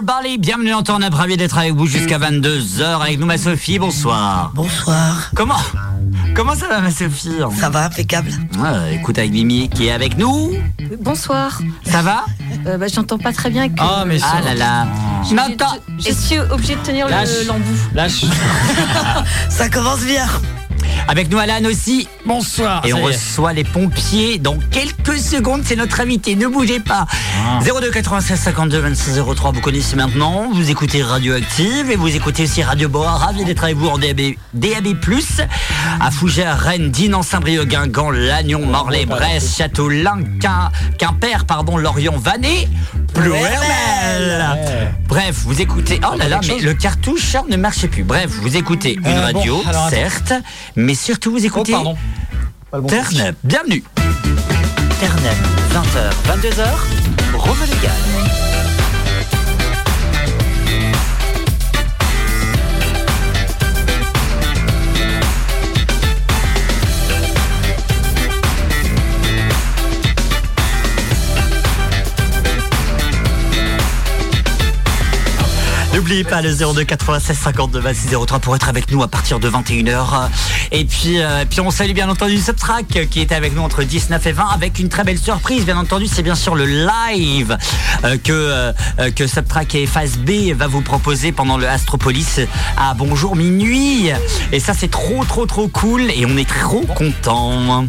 [0.00, 4.50] Bali, bienvenue dans ton ravi d'être avec vous jusqu'à 22h avec nous ma Sophie, bonsoir.
[4.54, 5.30] Bonsoir.
[5.36, 5.58] Comment
[6.34, 7.36] Comment ça va ma Sophie?
[7.60, 8.30] Ça va, impeccable.
[8.58, 10.52] Ouais, écoute avec Mimi qui est avec nous.
[11.00, 11.60] Bonsoir.
[11.84, 12.24] Ça va?
[12.66, 13.68] Euh, bah, J'entends pas très bien.
[13.68, 13.74] Que...
[13.78, 14.86] Ah, mais Ah là là.
[15.28, 15.42] Je- Non,
[15.98, 17.28] je- suis obligée de tenir Lâche.
[17.42, 17.78] le l'embout.
[17.94, 18.24] Lâche.
[19.50, 20.26] Ça commence bien.
[21.08, 22.08] Avec nous Alan aussi.
[22.24, 22.84] Bonsoir.
[22.86, 25.62] Et on reçoit les pompiers dans quelques secondes.
[25.64, 26.36] C'est notre invité.
[26.36, 27.06] Ne bougez pas.
[27.44, 27.58] Ah.
[27.62, 29.52] 02 96 52 26 03.
[29.52, 30.50] Vous connaissez maintenant.
[30.52, 33.12] Vous écoutez Radioactive et vous écoutez aussi Radio Boa.
[33.12, 34.20] Ravi d'être avec vous en DAB,
[34.54, 34.96] DAB+.
[36.00, 42.46] À Fougères, Rennes, Dinan, Saint-Brieuc, Guingamp, Lannion, Morlaix, Brest, Châteaulin, Quin, Quimper, pardon, Lorient, Vannes,
[45.08, 46.00] Bref, vous écoutez.
[46.10, 48.04] Oh là là, mais le cartoucheur ne marchait plus.
[48.04, 49.96] Bref, vous écoutez une Euh, bon, radio, alors, attends.
[49.96, 50.32] certes,
[50.76, 51.72] mais surtout vous Oh, écoutez.
[51.72, 51.96] pardon.
[52.70, 53.82] Pas le bon Turn-up, bienvenue.
[55.00, 55.36] Turn-up,
[55.72, 56.64] 20h, 22h,
[57.36, 58.51] Rome Légal.
[75.94, 79.48] N'oubliez pas le 02 96 52 26 03 pour être avec nous à partir de
[79.48, 80.28] 21h.
[80.70, 84.26] Et puis, euh, puis on salue bien entendu Subtrack qui était avec nous entre 19
[84.26, 85.64] et 20 avec une très belle surprise.
[85.66, 87.58] Bien entendu, c'est bien sûr le live
[88.04, 92.40] euh, que, euh, euh, que Subtrack et Phase B va vous proposer pendant le Astropolis
[92.78, 94.10] à Bonjour Minuit.
[94.50, 97.86] Et ça, c'est trop, trop, trop cool et on est trop contents.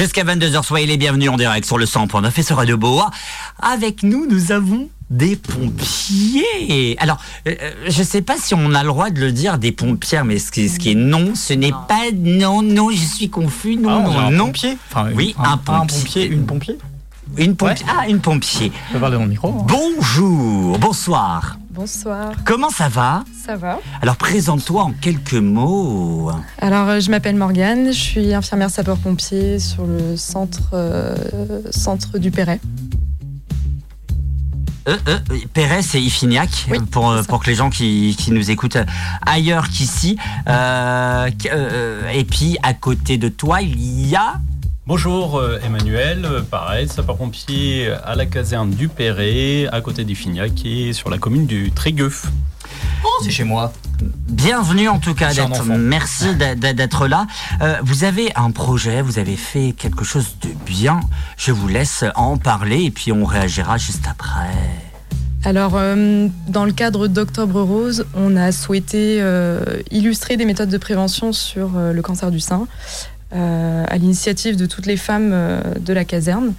[0.00, 3.10] Jusqu'à 22h, soyez les bienvenus en direct sur le 100.9 et sur Radio Boa.
[3.60, 6.96] Avec nous, nous avons des pompiers.
[6.98, 9.72] Alors, euh, euh, je sais pas si on a le droit de le dire, des
[9.72, 13.28] pompiers, mais ce qui, ce qui est non, ce n'est pas non, non, je suis
[13.28, 14.46] confus, non, Ah, on non, a un non.
[14.46, 14.78] pompier?
[14.90, 15.98] Enfin, Oui, un, un pompier.
[15.98, 16.78] pompier, une pompier?
[17.36, 17.84] Une pompier.
[17.84, 17.92] Ouais.
[18.00, 18.72] Ah, une pompier.
[18.88, 19.48] Je peux parler dans le micro.
[19.50, 19.66] hein.
[19.68, 21.58] Bonjour, bonsoir.
[21.70, 23.22] Bonsoir, Comment ça va?
[23.46, 26.30] Ça va Alors, présente-toi en quelques mots.
[26.58, 31.14] Alors, euh, je m'appelle Morgane, je suis infirmière sapeur-pompier sur le centre, euh,
[31.70, 32.60] centre du Perret.
[34.88, 35.18] Euh, euh,
[35.54, 38.78] Pérez et Ifignac, Oui, euh, pour, que les gens qui, qui nous écoutent
[39.24, 40.16] ailleurs qu'ici.
[40.16, 41.30] Qu- euh,
[42.12, 44.40] et puis, à côté de toi, il y a...
[44.90, 50.92] Bonjour euh, Emmanuel, euh, pareil, sapeur-pompier à la caserne du Perret, à côté d'Ifignac et
[50.92, 52.26] sur la commune du Trégueuf.
[53.22, 53.72] C'est chez moi.
[54.02, 55.64] Bienvenue en tout cas d'être.
[55.64, 57.28] Merci d'être là.
[57.62, 60.98] Euh, vous avez un projet, vous avez fait quelque chose de bien.
[61.36, 64.50] Je vous laisse en parler et puis on réagira juste après.
[65.42, 70.78] Alors, euh, dans le cadre d'Octobre Rose, on a souhaité euh, illustrer des méthodes de
[70.78, 72.66] prévention sur euh, le cancer du sein
[73.32, 76.54] à l'initiative de toutes les femmes euh, de la caserne.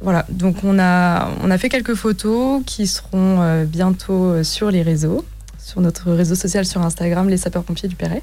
[0.00, 4.70] Voilà, donc on a, on a fait quelques photos qui seront euh, bientôt euh, sur
[4.70, 5.24] les réseaux,
[5.58, 8.22] sur notre réseau social sur Instagram, les sapeurs-pompiers du Perret.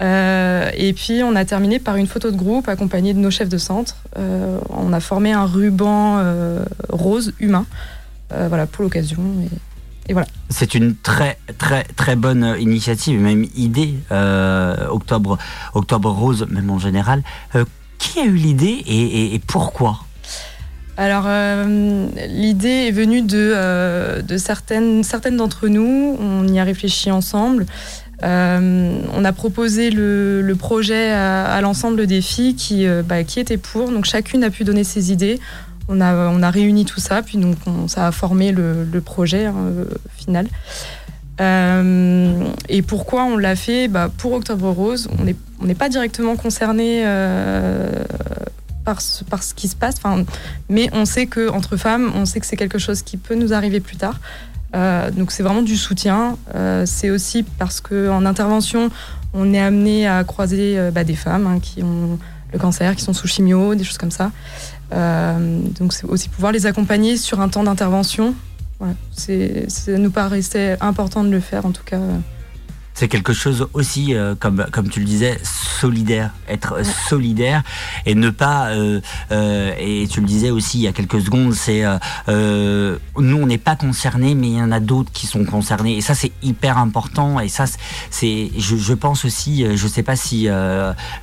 [0.00, 3.48] Euh, et puis on a terminé par une photo de groupe accompagnée de nos chefs
[3.48, 3.96] de centre.
[4.16, 7.66] Euh, on a formé un ruban euh, rose humain,
[8.32, 9.22] euh, voilà pour l'occasion.
[10.50, 13.94] C'est une très très très bonne euh, initiative, même idée.
[14.10, 15.38] euh, octobre,
[15.74, 17.22] octobre rose, même en général.
[17.54, 17.64] Euh,
[17.98, 20.00] qui a eu l'idée et, et- et pourquoi?
[20.96, 26.16] Alors, euh, l'idée est venue de, euh, de certaines, certaines d'entre nous.
[26.20, 27.64] On y a réfléchi ensemble.
[28.24, 33.40] Euh, on a proposé le, le projet à, à l'ensemble des filles qui, bah, qui
[33.40, 33.90] étaient pour.
[33.90, 35.40] Donc, chacune a pu donner ses idées.
[35.94, 39.84] On a, réuni tout ça, puis donc on- ça a formé le, projet hein, euh,
[40.16, 40.46] final.
[41.40, 43.88] Euh, et pourquoi on l'a fait?
[43.88, 48.04] Bah, Pour Octobre Rose, on n'est pas directement concerné euh,
[48.84, 49.96] par, ce, qui se passe.
[50.68, 53.52] Mais on sait que entre femmes, on sait que c'est quelque chose qui peut nous
[53.52, 54.18] arriver plus tard.
[55.14, 56.36] Donc c'est vraiment du soutien.
[56.86, 58.90] C'est aussi parce que en intervention,
[59.34, 62.18] on est amené à croiser bah, des femmes hein, qui ont
[62.52, 64.30] le cancer, qui sont sous chimio, des choses comme ça.
[64.92, 68.34] Euh, donc c'est aussi pouvoir les accompagner sur un temps d'intervention.
[69.12, 72.00] C'est, ça nous paraissait important de le faire en tout cas.
[72.94, 77.62] C'est quelque chose aussi, euh, comme, comme tu le disais, solidaire, être solidaire
[78.06, 79.00] et ne pas, euh,
[79.32, 81.96] euh, et tu le disais aussi il y a quelques secondes, c'est euh,
[82.28, 85.96] euh, nous on n'est pas concernés, mais il y en a d'autres qui sont concernés
[85.96, 87.64] et ça c'est hyper important et ça
[88.10, 90.48] c'est, je, je pense aussi, euh, je sais pas si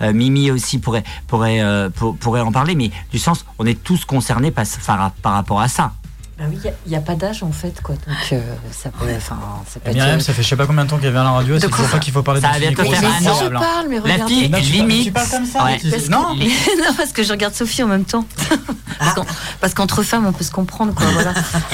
[0.02, 4.06] Mimi aussi pourrait pourrait euh, pour- pourrait en parler, mais du sens on est tous
[4.06, 5.94] concernés par, par, par rapport à ça.
[6.40, 7.96] Bah oui, il n'y a, pas d'âge en fait, quoi.
[7.96, 8.40] Donc euh,
[8.72, 9.38] ça peut, enfin,
[9.68, 10.22] ça peut Myriam, être.
[10.24, 11.90] ça fait je sais pas combien de temps qu'elle vient à la radio, c'est toujours
[11.90, 13.40] pas qu'il faut parler Ça de va bientôt faire un an.
[13.44, 14.34] Je parle, mais La regardez.
[14.34, 15.04] fille, Non, tu parles- limite.
[15.06, 15.78] tu parles comme ça, Ouais.
[15.80, 18.24] tu- Parce que- Non, non, parce que je regarde Sophie en même temps.
[19.62, 21.06] Parce qu'entre femmes, on peut se comprendre, quoi.
[21.08, 21.34] Voilà.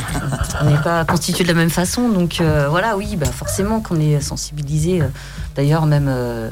[0.61, 3.99] on n'est pas constitués de la même façon, donc euh, voilà, oui, bah forcément qu'on
[3.99, 5.01] est sensibilisé.
[5.01, 5.07] euh,
[5.55, 6.07] D'ailleurs, même.
[6.09, 6.49] euh,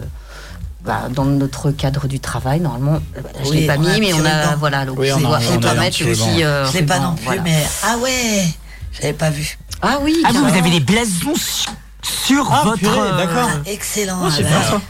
[0.83, 4.13] bah, dans notre cadre du travail, normalement, euh, bah, je Oui, l'ai pas mis, mais
[4.13, 5.77] on petit a voilà, donc Oui, on on, a- doit, on on doit a un
[5.77, 6.25] mettre petit ruban.
[6.27, 6.44] aussi.
[6.44, 7.41] euh, Je l'ai pas non plus, voilà.
[7.41, 8.44] mais ah ouais,
[8.91, 9.57] j'avais pas vu.
[9.81, 10.21] Ah oui.
[10.25, 11.68] Ah, vous, vous avez des blasons su-
[12.01, 12.77] sur Ah, votre.
[12.80, 13.50] purée, euh, d'accord.
[13.53, 14.19] Ah, excellent.
[14.25, 14.59] Oh, c'est alors.
[14.59, 14.81] bien ça.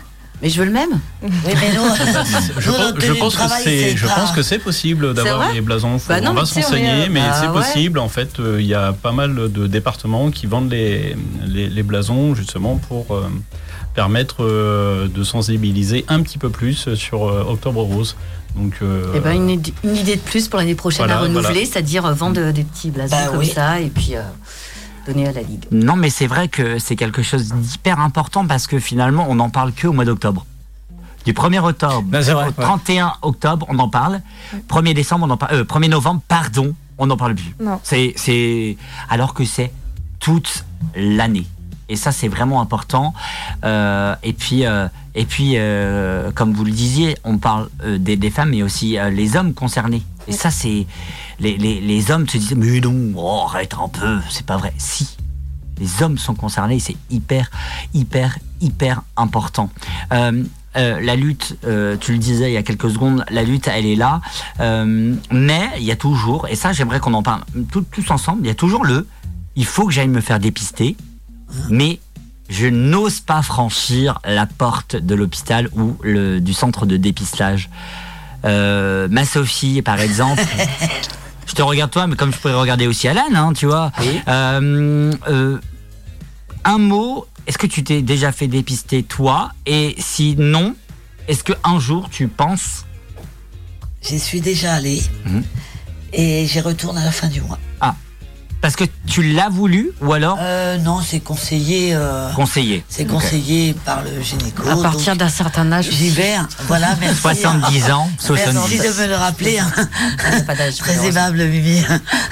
[0.44, 1.00] Mais je veux le même.
[1.22, 1.84] Oui, mais nous,
[2.60, 5.98] Je pense, je que travail, c'est, je pas- pense que c'est possible d'avoir les blasons.
[6.08, 7.54] Bah non, on va s'enseigner, mais bah c'est ouais.
[7.54, 7.98] possible.
[7.98, 11.16] En fait, euh, il y a pas mal de départements qui vendent les,
[11.48, 13.30] les, les blasons justement pour euh,
[13.96, 18.18] permettre euh, de sensibiliser un petit peu plus sur euh, Octobre Rose.
[18.58, 21.24] Donc, euh, Eh ben, une, id- une idée de plus pour l'année prochaine Voilà, à
[21.24, 21.60] renouveler, voilà.
[21.66, 23.48] c'est-à-dire vendre des petits blasons Bah comme oui.
[23.48, 24.22] ça et puis euh,
[25.06, 25.66] donner à la ligue.
[25.72, 29.50] Non, mais c'est vrai que c'est quelque chose d'hyper important parce que finalement, on n'en
[29.50, 30.46] parle que au mois d'octobre.
[31.26, 32.54] Du 1er octobre Ben, vrai, au ouais.
[32.58, 34.22] 31 octobre, on en parle.
[34.70, 35.56] 1er décembre, on en parle.
[35.56, 37.56] euh, 1er novembre, pardon, on n'en parle plus.
[37.62, 37.80] Non.
[37.84, 38.76] C'est, c'est
[39.10, 39.72] alors que c'est
[40.20, 40.66] toute
[40.96, 41.46] l'année.
[41.90, 43.14] Et ça, c'est vraiment important.
[43.64, 47.70] Euh, et puis, euh, et puis, euh, comme vous le disiez, on parle
[48.00, 50.02] des, des femmes, mais aussi les hommes concernés.
[50.28, 50.88] Et ça, c'est
[51.40, 54.74] les, les, les hommes se disent mais non, oh, arrête un peu, c'est pas vrai.
[54.78, 55.18] Si,
[55.80, 57.50] les hommes sont concernés, c'est hyper,
[57.94, 59.70] hyper, hyper important.
[60.76, 63.86] Euh, la lutte, euh, tu le disais il y a quelques secondes, la lutte, elle
[63.86, 64.22] est là.
[64.60, 67.42] Euh, mais il y a toujours, et ça j'aimerais qu'on en parle
[67.72, 69.08] tout- tous ensemble, il y a toujours le,
[69.56, 70.96] il faut que j'aille me faire dépister,
[71.70, 72.00] mais
[72.50, 77.70] je n'ose pas franchir la porte de l'hôpital ou le, du centre de dépistage.
[78.46, 80.44] Euh, ma Sophie, par exemple,
[81.48, 83.92] je te regarde toi, mais comme je pourrais regarder aussi Alan, hein, tu vois.
[84.28, 85.58] Euh, euh,
[86.66, 89.52] un mot, est-ce que tu t'es déjà fait dépister toi?
[89.66, 90.76] Et si non,
[91.28, 92.86] est-ce que un jour tu penses?
[94.02, 95.44] J'y suis déjà allé Mhm.
[96.12, 97.60] et j'y retourne à la fin du mois.
[98.64, 101.92] Parce que tu l'as voulu ou alors Euh, non, c'est conseillé.
[101.94, 104.68] euh, conseillé c'est conseillé par le gynéco.
[104.70, 106.34] à partir d'un certain âge, J'y vais.
[106.36, 106.48] hein.
[106.68, 107.20] Voilà, merci.
[107.22, 108.78] 70 ans, Merci 70.
[108.82, 109.60] de me le rappeler.
[109.60, 109.70] hein.
[110.48, 110.56] pas.
[110.56, 111.84] Très aimable, Mimi.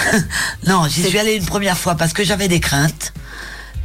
[0.67, 3.11] non, j'y suis allée une première fois parce que j'avais des craintes.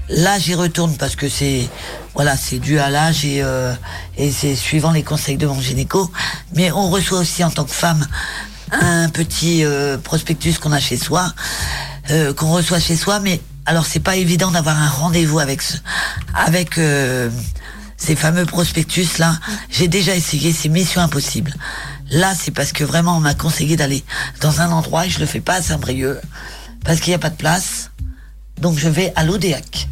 [0.09, 1.69] Là, j'y retourne parce que c'est
[2.15, 3.75] voilà, c'est dû à l'âge et, euh,
[4.17, 6.11] et c'est suivant les conseils de mon gynéco.
[6.55, 8.07] Mais on reçoit aussi en tant que femme
[8.73, 11.33] un petit euh, prospectus qu'on a chez soi,
[12.11, 13.21] euh, qu'on reçoit chez soi.
[13.21, 15.77] Mais alors, c'est pas évident d'avoir un rendez-vous avec ce,
[16.35, 17.31] avec euh,
[17.97, 19.39] ces fameux prospectus là.
[19.71, 21.55] J'ai déjà essayé, c'est mission impossible.
[22.11, 24.05] Là, c'est parce que vraiment on m'a conseillé d'aller
[24.41, 26.21] dans un endroit et je le fais pas à Saint-Brieuc
[26.85, 27.91] parce qu'il n'y a pas de place.
[28.61, 29.89] Donc je vais à l'Odéac.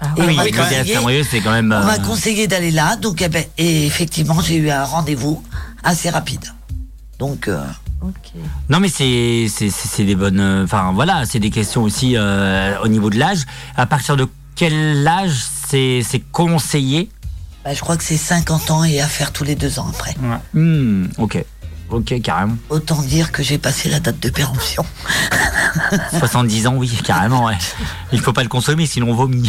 [0.00, 0.82] Ah Et Oui, on m'a oui, le conseillé-
[1.22, 1.66] DF c'est quand même.
[1.66, 5.42] On m'a euh, conseillé d'aller là, donc eh ben, et effectivement j'ai eu un rendez-vous
[5.82, 6.44] assez rapide.
[7.18, 7.62] Donc euh,
[8.68, 10.40] Non, mais c'est c'est c'est- c'est des bonnes.
[10.40, 13.44] euh, Enfin voilà, c'est des questions aussi euh, au niveau de l'âge.
[13.76, 14.26] À partir de
[14.56, 15.36] quel âge
[15.68, 17.08] c'est c'est conseillé?
[17.64, 20.14] Bah, je crois que c'est 50 ans et à faire tous les deux ans après.
[20.54, 21.44] Hmm, Ok,
[21.90, 22.56] ok, carrément.
[22.68, 24.84] Autant dire que j'ai passé la date de péremption.
[26.18, 27.56] 70 ans, oui, carrément, ouais.
[28.12, 29.48] Il faut pas le consommer, sinon on vomit.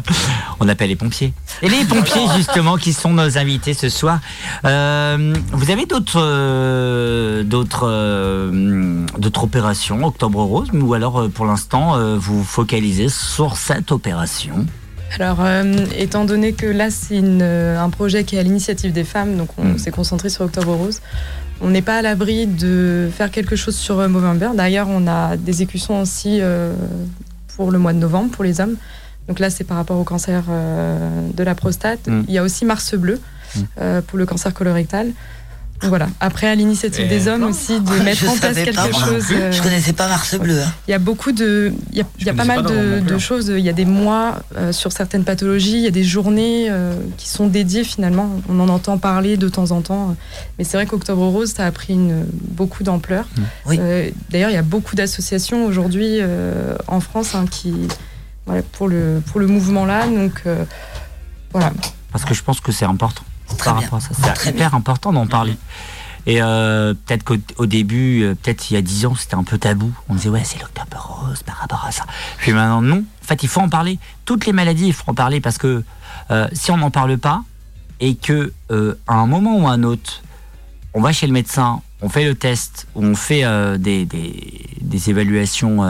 [0.60, 1.32] on appelle les pompiers.
[1.62, 4.20] Et les pompiers, justement, qui sont nos invités ce soir.
[4.64, 11.96] Euh, vous avez d'autres euh, d'autres euh, d'autres opérations, Octobre Rose, ou alors pour l'instant,
[12.18, 14.66] vous vous focalisez sur cette opération?
[15.18, 18.92] Alors, euh, étant donné que là, c'est une, euh, un projet qui est à l'initiative
[18.92, 19.78] des femmes, donc on Mm.
[19.78, 21.00] s'est concentré sur Octobre Rose.
[21.64, 24.50] On n'est pas à l'abri de faire quelque chose sur euh, Movember.
[24.54, 26.74] D'ailleurs, on a des écussons aussi euh,
[27.56, 28.76] pour le mois de novembre, pour les hommes.
[29.28, 32.06] Donc là, c'est par rapport au cancer euh, de la prostate.
[32.06, 32.24] Mm.
[32.28, 33.18] Il y a aussi Mars Bleu
[33.56, 34.00] Mm.
[34.08, 35.12] pour le cancer colorectal.
[35.88, 36.08] Voilà.
[36.20, 39.26] Après, à l'initiative des hommes aussi, de mettre Je en place quelque pas, chose.
[39.32, 40.60] euh, Je connaissais pas Mars Bleu.
[40.62, 40.72] hein.
[40.88, 42.70] il y a beaucoup de, il y a, il y a Je pas mal pas
[42.70, 43.18] de, hein.
[43.18, 43.48] choses.
[43.56, 45.76] Il y a des mois euh, sur certaines pathologies.
[45.76, 48.30] Il y a des journées euh, qui sont dédiées finalement.
[48.48, 50.16] On en entend parler de temps en temps,
[50.58, 53.26] mais c'est vrai qu'Octobre Rose, ça a pris une, beaucoup d'ampleur.
[53.66, 53.78] Oui.
[53.80, 57.72] Euh, D'ailleurs, il y a beaucoup d'associations aujourd'hui euh, en France hein, qui,
[58.46, 60.06] voilà, pour le pour le mouvement là.
[60.06, 60.64] Donc euh,
[61.52, 61.72] voilà.
[62.12, 63.22] Parce que je pense que c'est important.
[63.48, 63.84] Très par bien.
[63.84, 64.34] rapport à ça.
[64.36, 65.56] C'est hyper important d'en parler.
[66.26, 69.44] Et euh, peut-être qu'au au début, euh, peut-être il y a 10 ans, c'était un
[69.44, 69.92] peu tabou.
[70.08, 72.04] On disait, ouais, c'est l'octobre rose par rapport à ça.
[72.38, 73.04] Puis maintenant, non.
[73.22, 73.98] En fait, il faut en parler.
[74.24, 75.84] Toutes les maladies, il faut en parler parce que
[76.30, 77.42] euh, si on n'en parle pas
[78.00, 80.22] et que euh, à un moment ou à un autre,
[80.94, 83.42] on va chez le médecin, on fait le test, on fait
[83.78, 85.80] des, des, des évaluations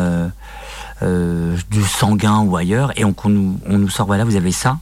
[1.03, 4.79] du sanguin ou ailleurs, et on, nous, on nous sort, voilà, vous avez ça.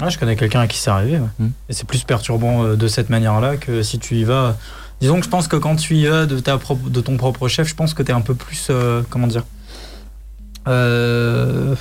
[0.00, 1.18] Ouais, je connais quelqu'un à qui c'est arrivé.
[1.18, 1.28] ouais.
[1.38, 1.50] Hmm.
[1.68, 4.56] Et c'est plus perturbant euh, de cette manière-là que si tu y vas.
[5.00, 7.48] Disons que je pense que quand tu y vas de, ta propre, de ton propre
[7.48, 8.68] chef, je pense que tu es un peu plus.
[8.70, 9.44] euh, comment dire
[10.66, 11.74] euh,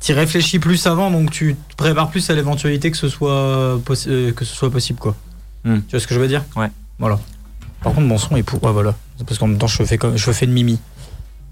[0.00, 3.78] Tu réfléchis plus avant, donc tu te prépares plus à l'éventualité que, ce soit euh,
[3.86, 3.94] que
[4.44, 4.98] ce soit possible.
[4.98, 5.16] quoi.
[5.64, 5.80] Hmm.
[5.88, 6.44] Tu vois ce que je veux dire?
[6.56, 6.70] Ouais.
[6.98, 7.18] Voilà.
[7.82, 8.62] Par contre, mon son est pour.
[8.62, 8.94] Ouais, voilà.
[9.18, 10.78] C'est Parce qu'en même temps, je fais, comme, je fais de mimi.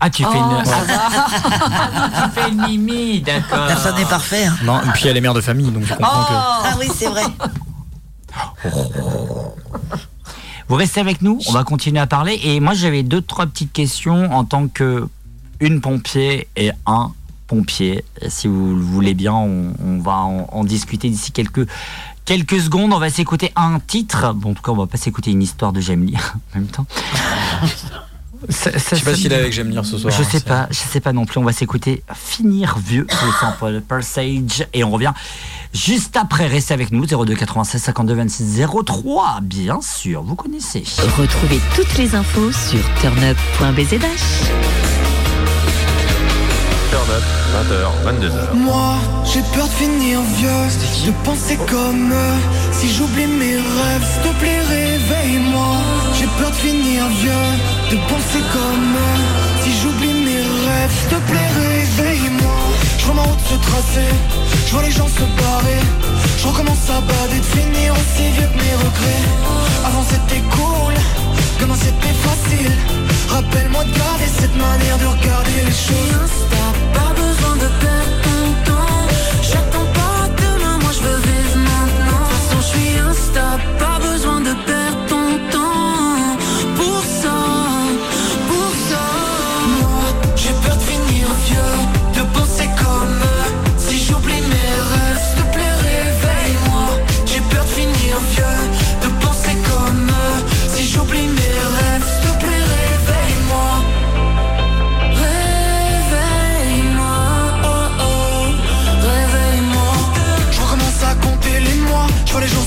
[0.05, 0.65] Ah, tu fais Oh, une.
[0.65, 2.29] ça va.
[2.35, 3.67] tu fais une mimi, d'accord.
[3.69, 4.47] Personne n'est parfait.
[4.47, 4.57] hein.
[4.65, 6.33] Non, et puis elle est mère de famille, donc je comprends que.
[6.33, 7.23] Ah oui, c'est vrai.
[10.69, 12.41] Vous restez avec nous, on va continuer à parler.
[12.45, 15.07] Et moi, j'avais deux, trois petites questions en tant que
[15.61, 17.13] une pompier et un
[17.47, 18.05] pompier.
[18.29, 21.69] Si vous le voulez bien, on, on va en, en discuter d'ici quelques,
[22.25, 22.93] quelques secondes.
[22.93, 24.33] On va s'écouter un titre.
[24.35, 26.15] Bon, en tout cas, on va pas s'écouter une histoire de Jamie
[26.55, 26.87] en même temps.
[28.49, 30.13] Ça- ça Je sais pas s'il est avec J'aime lire ce soir.
[30.13, 31.39] je hein, sais c'est- pas, je sais pas non plus.
[31.39, 35.13] On va s'écouter Finir vieux le sample Persage et on revient
[35.73, 36.47] juste après.
[36.47, 39.41] Restez avec nous 02 96 52 26 03.
[39.43, 40.83] Bien sûr, vous connaissez.
[41.19, 44.51] Retrouvez toutes les infos sur turnup.bzdash.
[46.91, 47.23] Turn up,
[47.55, 48.55] 20h, 22h.
[48.55, 52.73] Moi, j'ai peur de finir vieux, de penser comme eux.
[52.73, 55.77] Si j'oublie mes rêves, s'il te plaît, réveille-moi.
[56.43, 57.49] Peur de finir vieux,
[57.93, 59.21] de penser comme eux.
[59.63, 62.59] Si j'oublie mes rêves, s'il te plaît, réveille-moi.
[62.99, 64.11] Je vois ma route se tracer,
[64.67, 65.83] je vois les gens se barrer.
[66.39, 69.27] Je recommence à bader, de finir aussi vieux que mes regrets.
[69.87, 70.95] Avant c'était cool,
[71.61, 72.73] comment c'était facile.
[73.29, 76.37] Rappelle-moi de garder cette manière de regarder les choses.
[76.99, 79.07] Pas besoin de perdre ton temps.
[79.49, 82.19] J'attends pas demain, moi je veux vivre maintenant.
[82.19, 84.82] De toute façon, je suis instable, pas besoin de perdre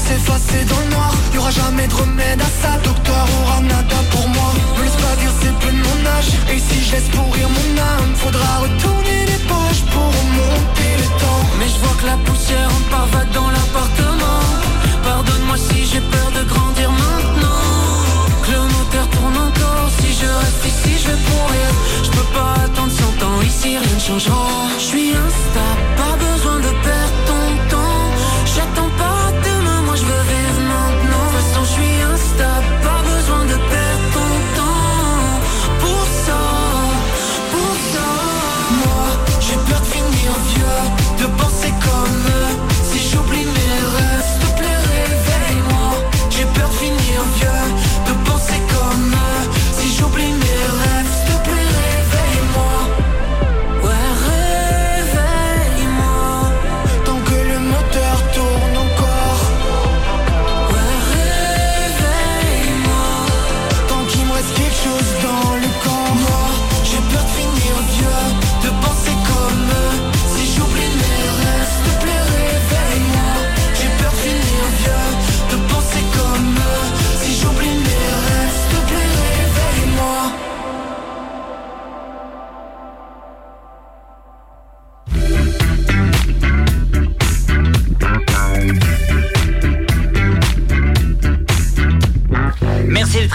[0.07, 1.12] s'effacer dans le noir.
[1.33, 4.50] Y aura jamais de remède à ça, docteur aura nada pour moi.
[4.77, 7.69] Me laisse pas dire c'est plus de mon âge, et si je laisse pourrir mon
[7.93, 11.43] âme, faudra retourner les pages pour remonter le temps.
[11.59, 14.41] Mais je vois que la poussière en parvade dans l'appartement.
[15.03, 17.63] Pardonne-moi si j'ai peur de grandir maintenant.
[18.43, 21.67] Que le moteur tourne encore, si je reste ici je vais pourrir.
[22.05, 24.47] Je peux pas attendre 100 ans, ici rien ne changera.
[24.77, 27.43] Je suis instable, pas besoin de perdre ton
[27.74, 28.05] temps.
[28.53, 29.14] J'attends pas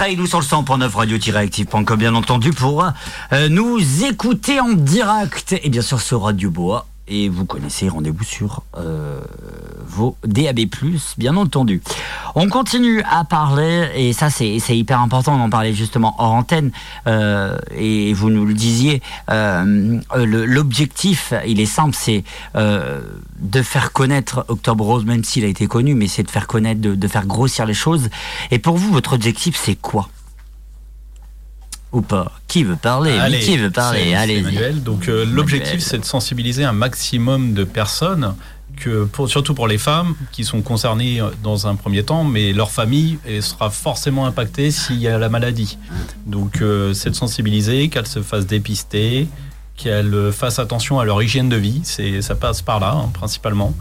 [0.00, 2.86] Avec nous sur le 100.9 radio-active.com bien entendu pour
[3.32, 8.24] euh, nous écouter en direct et bien sûr sur Radio Bois et vous connaissez rendez-vous
[8.24, 9.20] sur euh,
[9.84, 10.60] vos DAB+,
[11.18, 11.82] bien entendu.
[12.34, 16.70] On continue à parler et ça c'est hyper important d'en parler justement hors antenne
[17.06, 22.24] euh, et vous nous le disiez euh, l'objectif il est simple c'est
[22.56, 23.00] euh,
[23.38, 26.80] de faire connaître Octobre Rose même s'il a été connu mais c'est de faire connaître
[26.80, 28.10] de, de faire grossir les choses.
[28.50, 30.08] Et pour vous votre objectif c'est quoi?
[31.92, 32.30] Ou pas?
[32.46, 33.18] Qui veut parler?
[33.40, 34.10] Qui veut parler?
[34.10, 34.80] Emmanuel.
[34.82, 38.36] Donc l'objectif, c'est de sensibiliser un maximum de personnes,
[39.26, 43.70] surtout pour les femmes qui sont concernées dans un premier temps, mais leur famille sera
[43.70, 45.78] forcément impactée s'il y a la maladie.
[46.26, 49.28] Donc euh, c'est de sensibiliser, qu'elles se fassent dépister,
[49.76, 53.74] qu'elles fassent attention à leur hygiène de vie, c'est ça passe par là hein, principalement.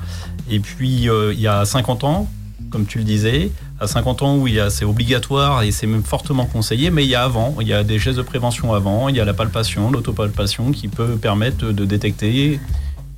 [0.49, 2.27] Et puis euh, il y a 50 ans,
[2.69, 5.87] comme tu le disais, à 50 ans où il y a c'est obligatoire et c'est
[5.87, 8.73] même fortement conseillé, mais il y a avant, il y a des gestes de prévention
[8.73, 12.59] avant, il y a la palpation, l'autopalpation qui peut permettre de détecter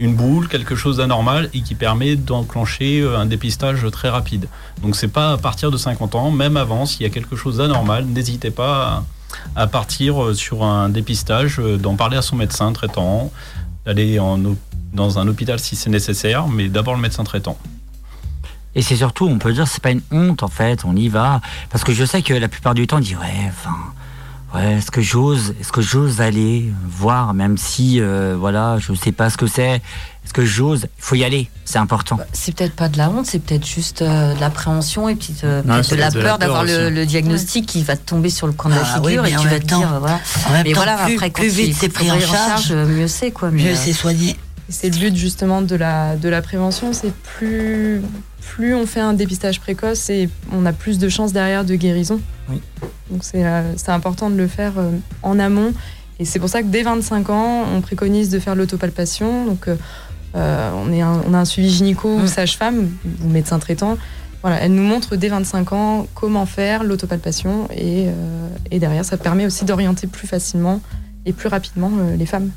[0.01, 4.47] une boule, quelque chose d'anormal et qui permet d'enclencher euh, un dépistage très rapide.
[4.81, 7.57] Donc c'est pas à partir de 50 ans, même avant, s'il y a quelque chose
[7.57, 9.03] d'anormal, n'hésitez pas
[9.55, 13.31] à, partir euh, sur un dépistage, euh, d'en parler à son médecin traitant,
[13.85, 14.19] d'aller
[14.93, 17.57] dans un hôpital si c'est nécessaire, mais d'abord le médecin traitant.
[18.73, 21.41] Et c'est surtout, on peut dire, c'est pas une honte en fait, on y va.
[21.69, 23.75] Parce que je sais que la plupart du temps, on dit ouais, enfin,
[24.53, 29.11] ouais, est-ce que j'ose, est-ce que j'ose aller voir, même si, euh, voilà, je sais
[29.11, 29.81] pas ce que c'est.
[30.23, 32.15] Est-ce que j'ose Il faut y aller, c'est important.
[32.15, 35.33] Bah, c'est peut-être pas de la honte, c'est peut-être juste euh, de l'appréhension et puis
[35.43, 38.75] euh, de la peur d'avoir le, diagnostic qui va te tomber sur le coin de
[38.75, 40.19] la ah figure et tu vas te dire, voilà.
[40.63, 43.51] mais voilà, après, plus vite c'est pris en charge, mieux c'est quoi.
[43.51, 44.37] Mieux c'est soigné.
[44.69, 48.01] C'est le but justement de la, de la prévention, c'est plus
[48.41, 52.19] plus on fait un dépistage précoce et on a plus de chances derrière de guérison.
[53.09, 54.91] Donc euh, c'est important de le faire euh,
[55.23, 55.73] en amont.
[56.19, 59.45] Et c'est pour ça que dès 25 ans, on préconise de faire l'autopalpation.
[59.45, 59.75] Donc euh,
[60.35, 62.89] on, est on a un suivi gynéco ou sage-femme
[63.23, 63.97] ou médecin traitant.
[64.41, 68.07] Voilà, elle nous montre dès 25 ans comment faire l'autopalpation et,
[68.71, 70.81] et, derrière, ça permet aussi d'orienter plus facilement
[71.27, 72.49] et plus rapidement les femmes.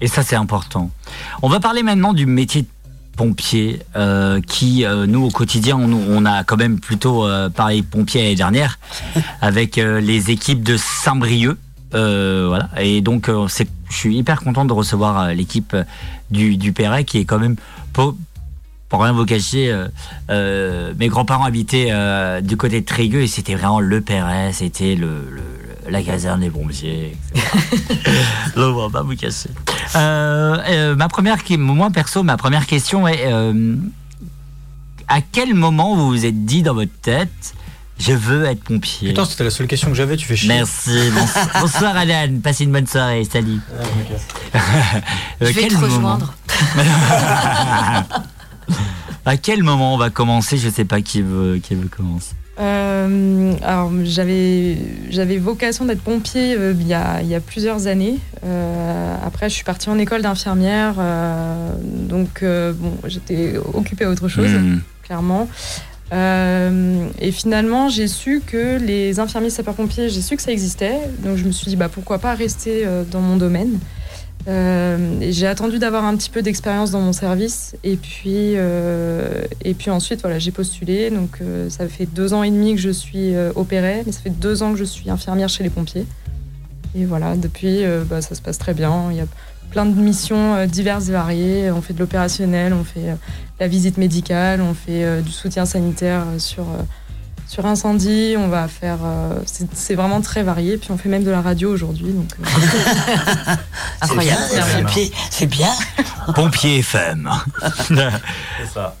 [0.00, 0.90] Et ça, c'est important.
[1.42, 2.68] On va parler maintenant du métier de
[3.18, 8.22] pompiers euh, qui, euh, nous, au quotidien, on, a quand même plutôt euh, pareil pompiers
[8.22, 8.78] l'année dernière
[9.42, 11.58] avec les équipes de Saint-Brieuc.
[11.92, 12.68] voilà.
[12.80, 15.76] Et donc, je suis hyper content de recevoir l'équipe
[16.30, 17.56] du, du Perret qui est quand même,
[17.92, 18.14] pour,
[18.88, 19.76] pour rien vous cacher,
[20.30, 21.92] mes grands-parents habitaient
[22.42, 25.24] du côté de Trégueux et c'était vraiment le Perret, c'était le
[25.90, 28.10] la caserne des pompiers, etc.
[28.56, 29.50] on va pas vous casser.
[29.96, 33.76] Euh, euh, ma première, moi perso, ma première question est euh,
[35.08, 37.54] à quel moment vous vous êtes dit dans votre tête
[37.98, 39.08] je veux être pompier?
[39.08, 40.48] Putain, c'était la seule question que j'avais, tu fais chier.
[40.48, 41.10] Merci.
[41.60, 43.60] Bonsoir, Alan, passez une bonne soirée, salut.
[44.54, 44.60] Ah,
[45.40, 46.32] je vais te rejoindre.
[49.24, 50.58] à quel moment on va commencer?
[50.58, 52.36] Je sais pas qui veut, qui veut commencer.
[52.58, 54.76] Euh, alors j'avais
[55.10, 58.18] j'avais vocation d'être pompier euh, il, y a, il, y a, plusieurs années.
[58.44, 60.94] Euh, après, je suis partie en école d'infirmière,
[61.82, 64.80] donc bon, j'étais occupée à autre chose, hmm.
[65.04, 65.48] clairement.
[66.12, 71.44] et finalement, j'ai su que les infirmiers sapeurs-pompiers, j'ai su que ça existait, donc je
[71.44, 73.78] me suis dit bah pourquoi pas rester dans mon domaine.
[74.48, 79.74] Euh, j'ai attendu d'avoir un petit peu d'expérience dans mon service et puis, euh, et
[79.74, 81.10] puis ensuite voilà, j'ai postulé.
[81.10, 84.30] Donc euh, ça fait deux ans et demi que je suis opérée, mais ça fait
[84.30, 86.06] deux ans que je suis infirmière chez les pompiers.
[86.94, 89.08] Et voilà, depuis bah, ça se passe très bien.
[89.10, 89.26] Il y a
[89.70, 91.70] plein de missions diverses et variées.
[91.70, 93.14] On fait de l'opérationnel, on fait
[93.60, 96.64] la visite médicale, on fait du soutien sanitaire sur
[97.48, 98.98] sur incendie, on va faire.
[99.02, 99.40] Euh,
[99.72, 100.76] c'est vraiment très varié.
[100.76, 102.12] Puis on fait même de la radio aujourd'hui.
[102.12, 103.54] Donc, euh.
[104.02, 104.42] Incroyable.
[105.30, 105.70] C'est bien.
[106.34, 107.28] Pompier FM.
[107.88, 108.94] c'est ça.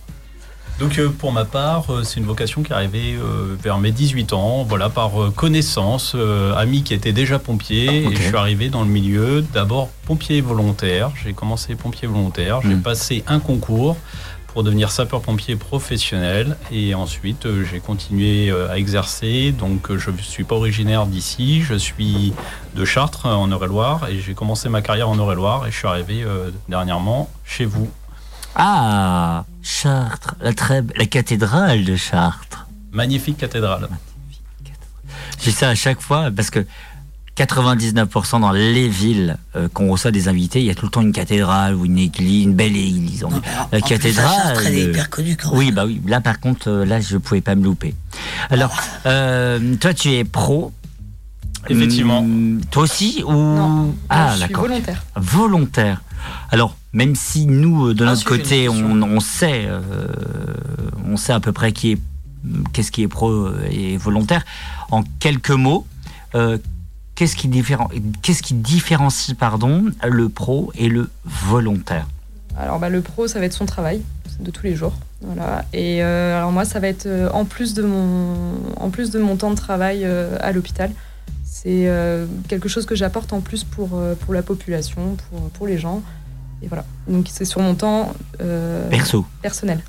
[0.80, 3.18] Donc euh, pour ma part, c'est une vocation qui est arrivée
[3.60, 6.14] vers mes 18 ans, voilà, par connaissance,
[6.56, 11.10] ami qui était déjà pompier, et je suis arrivé dans le milieu, d'abord pompier volontaire,
[11.24, 12.82] j'ai commencé pompier volontaire, j'ai hmm.
[12.82, 13.96] passé un concours,
[14.58, 16.56] pour devenir sapeur-pompier professionnel.
[16.72, 19.52] Et ensuite, euh, j'ai continué euh, à exercer.
[19.52, 21.62] Donc, euh, je ne suis pas originaire d'ici.
[21.62, 22.32] Je suis
[22.74, 24.08] de Chartres, en Eure-et-Loire.
[24.08, 25.68] Et j'ai commencé ma carrière en Eure-et-Loire.
[25.68, 26.24] Et je suis arrivé
[26.68, 27.88] dernièrement chez vous.
[28.56, 32.66] Ah, Chartres, la, très, la cathédrale de Chartres.
[32.90, 33.88] Magnifique cathédrale.
[35.40, 36.66] J'ai ça à chaque fois parce que
[37.38, 41.02] 99% dans les villes euh, qu'on reçoit des invités, il y a tout le temps
[41.02, 43.24] une cathédrale ou une église, une belle église.
[43.70, 44.58] la cathédrale.
[44.66, 45.58] elle est hyper connue quand même.
[45.58, 46.00] Oui, bah oui.
[46.06, 47.94] Là, par contre, euh, là, je pouvais pas me louper.
[48.50, 50.72] Alors, euh, toi, tu es pro.
[51.68, 52.20] Effectivement.
[52.20, 55.04] Hum, toi aussi ou non, ah, je suis volontaire.
[55.16, 56.02] Volontaire.
[56.50, 59.68] Alors, même si nous, de notre côté, on, sait,
[61.06, 61.98] on sait à peu près qui est,
[62.72, 64.44] qu'est-ce qui est pro et volontaire,
[64.90, 65.86] en quelques mots,
[67.18, 72.06] Qu'est-ce qui, différencie pardon, le pro et le volontaire?
[72.56, 74.02] Alors bah, le pro, ça va être son travail
[74.38, 74.92] de tous les jours.
[75.22, 75.64] Voilà.
[75.72, 78.36] Et euh, alors moi, ça va être euh, en, plus de mon,
[78.76, 80.92] en plus de mon temps de travail euh, à l'hôpital.
[81.44, 81.90] C'est
[82.46, 86.02] quelque chose que j'apporte en plus pour, pour la population, pour, pour les gens.
[86.62, 86.84] Et voilà.
[87.08, 88.12] Donc c'est sur mon temps
[88.90, 89.26] Perso.
[89.42, 89.82] personnel.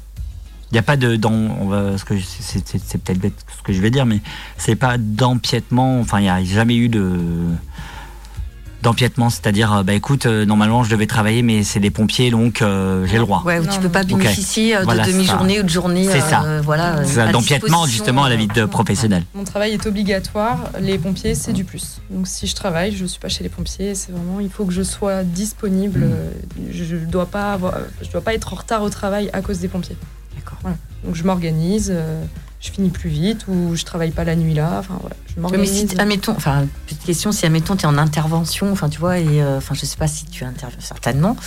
[0.71, 2.63] Il n'y a pas de dans on va ce que c'est
[3.01, 4.21] peut-être bête ce que je vais dire mais
[4.57, 7.17] c'est pas d'empiètement enfin il n'y a jamais eu de
[8.81, 12.61] D'empiètement, c'est-à-dire, euh, bah écoute, euh, normalement je devais travailler, mais c'est des pompiers, donc
[12.61, 13.43] euh, j'ai le droit.
[13.45, 16.07] Ouais, où tu peux pas bénéficier euh, de Voilà, demi-journée ou de journée.
[16.09, 16.43] C'est ça.
[16.43, 17.03] euh, voilà.
[17.03, 19.23] C'est ça, à d'empiètement justement à la vie de professionnel.
[19.35, 21.99] Mon travail est obligatoire, les pompiers c'est du plus.
[22.09, 24.71] Donc si je travaille, je suis pas chez les pompiers, c'est vraiment il faut que
[24.71, 25.99] je sois disponible.
[25.99, 26.13] Mm.
[26.13, 29.41] euh, Je ne dois pas avoir, je dois pas être en retard au travail à
[29.41, 29.97] cause des pompiers.
[30.39, 30.57] D'accord.
[30.61, 30.77] Voilà.
[31.03, 32.23] Donc je m'organise, euh,
[32.59, 34.77] je finis plus vite ou je travaille pas la nuit là.
[34.79, 35.99] Enfin voilà, je Ouais, mais si, m'organise.
[35.99, 39.57] admettons, enfin, petite question, si admettons, tu es en intervention, enfin, tu vois, et euh,
[39.57, 41.37] enfin, je sais pas si tu interviens certainement,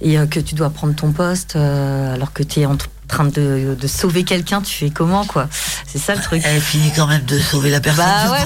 [0.00, 2.76] et euh, que tu dois prendre ton poste alors que tu es en
[3.08, 5.48] train de, de sauver quelqu'un, tu fais comment, quoi?
[5.86, 6.42] C'est ça le truc.
[6.44, 8.04] Elle finit quand même de sauver la personne.
[8.04, 8.38] Bah ouais,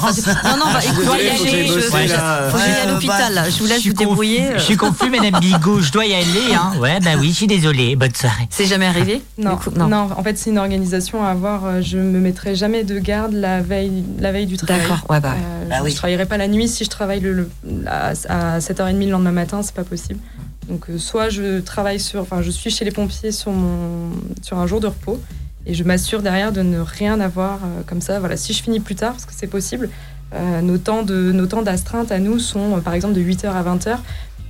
[0.44, 2.50] non, non, bah, écoute, y dois y aller, je- faut que j'aille Ouais, à
[2.86, 3.50] bah, l'hôpital, là.
[3.50, 4.52] je vous laisse vous débrouiller.
[4.56, 6.54] Je suis confus, Madame Bigot, je dois y aller.
[6.54, 6.72] Hein.
[6.80, 7.96] Ouais, bah oui, je suis désolé.
[7.96, 8.46] Bonne soirée.
[8.50, 9.70] C'est jamais arrivé Non, coup?
[9.76, 9.92] Non.
[10.16, 11.64] en fait c'est une organisation à avoir.
[11.66, 14.82] euh, Je me mettrai jamais de garde la veille, la veille du travail.
[14.82, 15.34] D'accord, ouais, bah.
[15.36, 15.90] Euh, Bah je, oui.
[15.90, 17.50] je travaillerai pas la nuit si je travaille le, le-
[17.86, 20.20] à, à 7h30 le lendemain matin, c'est pas possible.
[20.68, 24.10] Donc euh, soit je travaille sur, enfin je suis chez les pompiers sur mon
[24.42, 25.20] sur un jour de repos
[25.66, 28.18] et je m'assure derrière de ne rien avoir euh, comme ça.
[28.18, 29.88] Voilà, si je finis plus tard parce que c'est possible,
[30.34, 33.46] euh, nos temps de nos temps d'astreinte à nous sont euh, par exemple de 8h
[33.48, 33.98] à 20h,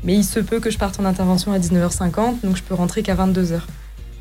[0.05, 3.03] mais il se peut que je parte en intervention à 19h50, donc je peux rentrer
[3.03, 3.61] qu'à 22h.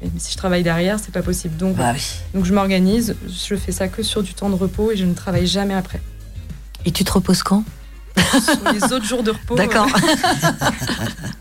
[0.04, 1.56] Et si je travaille derrière, c'est pas possible.
[1.58, 2.02] Donc, Bah oui.
[2.34, 5.14] donc je m'organise, je fais ça que sur du temps de repos et je ne
[5.14, 6.02] travaille jamais après.
[6.86, 7.64] Et tu te reposes quand?
[8.18, 9.56] Sur les autres jours de repos.
[9.56, 9.88] D'accord.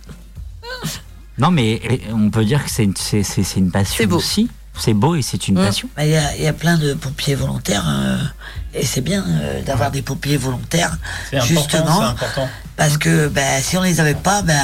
[1.40, 1.80] Non, mais
[2.12, 4.16] on peut dire que c'est une, c'est, c'est- c'est une passion C'est beau.
[4.16, 4.48] aussi.
[4.78, 5.66] C'est beau et c'est une Mm.
[5.66, 5.88] passion.
[5.96, 8.18] Bah, Il y, a, il y a plein de pompiers volontaires euh,
[8.72, 10.96] et c'est bien euh, d'avoir des pompiers volontaires
[11.30, 11.98] C'est important, Justement.
[12.00, 12.48] c'est important.
[12.76, 14.54] parce que bah, si on les avait pas, ben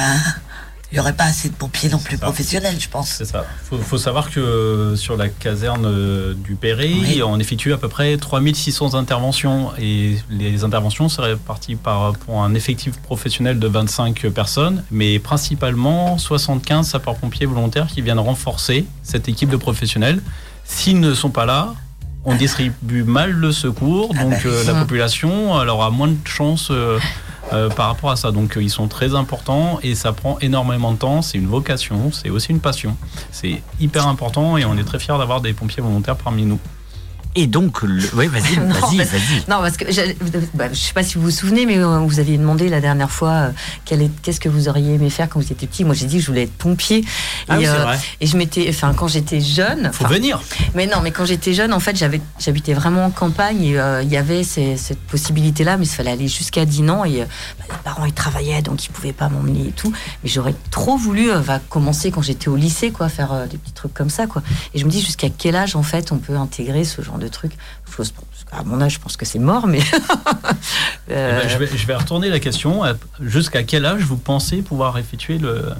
[0.91, 3.09] il y aurait pas assez de pompiers non plus professionnels, je pense.
[3.09, 3.45] C'est ça.
[3.65, 7.21] Faut, faut savoir que sur la caserne euh, du Oui.
[7.25, 9.71] on effectue à peu près 3600 interventions.
[9.79, 16.17] Et les interventions seraient réparties par, pour un effectif professionnel de 25 personnes, mais principalement
[16.17, 20.21] 75 sapeurs-pompiers volontaires qui viennent renforcer cette équipe de professionnels.
[20.63, 21.73] S'ils ne sont pas là,
[22.23, 26.69] on distribue mal le secours, Ah donc bah euh, la population aura moins de chances
[26.71, 26.99] euh,
[27.53, 28.31] euh, par rapport à ça.
[28.31, 31.21] Donc euh, ils sont très importants et ça prend énormément de temps.
[31.21, 32.97] C'est une vocation, c'est aussi une passion.
[33.31, 36.59] C'est hyper important et on est très fiers d'avoir des pompiers volontaires parmi nous.
[37.39, 38.01] Et donc, le...
[38.15, 39.39] oui, vas-y, vas-y, vas-y.
[39.47, 39.85] Non, parce que
[40.55, 43.11] bah, je sais pas si vous vous souvenez, mais euh, vous aviez demandé la dernière
[43.11, 43.51] fois euh,
[44.23, 45.83] qu'est-ce que vous auriez aimé faire quand vous étiez petit.
[45.83, 47.05] Moi, j'ai dit que je voulais être pompier.
[47.47, 47.99] Ah et, oui, euh, vrai.
[48.21, 50.41] et je m'étais, enfin, quand j'étais jeune, Faut venir.
[50.73, 54.09] mais non, mais quand j'étais jeune, en fait, j'avais, j'habitais vraiment en campagne et il
[54.09, 58.05] y avait ces- cette possibilité-là, mais il fallait aller jusqu'à Dinan et bah, les parents
[58.05, 59.93] ils travaillaient donc ils pouvaient pas m'emmener et tout.
[60.23, 63.93] Mais j'aurais trop voulu va commencer quand j'étais au lycée, quoi, faire des petits trucs
[63.93, 64.41] comme ça, quoi.
[64.73, 67.26] Et je me dis jusqu'à quel âge en fait on peut intégrer ce genre de
[67.29, 67.53] truc.
[67.95, 69.79] Chose- parce qu'à mon âge, je pense que c'est mort, mais
[71.09, 72.81] Eh Euh, ben, je, vais, je vais retourner la question.
[73.21, 75.73] Jusqu'à quel âge vous pensez pouvoir effectuer le, euh,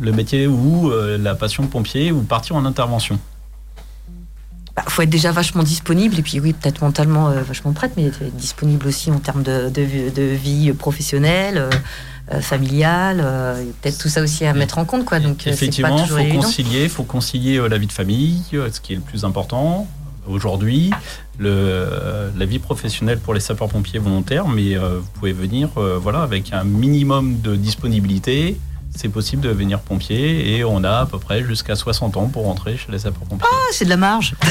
[0.00, 3.18] le métier ou euh, la passion de pompier ou partir en intervention?
[4.74, 8.06] Bah, faut être déjà vachement disponible et puis oui, peut-être mentalement euh, vachement prête, mais
[8.06, 11.68] être disponible aussi en termes de, de, vie- de vie professionnelle,
[12.32, 13.20] euh, familiale.
[13.22, 15.20] euh, il peut-être tout ça aussi à Et- mettre en compte, quoi.
[15.20, 16.40] Donc Effectivement, pas il faut évident.
[16.40, 19.86] concilier, faut concilier la vie de famille, ce qui est le plus important
[20.26, 20.90] aujourd'hui,
[21.38, 25.98] le, euh, la vie professionnelle pour les sapeurs-pompiers volontaires, mais euh, vous pouvez venir euh,
[26.00, 28.58] voilà, avec un minimum de disponibilité.
[28.94, 32.44] C'est possible de venir pompier et on a à peu près jusqu'à 60 ans pour
[32.44, 33.48] rentrer chez les sapeurs-pompiers.
[33.50, 34.34] Ah, c'est de la marge.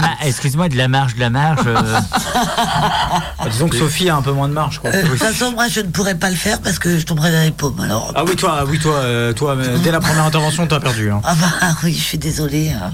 [0.00, 1.66] Ma- Excuse-moi, de la marge, de la marge.
[1.66, 4.90] euh, Bah, disons que Sophie a un peu moins de marge, quoi.
[4.90, 7.32] Euh, de toute façon, moi, je ne pourrais pas le faire parce que je tomberais
[7.32, 7.80] dans les paumes.
[7.80, 11.10] Alors, Ah oui, toi, oui, toi, euh, toi, dès la première intervention, t'as perdu.
[11.10, 11.20] Hein.
[11.24, 11.48] ah bah
[11.82, 12.70] oui, je suis désolée.
[12.70, 12.92] hein.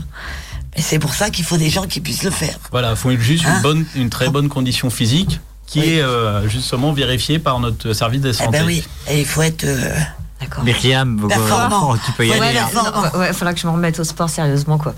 [0.76, 2.56] Mais c'est pour ça qu'il faut des gens qui puissent le faire.
[2.70, 5.86] Voilà, il faut juste Hein une, bonne, une très bonne condition physique qui Oui.
[5.94, 8.50] est euh, justement vérifiée par notre service de Eh santé.
[8.58, 9.64] ben oui, et il faut être.
[9.64, 9.94] euh,
[10.40, 10.64] D'accord.
[10.64, 11.94] Myriam, Performant.
[11.94, 12.58] euh, tu peux y Ouais, aller.
[12.58, 12.68] hein.
[13.12, 14.94] Ouais, ouais, il faudra que je me remette au sport sérieusement, quoi.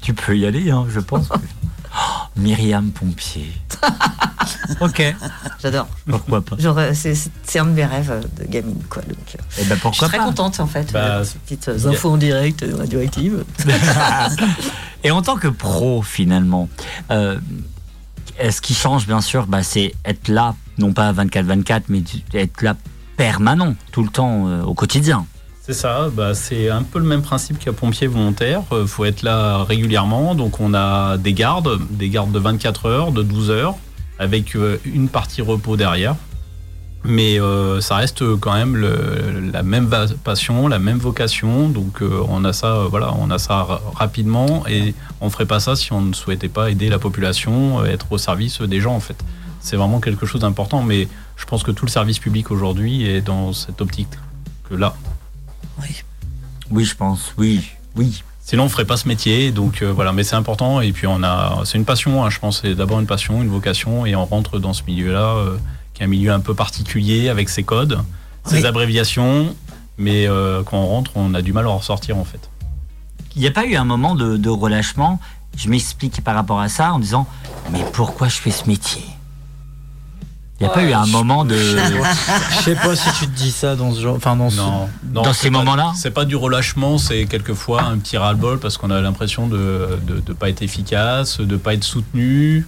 [0.00, 1.26] Tu peux y aller, hein, je pense.
[1.94, 3.52] Oh, Myriam Pompier.
[4.80, 5.14] ok,
[5.62, 5.88] J'adore.
[6.08, 6.56] pourquoi pas?
[6.58, 9.02] J'aurais- C'est un de mes rêves euh, de gamine, quoi.
[9.02, 10.24] Donc, euh, Eh ben je suis très pas?
[10.24, 10.90] contente, en fait.
[10.92, 13.44] Bah, euh, ces petites euh, infos en direct, euh, radioactive.
[15.04, 16.68] Et en tant que pro, finalement,
[17.10, 17.38] euh,
[18.40, 22.02] ce qui change, bien sûr, bah, c'est être là, non pas 24-24, mais
[22.34, 22.76] être là
[23.16, 25.26] permanent, tout le temps, euh, au quotidien.
[25.64, 28.62] C'est ça, bah, c'est un peu le même principe qu'un pompier volontaire.
[28.72, 30.34] Il faut être là régulièrement.
[30.34, 33.76] Donc on a des gardes, des gardes de 24 heures, de 12 heures,
[34.18, 36.16] avec euh, une partie repos derrière.
[37.04, 38.76] Mais euh, ça reste quand même
[39.52, 39.88] la même
[40.24, 41.68] passion, la même vocation.
[41.68, 45.46] Donc euh, on a ça, euh, voilà, on a ça ra- rapidement et on ferait
[45.46, 48.80] pas ça si on ne souhaitait pas aider la population, euh, être au service des
[48.80, 49.16] gens en fait.
[49.60, 50.82] c'est vraiment quelque chose d'important.
[50.82, 54.08] Mais je pense que tout le service public aujourd'hui est dans cette optique
[54.68, 54.94] que là.
[56.70, 57.32] Oui, je pense.
[57.36, 58.22] Oui, oui.
[58.44, 59.50] Sinon, on ferait pas ce métier.
[59.52, 60.80] Donc euh, voilà, mais c'est important.
[60.80, 62.24] Et puis on a, c'est une passion.
[62.24, 65.34] hein, je pense, c'est d'abord une passion, une vocation, et on rentre dans ce milieu-là,
[65.36, 65.56] euh,
[65.94, 68.00] qui est un milieu un peu particulier avec ses codes,
[68.46, 68.66] ses Oui.
[68.66, 69.54] abréviations.
[69.98, 72.48] Mais euh, quand on rentre, on a du mal à en ressortir en fait.
[73.36, 75.20] Il n'y a pas eu un moment de, de relâchement?
[75.56, 77.26] Je m'explique par rapport à ça en disant
[77.70, 79.02] Mais pourquoi je fais ce métier?
[80.62, 81.56] Il n'y a pas eu un moment de.
[81.56, 84.14] Je sais pas si tu te dis ça dans ce genre.
[84.16, 87.82] Enfin, dans ce- Non, non, Dans ces pas- moments-là C'est pas du relâchement, c'est quelquefois
[87.82, 91.82] un petit ras-le-bol parce qu'on a l'impression de ne pas être efficace, de pas être
[91.84, 92.64] soutenu,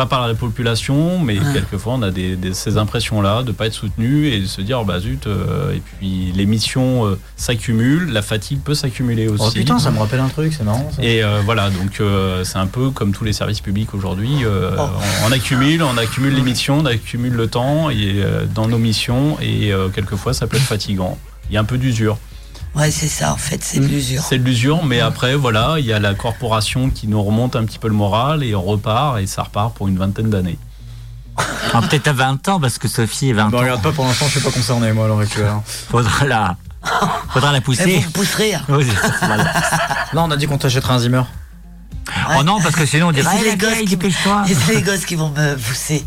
[0.00, 1.52] pas par la population, mais Ah.
[1.52, 4.82] quelquefois on a des, des- ces impressions-là de pas être soutenu et de se dire
[4.84, 9.44] bah zut, euh, et puis les missions euh, s'accumulent, la fatigue peut s'accumuler aussi.
[9.46, 10.90] Oh putain, ça me rappelle un truc, c'est marrant.
[10.96, 11.02] ça.
[11.02, 12.00] Et euh, voilà, donc
[12.44, 14.30] c'est un peu comme tous les services publics aujourd'hui.
[14.46, 14.80] Oh.
[15.24, 18.22] on, on accumule, on accumule les missions, on accumule le temps et,
[18.54, 21.18] dans nos missions et quelquefois ça peut être fatigant.
[21.50, 22.16] Il y a un peu d'usure.
[22.76, 24.22] Ouais, c'est ça, en fait, c'est de l'usure.
[24.22, 27.64] C'est de l'usure, mais après, voilà, il y a la corporation qui nous remonte un
[27.64, 30.58] petit peu le moral et on repart et ça repart pour une vingtaine d'années.
[31.72, 33.60] Ah, Peut-être à 20 ans, parce que Sophie est 20 Bah, ans.
[33.60, 35.50] regarde pas, pour l'instant, je suis pas concerné, moi, à l'heure actuelle.
[35.90, 36.56] Faudra la,
[37.30, 37.96] faudra la pousser.
[37.98, 38.54] vous me pousserez.
[38.54, 38.62] hein.
[38.68, 38.86] Oui,
[39.22, 39.52] voilà.
[40.14, 41.22] Non, on a dit qu'on t'achèterait un Zimmer.
[42.38, 43.72] Oh non, parce que sinon on Et dirait c'est Ah,
[44.46, 44.50] les.
[44.50, 46.04] Et c'est les gosses qui vont me pousser.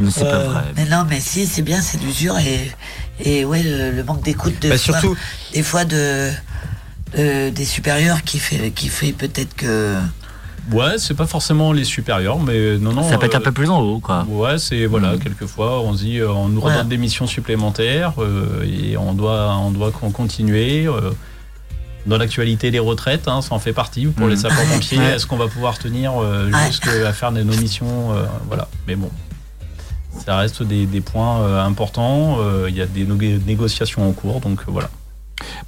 [0.00, 0.62] Mais c'est pas Euh, vrai.
[0.76, 2.70] Mais non, mais si, c'est bien, c'est l'usure et,
[3.24, 5.16] et ouais, le, le manque d'écoute de Bah, fois- surtout-
[5.52, 6.30] des fois de,
[7.16, 9.96] de- des supérieurs qui fait, qui fait peut-être que.
[10.72, 13.08] Ouais, c'est pas forcément les supérieurs, mais non, non.
[13.08, 14.24] Ça peut être un euh, peu plus en haut, quoi.
[14.28, 18.62] Ouais, c'est voilà, quelquefois on se dit, euh, on nous redonne des missions supplémentaires euh,
[18.64, 20.86] et on doit, on doit con- continuer.
[20.86, 21.10] euh,
[22.06, 24.40] dans l'actualité, les retraites, hein, ça en fait partie pour les Mhm.
[24.42, 24.98] sapeurs-pompiers.
[25.00, 25.04] Ouais.
[25.16, 26.66] Est-ce qu'on va pouvoir tenir euh, Ouais.
[26.68, 29.10] jusqu'à faire nos missions euh, Voilà, mais bon.
[30.18, 32.36] Ça reste des, des points euh, importants.
[32.40, 34.90] euh, Il y a des négociations en cours, donc euh, voilà.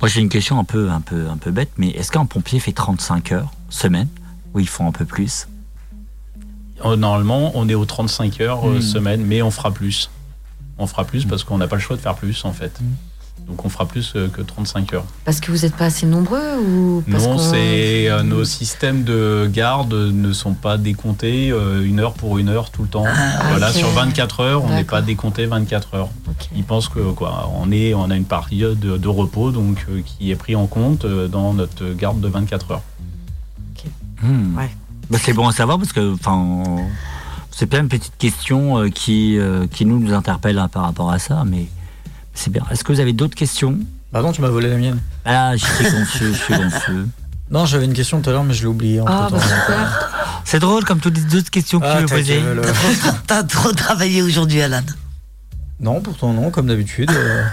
[0.01, 2.61] Moi j'ai une question un peu, un peu, un peu bête, mais est-ce qu'un pompier
[2.61, 4.09] fait 35 heures semaine
[4.53, 5.49] ou ils font un peu plus?
[6.85, 8.81] Normalement, on est aux 35 heures Mhm.
[8.83, 10.11] semaine, mais on fera plus.
[10.79, 12.77] On fera plus parce qu'on n'a pas le choix de faire plus, en fait.
[13.49, 15.05] Donc on fera plus euh, que 35 heures.
[15.25, 19.49] Parce que vous n'êtes pas assez nombreux ou parce Non, c'est euh, nos systèmes de
[19.53, 23.05] garde ne sont pas décomptés euh, une heure pour une heure tout le temps.
[23.07, 26.09] Ah, voilà, sur 24 heures, on n'est pas décompté 24 heures.
[26.55, 30.01] Ils pensent que quoi, on est, on a une période de, de repos donc euh,
[30.05, 32.83] qui est pris en compte euh, dans notre garde de 24 heures.
[34.23, 34.57] Hmm.
[34.57, 34.71] Ouais.
[35.11, 36.63] Bah, c'est bon à savoir parce que, enfin,
[37.51, 39.37] c'est plein de petites questions qui,
[39.73, 41.67] qui nous, nous interpellent hein, par rapport à ça, mais
[42.35, 42.63] c'est bien.
[42.71, 43.79] Est-ce que vous avez d'autres questions?
[44.13, 45.01] Pardon, tu m'as volé la mienne.
[45.25, 47.07] Ah, je suis confus, je suis confus.
[47.51, 49.03] Non, j'avais une question tout à l'heure, mais je l'ai oubliée.
[49.07, 50.41] Ah, bah super.
[50.47, 52.41] C'est drôle comme toutes les autres questions que Ah, tu veux poser.
[52.63, 54.81] T'as trop, t'as trop travaillé aujourd'hui, Alan.
[55.79, 57.11] Non, pourtant non, comme d'habitude.
[57.11, 57.45] euh,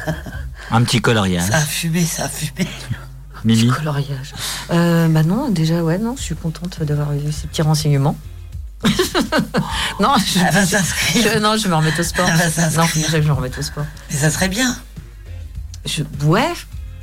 [0.72, 1.50] Un petit coloriage.
[1.50, 2.66] Ça a fumé, ça a fumé.
[3.44, 3.68] Mimi?
[3.68, 4.34] Coloriage.
[4.72, 8.18] Euh, bah non, déjà, ouais, non, je suis contente d'avoir eu ces petits renseignements.
[10.00, 11.34] Non, je, Elle va s'inscrire.
[11.34, 12.28] je- non, je vais me remettre au sport.
[12.30, 13.06] Elle va Non, s'inscrire.
[13.06, 13.86] déjà, je me remette au sport.
[14.12, 14.76] Mais ça serait bien.
[15.86, 16.48] Je, ouais,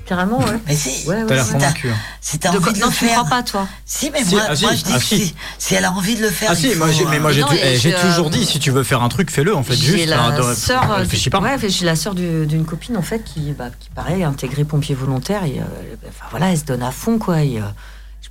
[0.06, 0.58] carrément, ouais.
[0.66, 1.52] Mais si, Ouais, T'as ouais, l'air ouais.
[1.52, 1.90] convaincu.
[1.90, 1.96] hein.
[2.20, 3.18] si t'as De envie quoi- de non, le tu ne faire.
[3.20, 5.18] crois pas, toi Si, mais Si, moi, ah, si, moi je dis ah, que si.
[5.26, 6.50] si, si elle a envie de le faire.
[6.52, 8.30] Ah si, faut, moi, j'ai, mais moi euh, j'ai, Non, tu- eh, j'ai je- toujours
[8.30, 9.74] dit, si tu veux faire un truc, fais-le en fait.
[9.74, 11.40] J'ai Juste, la hein, sœur, réfléchis pas.
[11.40, 14.94] ouais, j'ai la sœur du- d'une copine en fait qui, bah, qui pareil, intégrée pompier
[14.94, 17.42] volontaire et euh, enfin, voilà, elle se donne à fond quoi.
[17.42, 17.62] Et, euh,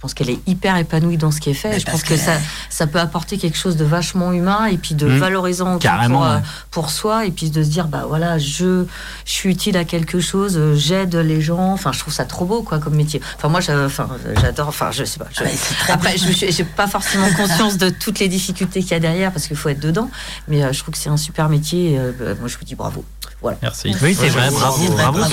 [0.05, 1.69] pense qu'elle est hyper épanouie dans ce qui est fait.
[1.69, 2.33] Mais je pense que que- ça,
[2.69, 5.17] ça peut apporter quelque chose de vachement humain et puis de Mmh.
[5.17, 6.41] valorisant aussi Carrément, pour, euh, ouais.
[6.69, 8.85] pour soi et puis de se dire bah voilà, je,
[9.25, 11.73] je suis utile à quelque chose, euh, j'aide les gens.
[11.73, 13.19] Enfin, je trouve ça trop beau quoi comme métier.
[13.37, 14.67] Enfin moi, j'adore.
[14.67, 15.25] Enfin, je sais pas.
[15.31, 15.43] je-
[15.89, 16.27] Ah, après, bien.
[16.27, 19.47] je suis- j'ai pas forcément conscience de toutes les difficultés qu'il y a derrière parce
[19.47, 20.11] qu'il faut être dedans.
[20.47, 21.93] Mais euh, je trouve que c'est un super métier.
[21.93, 23.03] et, euh, bah, moi, je vous dis bravo.
[23.41, 23.57] Voilà.
[23.61, 23.95] Merci.
[24.03, 24.83] Oui, c'est vrai, bravo,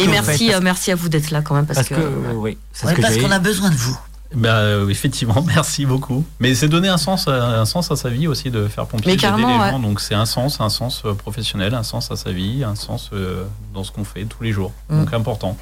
[0.03, 2.01] Et merci, euh, merci à vous d'être là quand même parce, Parce que, que.
[2.01, 3.99] euh, oui, c'est Ouais, ce que parce j'ai qu'on a besoin de vous.
[4.45, 6.25] Euh, effectivement, merci beaucoup.
[6.41, 9.17] Mais c'est donner un sens, à, un sens à sa vie aussi de faire pompier,
[9.17, 9.79] d'aider les gens.
[9.79, 13.11] Donc c'est un sens, un sens euh, professionnel, un sens à sa vie, un sens
[13.13, 14.73] euh, dans ce qu'on fait tous les jours.
[14.89, 15.01] Mm.
[15.01, 15.57] Donc important.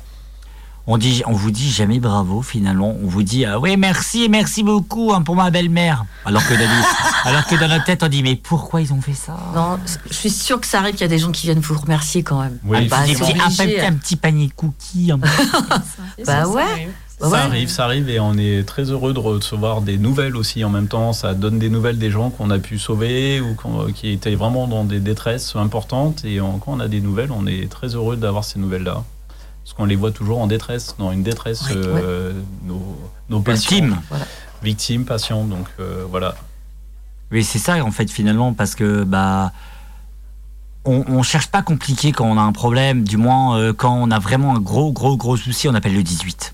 [0.87, 2.97] On, dit, on vous dit jamais bravo finalement.
[3.03, 6.05] On vous dit ah oui merci merci beaucoup hein, pour ma belle-mère.
[6.25, 6.61] Alors que, dans,
[7.31, 9.37] alors que dans notre tête on dit mais pourquoi ils ont fait ça?
[9.55, 11.79] Non, je suis sûre que ça arrive qu'il y a des gens qui viennent vous
[11.79, 12.59] remercier quand même.
[12.65, 13.77] Oui, Ah, bah, Des c'est petits- un, obligé.
[13.77, 15.13] petit, un petit panier cookies.
[15.13, 15.19] un-
[16.27, 16.89] Bah ouais.
[17.21, 17.39] Bah ça ouais.
[17.41, 20.89] arrive, ça arrive et on est très heureux de recevoir des nouvelles aussi en même
[20.89, 21.13] temps.
[21.13, 24.67] Ça donne des nouvelles des gens qu'on a pu sauver ou qu'on- qui étaient vraiment
[24.67, 26.25] dans des détresses importantes.
[26.25, 29.05] Et quand on a des nouvelles, on est très heureux d'avoir ces nouvelles-là.
[29.71, 32.33] Parce qu'on les voit toujours en détresse, dans une détresse, Oui, euh,
[32.65, 33.91] nos, nos patients.
[34.09, 34.25] Voilà.
[34.65, 35.45] victimes, patients.
[35.45, 36.35] Donc euh, voilà.
[37.31, 39.53] Mais c'est ça en fait finalement parce que bah
[40.85, 44.11] on, on cherche pas compliqué quand on a un problème, du moins euh, quand on
[44.11, 46.53] a vraiment un gros gros gros souci, on appelle le 18.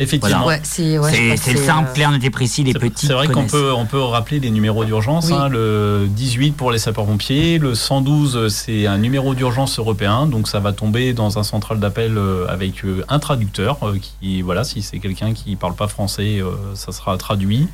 [0.00, 0.46] Effectivement.
[0.46, 2.62] Ouais, c'est ouais, je c'est crois que c'est le simple, euh, clair, net et précis,
[2.62, 3.06] les petits.
[3.06, 5.26] C'est vrai qu'on peut, on peut rappeler les numéros d'urgence.
[5.26, 5.34] Oui.
[5.34, 10.60] hein, le 18 pour les sapeurs-pompiers, le 112 c'est un numéro d'urgence européen, donc ça
[10.60, 14.82] va tomber dans un central d'appel euh, avec euh, un traducteur euh, qui, voilà, si
[14.82, 17.66] c'est quelqu'un qui parle pas français, euh, ça sera traduit.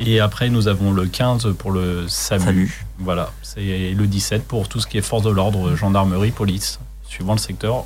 [0.00, 2.44] Et après nous avons le 15 pour le SAMU.
[2.44, 2.86] Salut.
[2.98, 7.32] Voilà, c'est le 17 pour tout ce qui est force de l'ordre, gendarmerie, police, suivant
[7.34, 7.84] le secteur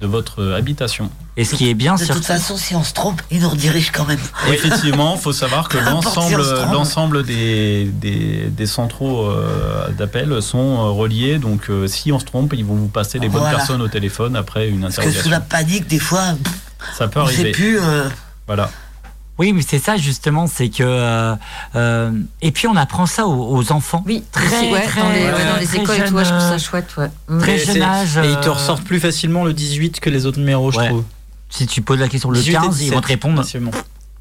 [0.00, 1.10] de votre habitation.
[1.38, 3.48] Et ce qui est bien De sur toute façon, si on se trompe, il nous
[3.48, 4.18] redirige quand même.
[4.48, 10.90] Effectivement, il faut savoir que l'ensemble, si des, des, des centraux euh, d'appel sont euh,
[10.90, 11.38] reliés.
[11.38, 14.36] Donc, euh, si on se trompe, ils vont vous passer les bonnes personnes au téléphone
[14.36, 15.30] après une Parce que sous interrogation.
[15.30, 16.24] la panique, des fois,
[16.96, 17.52] Ça peut on ne sait arriver.
[17.52, 17.78] plus.
[17.80, 18.08] euh,
[18.46, 18.70] Voilà.
[19.38, 21.34] Oui, mais c'est ça justement, c'est que euh,
[21.74, 24.02] euh, et puis on apprend ça aux, aux enfants.
[24.06, 26.14] Oui, Très, ouais, très, dans les, ouais, euh, dans les très écoles et tout, jeune,
[26.16, 26.88] ouais, je trouve ça chouette.
[26.96, 27.10] Ouais.
[27.40, 30.70] Très jeune âge, Et ils te ressortent plus facilement le 18 que les autres numéros,
[30.72, 31.04] je trouve.
[31.50, 33.70] Si tu poses la question le 18 et 15, ils 17, vont te répondre facilement.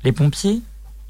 [0.04, 0.62] les pompiers.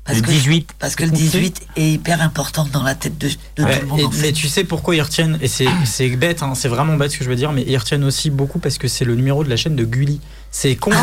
[0.06, 0.70] parce, le que, 18.
[0.80, 3.88] parce que le 18 est hyper important dans la tête de, de Ouais, tout le
[3.88, 4.00] monde.
[4.00, 4.32] et- en mais fait.
[4.34, 7.24] tu sais pourquoi ils retiennent Et c'est c'est bête, hein, c'est vraiment bête ce que
[7.26, 9.58] je veux dire, mais ils retiennent aussi beaucoup parce que c'est le numéro de la
[9.58, 10.22] chaîne de Gulli.
[10.58, 10.98] C'est con, mais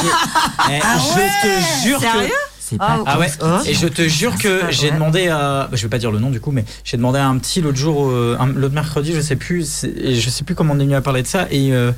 [0.00, 2.04] j'ai- eh, Ah je te jure que.
[2.06, 2.32] Sérieux?
[2.78, 3.46] Ah, pas Ah ouais, Oh.
[3.66, 4.94] et je te jure que Ah, j'ai ouais.
[4.94, 5.68] demandé à.
[5.72, 7.78] je vais pas dire le nom du coup, mais j'ai demandé à un petit l'autre
[7.78, 10.94] jour, euh, l'autre mercredi, je sais plus, et je sais plus comment on est venu
[10.94, 11.90] à parler de ça, et euh,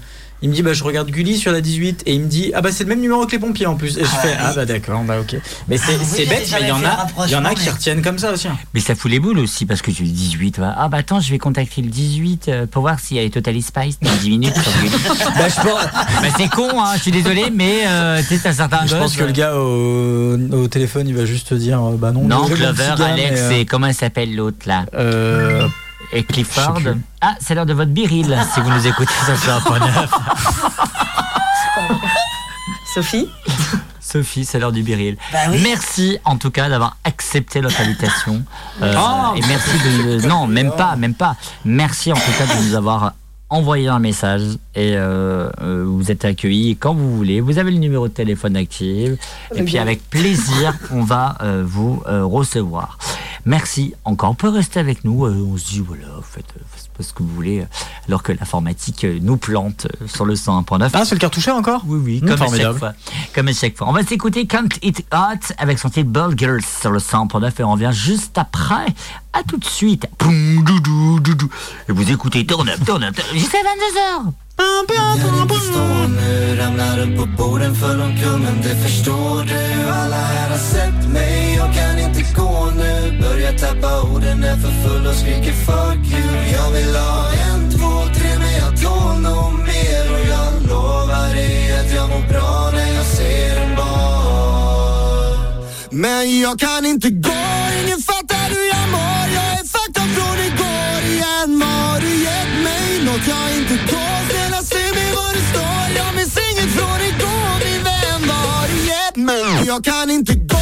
[0.43, 2.61] il me dit, bah je regarde Gulli sur la 18, et il me dit, ah
[2.61, 3.97] bah c'est le même numéro que les pompiers en plus.
[3.99, 5.37] Et je Ah, fais, ah bah d'accord, bah ok.
[5.69, 7.65] Mais c'est Ah, oui, bête, mais il y en a, il y en a qui
[7.65, 8.49] mais- retiennent comme ça aussi.
[8.49, 8.57] hein.
[8.75, 10.59] Mais ça fout les boules aussi parce que tu dis 18.
[10.59, 10.65] ouais.
[10.77, 13.31] Ah bah attends, je vais contacter le 18 euh, pour voir s'il y a les
[13.31, 14.55] Total Spice dans 10 minutes.
[14.55, 14.91] sur Gulli.
[15.39, 15.47] Bah,
[16.23, 19.17] bah c'est con, hein, je suis désolé, mais euh, tu sais, t'as certains je pense
[19.17, 22.23] que le gars au, au téléphone, il va juste te dire, euh, bah non.
[22.23, 24.85] Non, Clover, Alex, euh, et comment elle s'appelle l'autre là?
[24.95, 25.67] Euh,
[26.13, 26.79] Et Clifford.
[27.21, 30.11] Ah, c'est l'heure de votre biril, si vous nous écoutez sur le point neuf.
[32.95, 33.29] Sophie
[34.01, 35.19] Sophie, c'est l'heure du biril.
[35.33, 35.61] Bah oui.
[35.63, 38.43] Merci en tout cas d'avoir accepté notre invitation.
[38.83, 40.27] Euh, Oh, et merci de.
[40.27, 41.37] Non, même pas, même pas.
[41.67, 43.13] Merci en tout cas de nous avoir
[43.51, 44.43] envoyé un message
[44.75, 47.41] et euh, euh, vous êtes accueillis quand vous voulez.
[47.41, 49.13] Vous avez le numéro de téléphone actif
[49.55, 52.99] et puis avec plaisir, on va euh, vous recevoir.
[53.45, 54.31] Merci encore.
[54.31, 55.25] On peut rester avec nous.
[55.27, 57.65] on se dit voilà, faites, faites ce que vous voulez,
[58.07, 60.91] alors que l'informatique euh, nous plante euh, sur le 101.9.
[60.93, 61.83] Ah, c'est le cartouché encore?
[61.87, 62.93] Oui, oui, Mmh, comme à chaque fois.
[63.35, 63.89] Comme à chaque fois.
[63.89, 67.65] On va s'écouter Can't It Hot avec son titre Ball Girls sur le 100.9 et
[67.65, 68.87] on revient juste après.
[69.33, 70.07] À tout de suite.
[71.89, 74.33] Et vous écoutez Turn Up, Turn Up, jusqu'à 22h.
[74.59, 80.17] Kan inte stå nu, ramlar upp på borden för omkull Men det förstår du, alla
[80.17, 85.07] här har sett mig Jag kan inte gå nu, börjar tappa orden Är för full
[85.07, 86.29] och skriker fuck you.
[86.53, 90.13] Jag vill ha en, två, tre men jag tål nog mer.
[90.13, 95.37] Och jag lovar dig att jag mår bra när jag ser en bar.
[95.91, 97.33] Men jag kan inte gå,
[97.85, 98.38] ingen fattar.
[109.67, 110.59] Jag kan inte gå,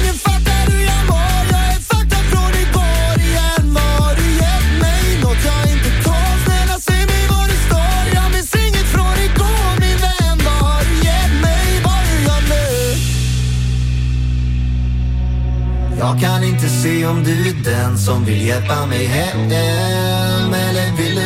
[0.00, 4.26] ingen fattar hur jag mår Jag är fucked up från igår igen Vad har du
[4.42, 5.20] gett mig?
[5.22, 9.72] Nåt jag inte tål Snälla säg mig var du står Jag minns inget från igår
[9.80, 11.66] min vän Vad har du gett mig?
[11.84, 12.66] Vad gör jag nu?
[15.98, 19.48] Jag kan inte se om du är den som vill hjälpa mig hem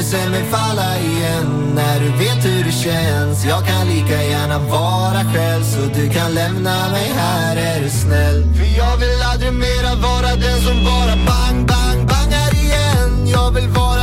[0.05, 1.73] se mig falla igen.
[1.75, 3.45] När du vet hur det känns.
[3.45, 7.57] Jag kan lika gärna vara själv så du kan lämna mig här.
[7.57, 8.43] Är du snäll?
[8.57, 13.29] För jag vill aldrig mera vara den som bara bang, bang, bangar igen.
[13.37, 13.94] Jag vill vara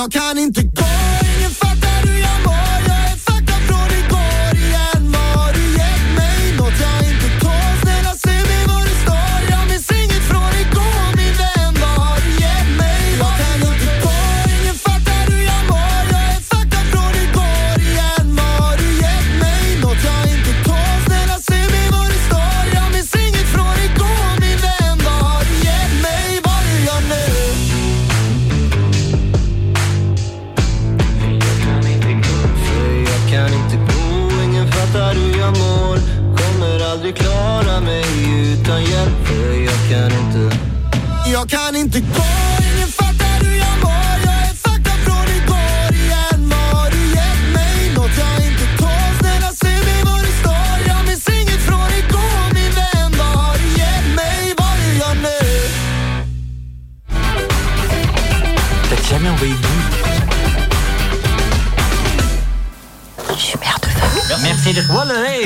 [0.00, 0.69] jag kan inte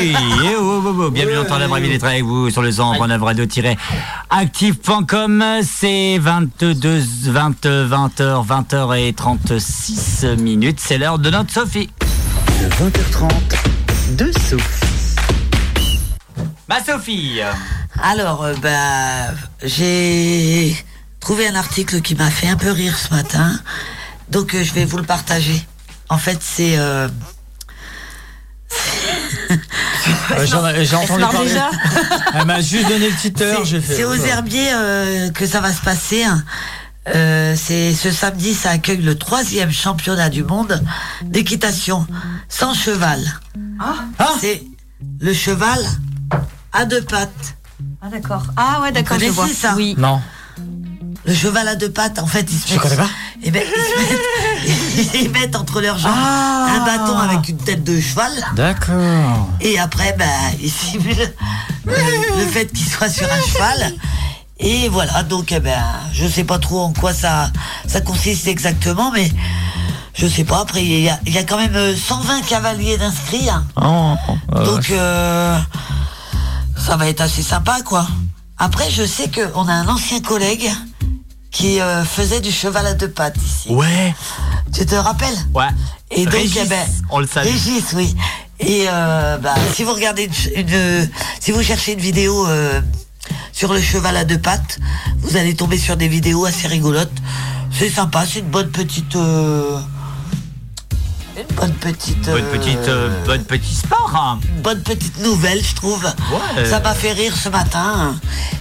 [0.04, 3.22] hey, eh, oh, oh, oh, Bienvenue dans la vraie d'être avec vous sur le 100.9
[3.22, 5.44] radio-active.com.
[5.62, 10.78] C'est 22, 20, 20h, 20h et 36 minutes.
[10.80, 11.88] C'est l'heure de notre Sophie.
[12.60, 13.30] De 20h30,
[14.16, 15.16] de Sophie.
[16.68, 17.40] Ma Sophie
[18.02, 19.30] Alors, euh, bah,
[19.62, 20.76] j'ai
[21.20, 23.58] trouvé un article qui m'a fait un peu rire ce matin.
[24.28, 25.62] Donc, euh, je vais vous le partager.
[26.10, 26.76] En fait, c'est.
[26.76, 27.08] euh,
[30.32, 31.48] Euh, J'en ai j'ai entendu parler.
[31.48, 31.70] déjà
[32.34, 33.42] Elle m'a juste donné le titre,
[33.86, 36.24] c'est- aux herbiers euh, que ça va se passer.
[36.24, 36.42] hein.
[37.14, 40.82] Euh, c'est ce samedi, ça accueille le troisième championnat du monde
[41.22, 42.06] d'équitation
[42.48, 43.20] sans cheval.
[43.78, 43.94] Ah
[44.40, 44.62] C'est
[45.20, 45.78] le cheval
[46.72, 47.56] à deux pattes.
[48.00, 48.44] Ah d'accord.
[48.56, 49.48] Ah ouais d'accord, je connaissez vois.
[49.48, 49.94] ça Oui.
[49.98, 50.20] Non,
[51.26, 53.08] Le cheval à deux pattes, en fait, ils se je mettent, connais pas.
[53.42, 54.80] eh ben, ils se mettent,
[55.14, 56.66] ils mettent entre leurs jambes Ah.
[56.76, 58.32] un bâton avec une tête de cheval.
[58.56, 59.48] D'accord.
[59.60, 60.26] Et après, ben,
[60.62, 61.32] ils simulent
[61.86, 61.92] le,
[62.38, 63.94] le fait qu'il soit sur un cheval.
[64.58, 65.82] Et voilà, donc, eh ben,
[66.12, 67.50] je sais pas trop en quoi ça,
[67.86, 69.30] ça consiste exactement, mais
[70.14, 70.60] je sais pas.
[70.60, 73.48] Après, il y a, il y a quand même euh, 120 cavaliers d'inscrits.
[73.50, 73.64] hein.
[73.82, 74.14] Oh,
[74.54, 75.58] euh, Donc, euh,
[76.76, 78.06] ça va être assez sympa, quoi.
[78.58, 80.70] Après, je sais qu'on a un ancien collègue
[81.54, 83.70] qui euh, faisait du cheval à deux pattes ici.
[83.72, 84.12] Ouais,
[84.74, 85.68] Tu te rappelles ouais.
[86.10, 87.48] Et donc, Régis, eh ben, on le savait.
[87.50, 88.14] Régis, oui.
[88.60, 90.24] Et euh, bah, si vous regardez
[90.56, 92.80] une, une- si vous cherchez une vidéo euh,
[93.52, 94.78] sur le cheval à deux pattes,
[95.18, 97.12] vous allez tomber sur des vidéos assez rigolotes.
[97.72, 99.78] C'est sympa, c'est une bonne petite, euh,
[101.36, 104.12] une bonne petite, Bonne euh, petite, euh, bonne petit sport.
[104.14, 104.38] hein.
[104.62, 106.04] bonne petite nouvelle, je trouve.
[106.04, 106.64] Ouais.
[106.64, 108.16] Ça m'a fait rire ce matin hein,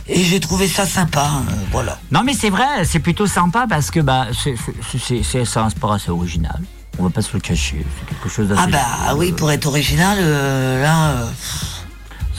[0.07, 1.25] et j'ai trouvé ça sympa.
[1.25, 1.99] hein, voilà.
[2.11, 6.59] Non mais c'est vrai, c'est plutôt sympa parce que bah c'est un sport assez original.
[6.99, 8.61] On va pas se le cacher, c'est quelque chose d'assez.
[8.63, 11.25] Ah bah oui, pour être original, euh, là, euh,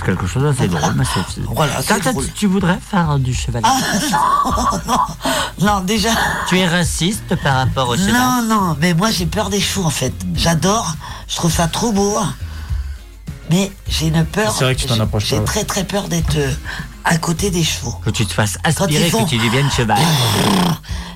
[0.05, 1.43] quelque chose d'assez drôle, ma Sophie.
[1.49, 2.27] Voilà, c'est Toi, toi, drôle.
[2.27, 3.77] tu- tu voudrais faire du cheval ah,
[4.87, 6.11] non, non, non, déjà.
[6.49, 9.85] Tu es raciste par rapport au cheval Non, non, mais moi j'ai peur des chevaux
[9.87, 10.15] en fait.
[10.35, 10.95] J'adore,
[11.29, 12.19] je trouve ça trop beau.
[13.51, 14.53] Mais j'ai une peur.
[14.57, 16.51] C'est vrai que tu t'en j'ai- approches J'ai très très peur d'être euh,
[17.05, 17.95] à côté des chevaux.
[18.05, 19.99] Que tu te fasses aspirer, font- que tu deviennes cheval.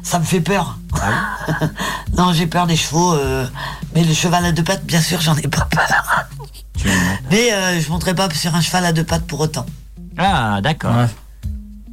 [0.02, 0.78] Ça me fait peur.
[1.00, 1.66] Ah
[2.16, 3.14] non, j'ai peur des chevaux.
[3.14, 3.46] euh,
[3.94, 6.26] mais le cheval à deux pattes, bien sûr, j'en ai pas peur.
[6.76, 6.88] Tu-
[7.30, 9.66] Mais euh, je monterai pas sur un cheval à deux pattes pour autant.
[10.16, 10.94] Ah, d'accord.
[10.94, 11.06] Ouais.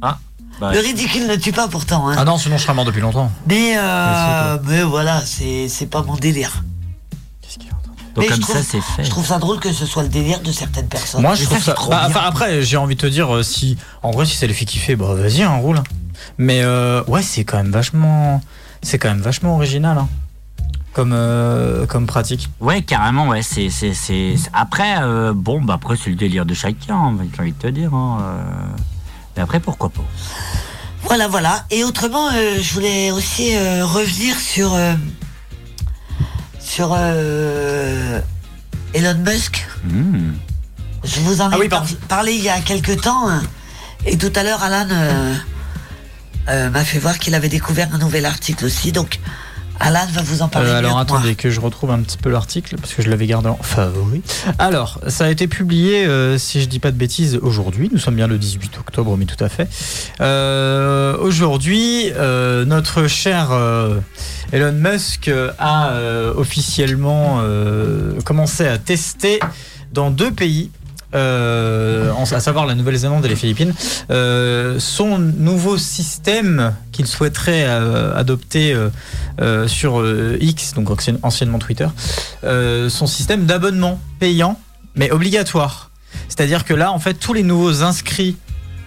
[0.02, 0.18] Ah,
[0.60, 2.08] bah, Le ridicule ne tue pas pourtant.
[2.08, 2.16] hein.
[2.18, 3.30] Ah non, sinon je serais mort depuis longtemps.
[3.46, 6.62] Mais, euh, mais voilà, c'est c'est pas mon délire.
[8.16, 9.04] Donc mais comme je ça, trouve- c'est fait.
[9.04, 11.22] Je trouve ça drôle que ce soit le délire de certaines personnes.
[11.22, 11.72] Moi, je Mais trouve c'est ça.
[11.74, 12.08] trop bah, bien.
[12.16, 13.76] enfin, après, j'ai envie de te dire, euh, si.
[14.02, 15.80] En vrai, si ça les fait kiffer, bah vas-y, hein, roule.
[16.38, 18.40] Mais euh, ouais, c'est quand même vachement.
[18.82, 20.08] C'est quand même vachement original, hein.
[20.92, 22.48] Comme, euh, comme pratique.
[22.60, 23.42] Ouais, carrément, ouais.
[23.42, 24.34] C'est, c'est, c'est...
[24.38, 27.58] c'est- Après, euh, bon, bah après, c'est le délire de chacun, hein, j'ai envie de
[27.58, 27.92] te dire.
[27.94, 28.42] hein, euh.
[29.36, 30.00] Mais après, pourquoi pas
[31.04, 31.64] Voilà, voilà.
[31.70, 34.94] Et autrement, euh, je voulais aussi euh, revenir sur euh,
[36.66, 38.20] sur euh,
[38.92, 39.66] Elon Musk.
[39.84, 40.32] Hmm.
[41.04, 41.96] Je vous en ai Ah oui, par- pardon.
[42.08, 43.28] parlé il y a quelques temps.
[43.30, 43.42] hein.
[44.04, 45.34] Et tout à l'heure, Alan euh,
[46.48, 48.90] euh, m'a fait voir qu'il avait découvert un nouvel article aussi.
[48.92, 49.20] Donc,
[49.80, 50.70] Alan va vous en parler.
[50.70, 53.48] Euh, alors attendez que je retrouve un petit peu l'article parce que je l'avais gardé
[53.48, 54.22] en favori.
[54.58, 57.90] Alors, ça a été publié, euh, si je dis pas de bêtises, aujourd'hui.
[57.92, 59.68] Nous sommes bien le 18 octobre, mais tout à fait.
[60.20, 63.50] Euh, aujourd'hui, euh, notre cher
[64.52, 65.92] Elon Musk a
[66.36, 67.42] officiellement
[68.24, 69.40] commencé à tester
[69.92, 70.70] dans deux pays.
[71.16, 73.74] Euh, en- à savoir la Nouvelle-Zélande et les Philippines,
[74.10, 78.88] euh, son nouveau système qu'il souhaiterait euh, adopter euh,
[79.40, 81.88] euh, sur euh, X, donc ancien- anciennement Twitter,
[82.44, 84.58] euh, son système d'abonnement payant,
[84.94, 85.90] mais obligatoire.
[86.28, 88.36] C'est-à-dire que là, en fait, tous les nouveaux inscrits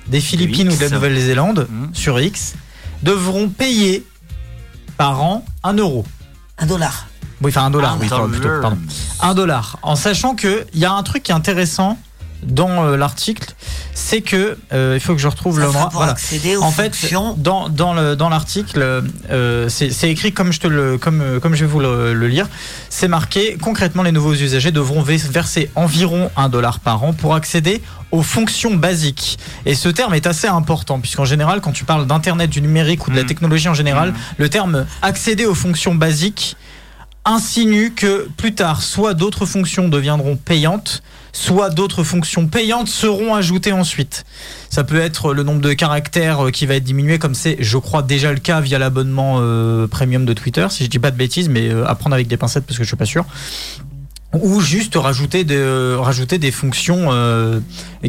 [0.07, 1.89] des Philippines ou de la Nouvelle-Zélande Mhm.
[1.93, 2.53] sur X
[3.03, 4.05] devront payer
[4.97, 6.05] par an un euro.
[6.57, 7.07] Un dollar.
[7.41, 8.27] Oui, enfin un dollar, Un oui, dollar.
[8.27, 8.77] plutôt, pardon.
[9.21, 9.77] Un dollar.
[9.82, 11.97] En sachant qu'il y a un truc qui est intéressant
[12.44, 13.54] dans euh, l'article,
[13.94, 17.36] c'est que euh, il faut que je retrouve Ça le accéder aux en fait, fonctions.
[17.38, 18.82] dans, dans le dans l'article,
[19.30, 22.14] euh, c'est c'est écrit comme je te le comme euh, comme je vais vous le,
[22.14, 22.48] le lire.
[22.90, 27.36] C'est marqué concrètement les nouveaux usagers devront ve- verser environ un dollar par an pour
[27.36, 27.82] accéder
[28.12, 29.38] aux fonctions basiques.
[29.66, 33.12] Et ce terme est assez important puisqu'en général, quand tu parles d'internet, du numérique ou
[33.12, 33.28] de la Mm.
[33.28, 36.56] technologie en général, le terme accéder aux fonctions basiques
[37.26, 41.04] insinue que plus tard, soit d'autres fonctions deviendront payantes,
[41.40, 44.26] soit d'autres fonctions payantes seront ajoutées ensuite.
[44.70, 47.78] Ça peut être le nombre de caractères euh, qui va être diminué, comme c'est, je
[47.78, 51.16] crois, déjà le cas via l'abonnement euh, premium de Twitter, si je dis pas de
[51.18, 53.26] bêtises, mais euh, à prendre avec des pincettes parce que je suis pas sûr.
[54.34, 57.59] Ou juste rajouter des, euh, rajouter des fonctions euh,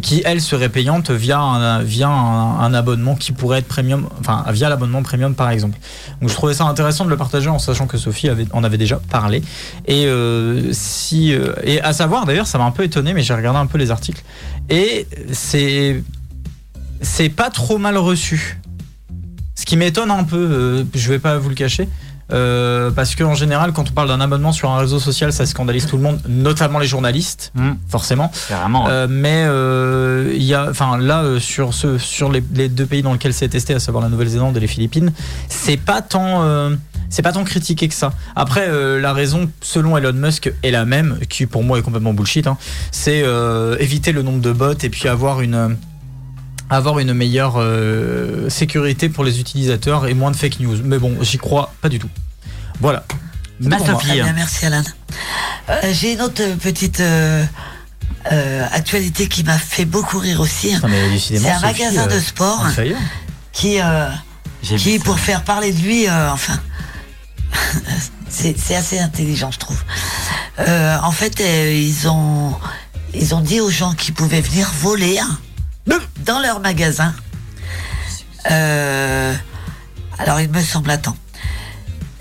[0.03, 5.35] qui, elles, seraient payantes via un, abonnement qui pourrait être premium, enfin, via l'abonnement premium
[5.35, 5.79] par exemple.
[6.21, 9.01] Donc je trouvais ça intéressant de le partager en sachant que Sophie en avait déjà
[9.09, 9.43] parlé.
[9.87, 10.73] Et, euh,
[11.65, 13.91] et à savoir, d'ailleurs, ça m'a un peu étonné, mais j'ai regardé un peu les
[13.91, 14.23] articles.
[14.69, 16.03] Et c'est,
[17.01, 18.61] c'est pas trop mal reçu.
[19.55, 21.89] Ce qui m'étonne un peu, je vais pas vous le cacher.
[22.33, 25.87] Euh, parce qu'en général, quand on parle d'un abonnement sur un réseau social, ça scandalise
[25.87, 27.71] tout le monde, notamment les journalistes, Mm.
[27.89, 28.31] forcément.
[28.89, 33.03] Euh, mais euh, y a, enfin là, euh, sur ce, sur les, les deux pays
[33.03, 35.13] dans lesquels c'est testé, à savoir la Nouvelle-Zélande et les Philippines,
[35.49, 36.71] c'est pas tant,
[37.09, 38.13] c'est pas tant critiqué que ça.
[38.37, 42.13] Après, euh, la raison, selon Elon Musk, est la même, qui pour moi est complètement
[42.15, 42.47] bullshit.
[42.47, 42.57] hein.
[42.93, 45.77] c'est euh, éviter le nombre de bots et puis avoir une
[46.71, 50.79] avoir une meilleure euh, sécurité pour les utilisateurs et moins de fake news.
[50.85, 52.09] Mais bon, j'y crois pas du tout.
[52.81, 53.05] Voilà.
[53.61, 54.83] Très bien, merci Alan.
[55.69, 57.45] Euh, J'ai une autre petite euh,
[58.73, 60.75] actualité qui m'a fait beaucoup rire aussi.
[61.19, 62.67] C'est un magasin de sport
[63.53, 63.79] qui,
[64.63, 66.59] qui pour faire parler de lui, enfin,
[68.31, 69.83] c'est assez intelligent, je trouve.
[70.57, 72.55] En fait, ils ont
[73.13, 75.39] ils ont dit aux gens qui pouvaient venir voler hein,
[76.25, 77.15] dans leur magasin.
[78.51, 79.35] Euh,
[80.19, 81.17] alors, il me semble, attends.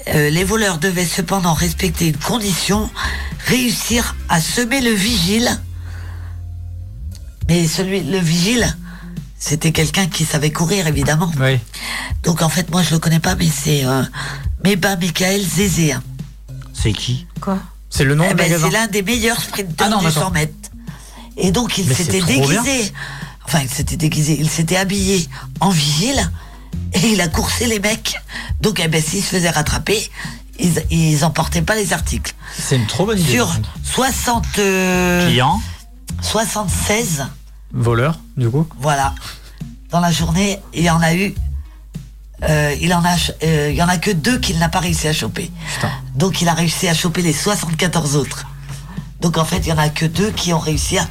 [0.08, 2.90] Euh, les voleurs devaient cependant respecter une condition,
[3.46, 5.50] réussir à semer le vigile.
[7.48, 8.76] Mais celui, le vigile,
[9.38, 11.32] c'était quelqu'un qui savait courir, évidemment.
[11.40, 11.60] Oui.
[12.24, 14.04] Donc en fait, moi je le connais pas, mais c'est euh,
[14.64, 15.96] Meba Michael Zézé.
[16.74, 17.28] C'est qui?
[17.40, 17.60] Quoi?
[17.90, 20.24] C'est le nom Eh ben, c'est l'un des meilleurs sprinteurs Ah non, du d'accord.
[20.24, 20.54] 100 mètres.
[21.38, 22.64] Et donc il s'était bien.
[23.50, 24.38] Enfin, il s'était déguisé.
[24.40, 25.28] Il s'était habillé
[25.60, 26.30] en vigile
[26.94, 28.16] et il a coursé les mecs.
[28.62, 30.08] Donc, eh ben, s'ils se faisaient rattraper,
[30.60, 32.36] ils, ils emportaient pas les articles.
[32.56, 33.32] C'est une trop bonne idée.
[33.32, 33.70] Sur par contre.
[33.86, 35.60] 60, euh, Client
[36.22, 37.26] 76,
[37.74, 38.68] Voleur, du coup.
[38.80, 39.16] voilà,
[39.90, 41.34] dans la journée, il y en a eu.
[42.48, 45.08] euh, il en a, euh, il y en a que deux qu'il n'a pas réussi
[45.08, 45.52] à choper.
[45.76, 45.90] Putain.
[46.16, 48.46] Donc il a réussi à choper les 74 autres.
[49.22, 51.06] Donc en fait, il y en a que deux qui ont réussi à,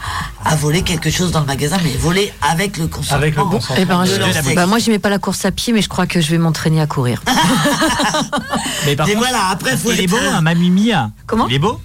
[0.45, 3.17] à voler quelque chose dans le magasin, mais voler avec le consentement.
[3.19, 3.77] Avec le consentement.
[3.79, 6.07] Eh ben, de je- bah, moi, j'aimais pas la course à pied, mais je crois
[6.07, 7.23] que je vais m'entraîner à courir.
[8.87, 10.91] Mais par Et contre, voilà, après, faut Il est beau, hein, Mamimi.
[11.27, 11.81] Comment Il est beau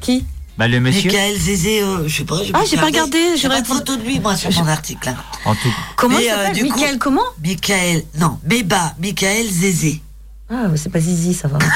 [0.00, 0.24] Qui
[0.56, 1.10] Bah le monsieur.
[1.10, 2.38] Michael Zézé, euh, je sais pas.
[2.54, 5.08] Ah, j'ai pas regardé, J'ai j'aurais pas de photo de lui, moi, sur mon article.
[5.10, 5.16] hein.
[5.44, 5.72] En tout.
[5.96, 7.22] Comment Mais, il euh, s'appelle du coup- Michael, comment?
[7.42, 10.02] Michael, non, Beba, Michael Zézé.
[10.50, 11.58] Ah, c'est pas Zizi, ça va.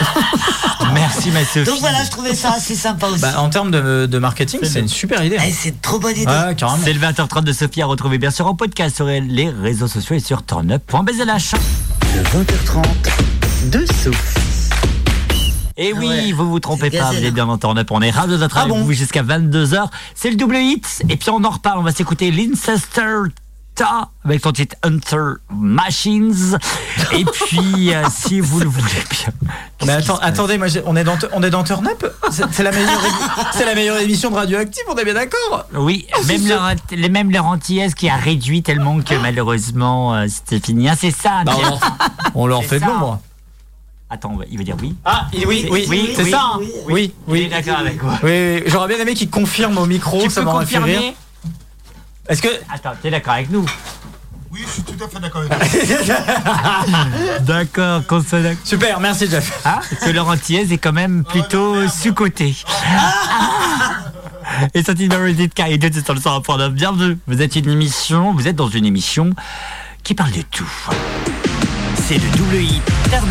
[0.94, 1.64] Merci ma Sophie.
[1.64, 3.20] Donc voilà, je trouvais ça assez sympa aussi.
[3.22, 5.38] bah, en termes de, de marketing, c'est une super idée.
[5.38, 5.42] hein.
[5.46, 6.24] Eh, c'est une trop bonne idée.
[6.28, 6.50] Ah.
[6.82, 10.16] C'est le 20h30 de Sophie à retrouver bien sûr en podcast sur les réseaux sociaux
[10.16, 11.56] et sur turnup.bzlh.
[12.14, 14.38] Le 20h30 de Sophie.
[15.78, 16.32] Et oui, Ouais.
[16.32, 17.88] vous vous trompez pas, vous êtes bien en turn up.
[17.90, 19.86] On est ravis d'être Ah avec bon vous jusqu'à 22h.
[20.14, 21.02] C'est le double hit.
[21.08, 21.78] Et puis on en reparle.
[21.78, 23.30] On va s'écouter Lincester
[24.24, 26.58] avec son titre Hunter Machines.
[27.12, 29.32] Et puis, euh, si vous le voulez bien.
[29.86, 32.90] Mais attends, attendez, moi, on est dans, on est dans Turn Up C'est la, meilleure
[33.02, 36.70] émi- c'est la meilleure émission de Radioactive, on est bien d'accord Oui, Oh, même leur,
[36.90, 40.88] les, même leur antillaise qui a réduit tellement que malheureusement euh, c'était fini.
[40.88, 41.42] Ah, c'est ça.
[41.44, 41.52] Bah,
[42.34, 43.20] on, on leur fait de l'ombre.
[44.10, 44.94] Attends, il va dire oui.
[45.04, 47.48] Ah, oui, oui, Oui, oui, c'est oui, ça hein oui, Oui, oui.
[47.48, 48.18] d'accord avec moi.
[48.22, 51.14] Oui, oui, j'aurais bien aimé qu'il confirme au micro, Tu ça peux m'aurait fait rire.
[52.28, 52.48] Est-ce que.
[52.72, 53.66] Attends, t'es d'accord avec nous?
[54.52, 56.12] Oui, je suis tout à fait d'accord avec vous.
[57.40, 58.66] D'accord, qu'on soit d'accord.
[58.66, 59.62] Super, merci Jeff.
[59.64, 62.54] Hein que leur antillaise est quand même plutôt sous-côté.
[64.74, 66.68] Et ça, Minority de Carrie c'est sur le 100.9.
[66.68, 67.18] Bienvenue.
[67.26, 69.30] Vous êtes une émission, vous êtes dans une émission
[70.04, 70.70] qui parle de tout.
[71.96, 73.30] C'est le double hit Turn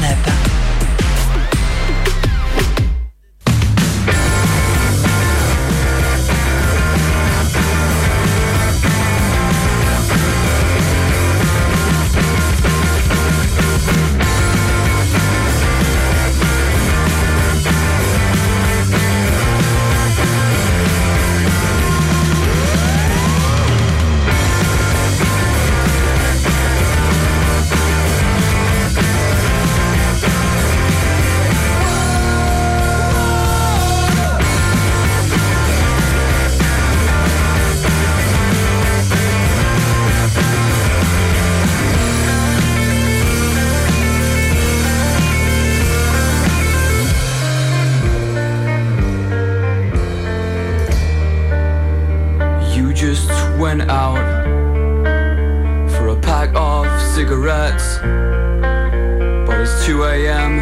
[58.01, 60.59] But it's 2 a.m.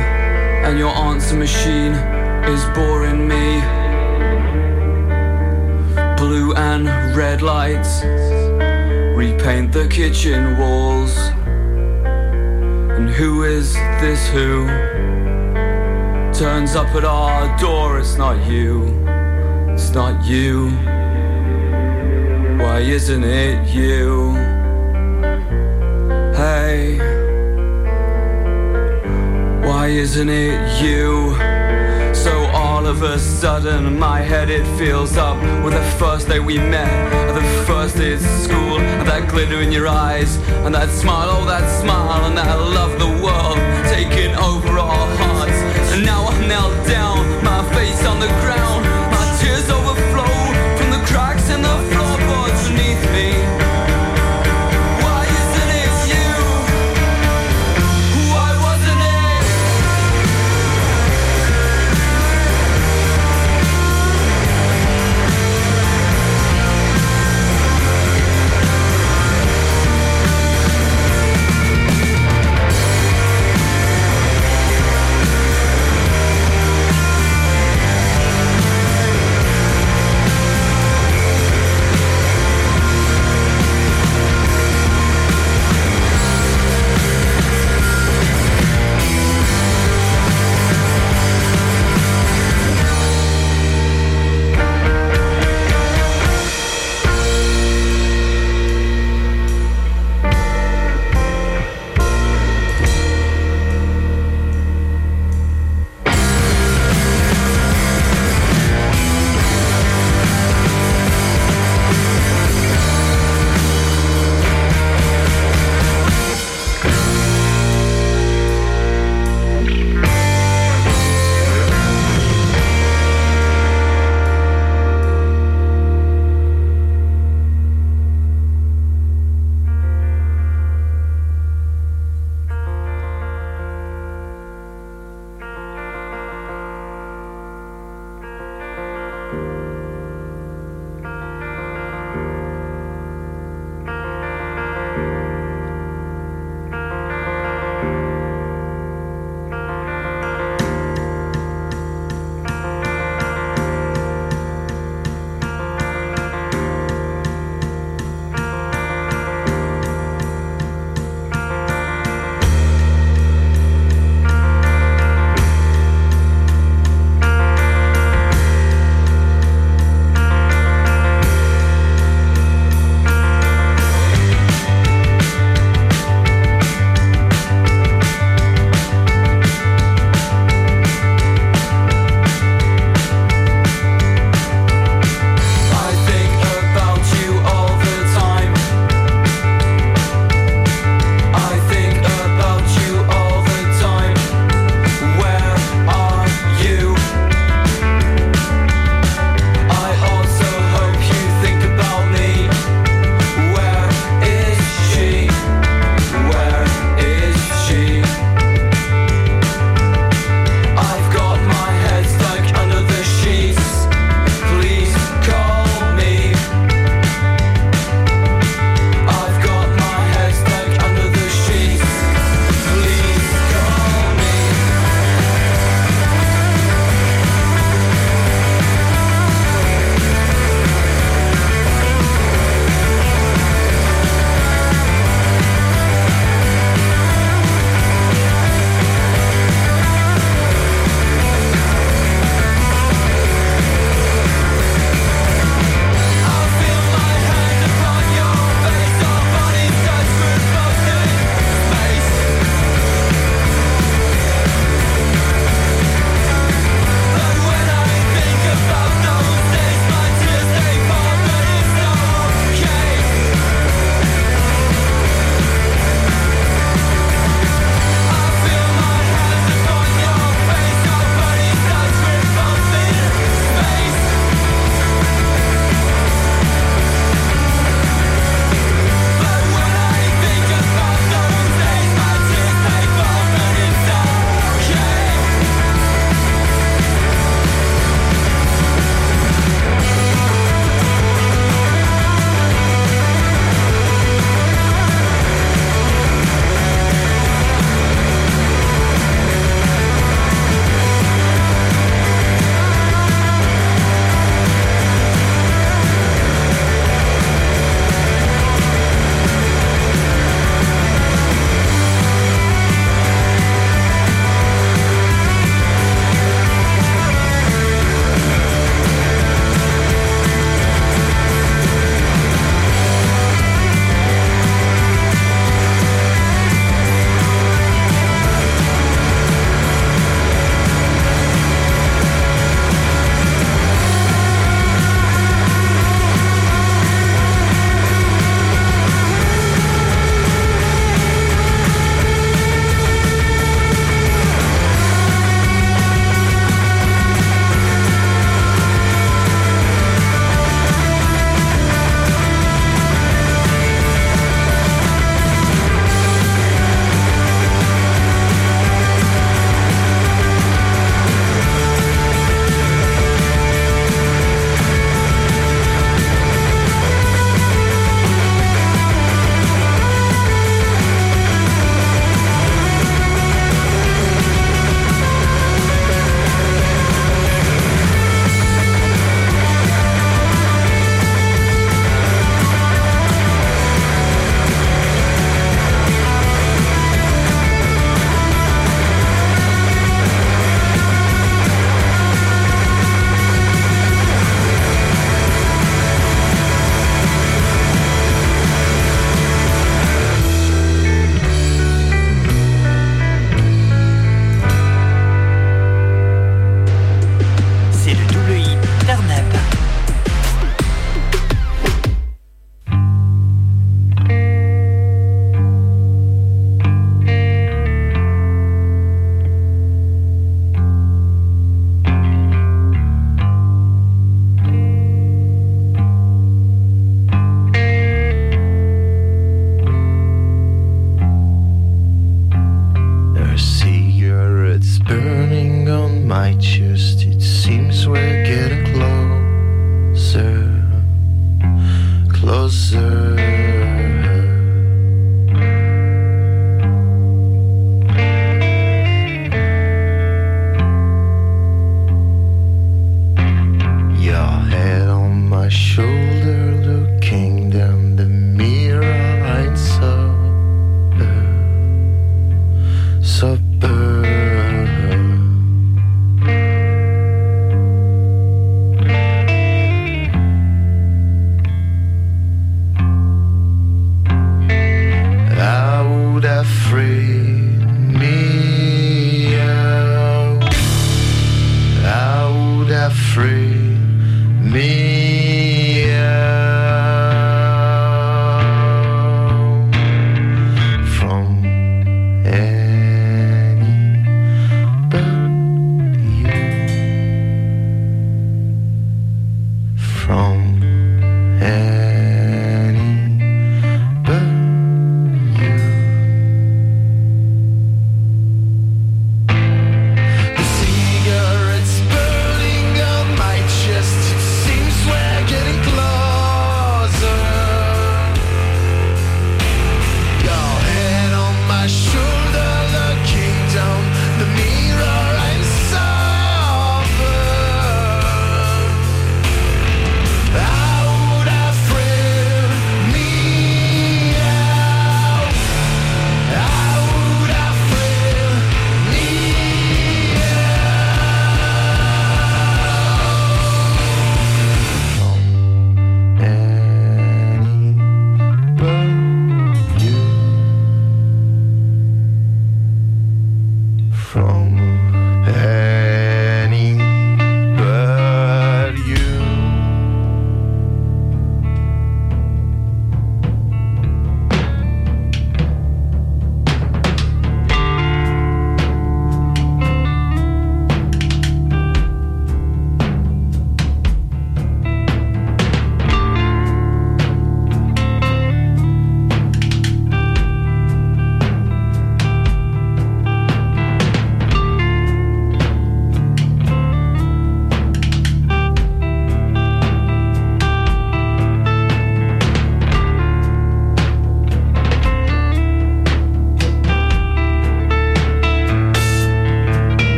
[0.66, 1.94] and your answer machine
[2.54, 3.62] is boring me.
[6.18, 8.04] Blue and red lights
[9.16, 11.16] repaint the kitchen walls.
[12.98, 14.68] And who is this who
[16.34, 18.00] turns up at our door?
[18.00, 18.86] It's not you,
[19.74, 20.72] it's not you.
[22.60, 24.34] Why isn't it you?
[26.36, 27.19] Hey,
[29.98, 31.34] isn't it you?
[32.14, 36.58] So all of a sudden my head it fills up with the first day we
[36.58, 36.92] met,
[37.34, 41.46] the first day at school, and that glitter in your eyes, and that smile, oh
[41.46, 43.58] that smile, and that love the world
[43.90, 45.60] taking over our hearts.
[45.94, 48.79] And now I'm knelt down, my face on the ground,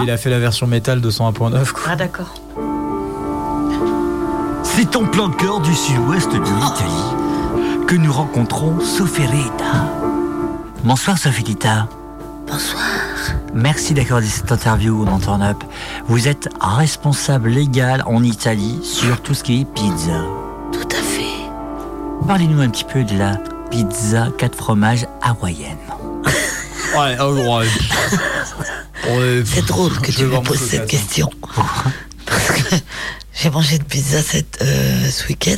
[0.00, 1.72] Ouais, il a fait la version métal de 101.9.
[1.72, 1.82] quoi.
[1.90, 2.34] Ah d'accord.
[4.62, 9.88] C'est en plein cœur du sud-ouest de l'Italie que nous rencontrons Soferita.
[10.84, 11.88] Bonsoir Sofilita.
[12.46, 12.82] Bonsoir.
[13.52, 15.62] Merci d'accorder cette interview dans Turn Up.
[16.06, 20.22] Vous êtes responsable légal en Italie sur tout ce qui est pizza.
[20.72, 22.26] Tout à fait.
[22.26, 23.36] Parlez-nous un petit peu de la
[23.70, 25.76] pizza 4 fromages hawaïenne.
[26.96, 27.66] Ouais, oh, ouais.
[29.18, 31.30] Ouais, C'est drôle que tu me poses cette question.
[32.26, 32.76] Parce que
[33.42, 35.56] j'ai mangé de pizza cette, euh, ce week-end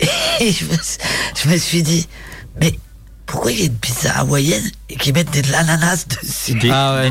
[0.40, 0.98] et je me, suis-
[1.42, 2.06] je me suis dit,
[2.60, 2.78] mais
[3.24, 6.58] pourquoi il y a une pizza hawaïenne et qu'ils mettent de l'ananas dessus?
[6.70, 7.10] Ah ouais,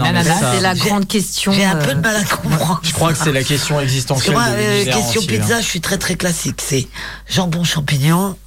[0.54, 1.52] C'est la grande question.
[1.52, 2.80] J'ai un peu euh, de mal à comprendre.
[2.84, 5.62] Je crois que c'est la question existentielle moi, de euh, question entier, pizza, hein.
[5.62, 6.62] je suis très très classique.
[6.64, 6.88] C'est
[7.28, 8.38] jambon, champignon,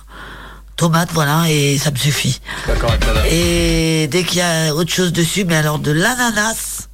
[0.77, 2.41] tomate, voilà, et ça me suffit.
[2.69, 3.33] Avec.
[3.33, 6.89] Et dès qu'il y a autre chose dessus, mais alors de l'ananas,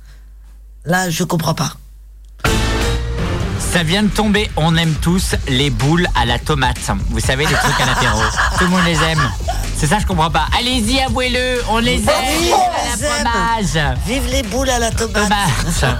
[0.85, 1.72] là, je comprends pas.
[3.72, 6.78] Ça vient de tomber, on aime tous les boules à la tomate.
[7.11, 8.20] Vous savez, les trucs à l'apéro.
[8.59, 9.31] Tout le monde les aime.
[9.76, 10.47] C'est ça, je comprends pas.
[10.59, 12.41] Allez-y, avouez-le, on les aime.
[12.41, 13.99] Oui, à on les la aime.
[14.07, 15.22] Vive les boules à la tomate.
[15.22, 15.95] Tomate.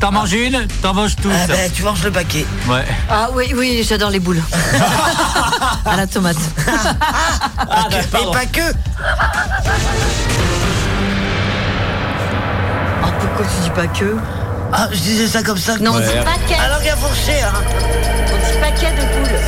[0.00, 1.32] T'en manges une, t'en manges toutes.
[1.34, 2.46] Ah ben, tu manges le paquet.
[2.68, 2.84] Ouais.
[3.08, 4.42] Ah oui, oui, j'adore les boules.
[5.86, 6.36] à la tomate.
[7.70, 8.72] Ah, bah, Et pas que.
[13.20, 14.16] Pourquoi tu dis pas que
[14.72, 15.76] Ah, je disais ça comme ça.
[15.78, 16.60] Non, on dit paquet.
[16.62, 17.52] Alors, il y a fourché, hein.
[18.32, 19.38] On dit paquet de boules.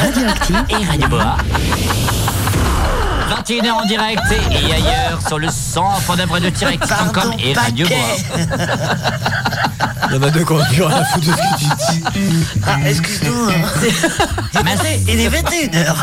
[0.00, 1.36] Radioactive, Et Radio Boa.
[3.46, 7.98] 21h en direct et ailleurs sur le centre d'œuvre de direct.com Pardon, et Radio Boa.
[8.36, 8.48] paquet.
[10.10, 11.64] Il y en a deux qui ont plus rien à foutre de ce que tu
[12.20, 12.44] dis.
[12.66, 13.48] Ah, excuse-nous.
[13.48, 14.62] hein.
[15.08, 15.94] Il est 21h.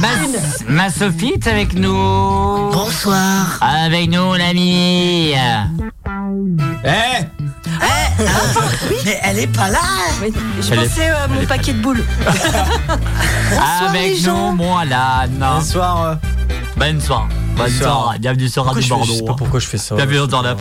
[0.00, 0.08] Ma,
[0.68, 2.70] ma Sophie est avec nous.
[2.72, 3.58] Bonsoir.
[3.60, 5.34] Avec nous, l'ami.
[6.84, 7.26] Eh
[9.04, 9.80] Mais elle est pas là.
[10.22, 12.04] Oui, Je Elle pensais à mon paquet de boules.
[12.24, 14.50] Bonsoir les Avec gens.
[14.52, 15.26] nous, moi là.
[15.28, 15.56] Non.
[15.58, 16.02] Bonsoir.
[16.04, 16.14] euh,
[16.76, 17.28] Bonne soirée.
[17.56, 17.92] Bonne Bonsoir.
[18.02, 18.18] soirée.
[18.18, 19.38] Bienvenue sur Radio fais, je sais pas Bordeaux.
[19.38, 19.94] pourquoi je fais ça.
[19.94, 20.54] Bienvenue dans la.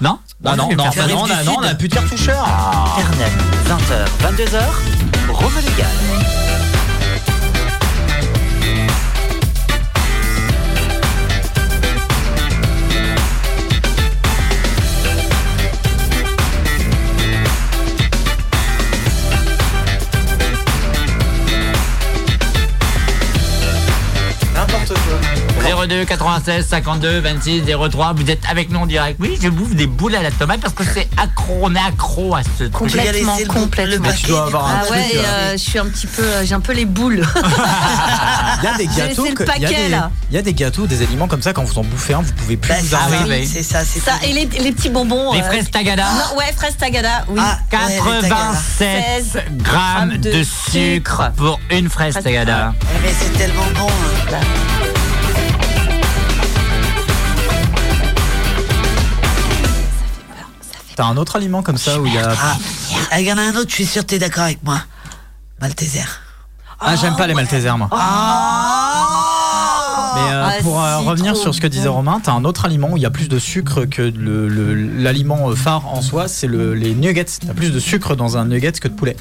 [0.00, 0.18] Non?
[0.44, 0.84] Ah non, non, non,
[1.22, 2.48] on du a, non, on a plus de cartoucheur.
[2.96, 3.32] Internet,
[3.68, 5.86] 20h, 22h, Rome légal.
[25.88, 29.86] 02 96 52 26 03 vous êtes avec nous en direct oui je bouffe des
[29.86, 33.36] boules à la tomate parce que c'est accro on est accro à ce truc Complètement,
[33.38, 33.94] le- complètement.
[33.96, 36.06] le paquet tu dois des avoir un Ah ouais, et, euh, je suis un petit
[36.06, 37.26] peu, euh, j'ai un peu les boules.
[38.62, 39.26] Il y a des gâteaux.
[39.56, 40.10] il y a des- là.
[40.30, 42.32] Il y a des gâteaux, des aliments comme ça, quand vous en bouffez un, vous
[42.32, 43.46] pouvez plus Bah, vous Ah arrêter.
[43.46, 45.32] c'est ça, c'est Ça, et les, les petits bonbons.
[45.32, 47.40] les euh, fraises tagada Non, ouais, fraises tagada, oui.
[47.42, 48.28] Ah, ouais, les tagada.
[48.28, 51.32] 87 grammes de de sucre sucre.
[51.36, 53.88] pour une fraise tagada Ah, Mais c'est tellement bon.
[54.32, 54.99] hein.
[61.00, 62.30] T'as un autre aliment comme ça où il y a.
[63.10, 64.82] Ah, il y en a un autre, je suis sûr que t'es d'accord avec moi.
[65.58, 66.02] Malteser.
[66.78, 67.88] Ah, j'aime pas les Maltesers, moi.
[67.90, 67.96] Mais
[70.30, 71.88] euh, Ah, pour euh, revenir sur ce que disait.
[71.88, 74.74] Romain, t'as un autre aliment où il y a plus de sucre que le- le-
[74.74, 77.24] l'aliment phare en soi, c'est le- les nuggets.
[77.46, 79.16] T'as plus de sucre dans un nugget que de poulet.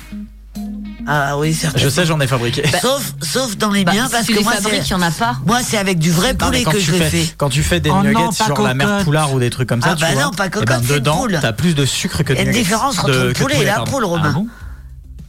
[1.11, 1.83] Ah oui, certainement.
[1.83, 2.63] Je sais, j'en ai fabriqué.
[2.81, 5.01] Sauf, sauf dans les Bah, miens, si parce tu que les moi, fabriques, y en
[5.01, 5.37] a pas.
[5.45, 7.33] moi, c'est avec du vrai Non, poulet que tu je le fais, fais.
[7.35, 9.03] Quand tu fais des Oh non, nuggets pas genre la mère cocotte.
[9.05, 10.81] poulard ou des trucs comme ça, Ah tu bah vois, non, pas eh cocotte, ben,
[10.81, 11.39] une dedans, poule.
[11.41, 12.59] t'as plus de sucre que de Il y a une nuggets.
[12.61, 14.35] différence entre le poulet et la poule, Romain.
[14.37, 14.41] Ah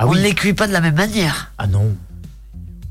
[0.00, 1.50] Ah On ne les cuit pas de la même manière.
[1.56, 1.94] Ah non.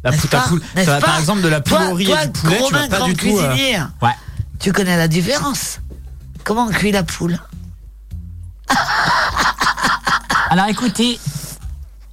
[0.03, 0.61] La poule, poule.
[1.01, 3.37] Par exemple, de la poule au riz et du poulet, tu vas pas du tout.
[3.37, 3.53] euh,
[4.01, 4.09] Ouais.
[4.59, 5.79] tu connais la différence.
[6.43, 7.37] Comment on cuit la poule?
[10.51, 11.19] Alors écoutez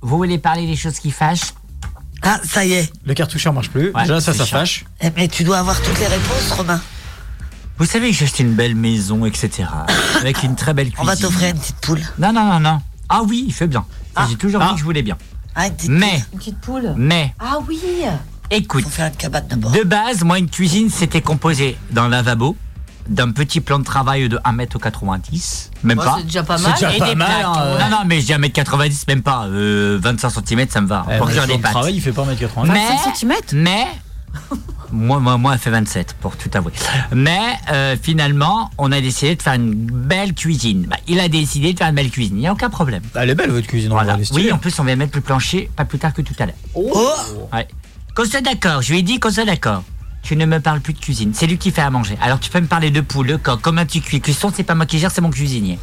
[0.06, 1.52] vous voulez parler des choses qui fâchent
[2.22, 2.92] Ah, ça y est.
[3.04, 3.90] Le cartoucheur marche plus.
[3.92, 4.58] Ouais, Déjà, ça, ça chiant.
[4.58, 4.84] fâche.
[5.00, 6.80] Eh, Mais tu dois avoir toutes les réponses, Romain.
[7.78, 9.68] vous savez que j'ai acheté une belle maison etc
[10.20, 12.00] avec une très belle On cuisine va t'offrir une petite poule.
[12.18, 13.84] non non non non ah oui il fait bien
[14.14, 14.26] Ah.
[14.30, 14.68] j'ai toujours Ah.
[14.68, 15.18] dit que je voulais bien
[15.54, 16.94] Ah, une petite mais Une petite poule.
[16.96, 17.78] mais Ah oui.
[18.50, 19.72] écoute Faut faire une cabane d'abord.
[19.72, 22.56] De base, moi, une cuisine, c'était composé d'un lavabo,
[23.08, 26.14] d'un petit plan de travail de 1m90, même Bah, pas.
[26.18, 26.72] c'est déjà pas C'est mal.
[26.74, 27.56] déjà Et pas des mal, plaques.
[27.58, 27.78] euh.
[27.78, 29.46] Non, non, mais dis 1m90, même pas.
[29.46, 31.06] Euh, 25 cm, ça me va.
[31.12, 31.72] Eh, pour le des pâtes.
[31.72, 32.66] travail, il fait pas 1m80.
[32.66, 33.86] Mais, 25 centimètres mais,
[34.92, 36.72] moi, moi, moi, elle fait 27, pour tout avouer.
[37.12, 37.38] Mais,
[37.72, 40.86] euh, finalement, on a décidé de faire une belle cuisine.
[40.88, 42.36] Bah, il a décidé de faire une belle cuisine.
[42.36, 43.02] Il n'y a aucun problème.
[43.14, 43.90] Elle est belle, votre cuisine.
[43.90, 44.22] Voilà.
[44.24, 44.44] stylée.
[44.46, 46.54] Oui, en plus, on va mettre le plancher pas plus tard que tout à l'heure.
[46.74, 47.12] Oh
[47.52, 47.66] Ouais.
[48.14, 49.82] Qu'on soit d'accord, je lui ai dit qu'on soit d'accord.
[50.26, 52.18] Tu ne me parles plus de cuisine, c'est lui qui fait à manger.
[52.20, 54.20] Alors tu peux me parler de poule, de coq, comment tu cuis?
[54.20, 55.78] Cuisson, c'est pas moi qui gère, c'est mon cuisinier.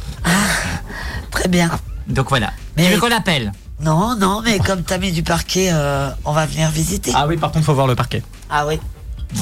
[1.30, 1.70] Très bien.
[2.08, 2.52] Donc voilà.
[2.76, 3.52] Mais- Tu veux qu'on l'appelle?
[3.80, 7.10] Non, non, mais comme t'as mis du parquet, euh, on va venir visiter.
[7.14, 8.22] Ah oui, par contre, faut voir le parquet.
[8.50, 8.78] Ah oui.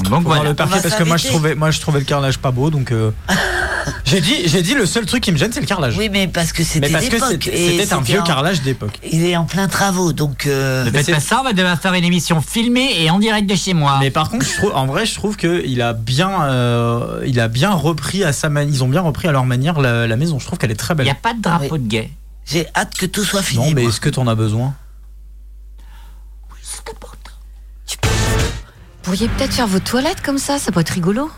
[0.01, 0.43] Donc voilà.
[0.49, 2.91] le parquet parce que moi je, trouvais, moi je trouvais le carrelage pas beau donc.
[2.91, 3.11] euh,
[4.05, 5.95] j'ai dit, j'ai dit le seul truc qui me gêne c'est le carrelage.
[5.97, 7.39] Oui, mais parce que Mais c'était parce que l'époque.
[7.43, 8.99] c'était un vieux en- carrelage d'époque.
[9.11, 10.47] Il est en plein travaux, donc.
[10.47, 13.55] euh, faites pas ça, on va devoir faire une émission filmée et en direct de
[13.55, 13.97] chez moi.
[13.99, 17.39] Mais par contre, je trouve, en vrai, je trouve que il a bien, euh, il
[17.39, 18.73] a bien repris à sa manière.
[18.73, 20.39] Ils ont bien repris à leur manière la, la maison.
[20.39, 21.11] Je trouve qu'elle est très Il n'y belle.
[21.11, 22.09] a pas de drapeau de gay.
[22.45, 23.63] J'ai hâte que tout soit fini.
[23.65, 24.73] Non, mais est-ce que t'en as besoin?
[26.61, 27.22] C'est important.
[29.03, 31.29] Pourriez peut-être faire vos toilettes comme ça, ça peut être rigolo.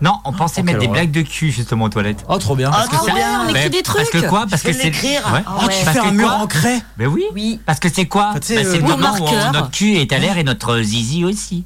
[0.00, 2.24] Non, on pensait Oh, mettre des blagues de cul justement aux toilettes.
[2.28, 2.70] Oh, trop bien.
[2.74, 3.42] Ah, trop ça- bien.
[3.46, 4.22] on écrit des Parce trucs.
[4.22, 5.22] que quoi Parce que c'est l'écrire.
[5.32, 5.44] Ouais.
[5.46, 5.78] Oh, ouais.
[5.78, 7.24] tu Parce fais que un mur quoi en craie Mais oui.
[7.34, 7.60] Oui.
[7.64, 9.92] Parce que c'est quoi Ah, Bah, C'est le euh, Ou moment où on- notre cul
[9.96, 11.64] est à l'air et notre zizi aussi.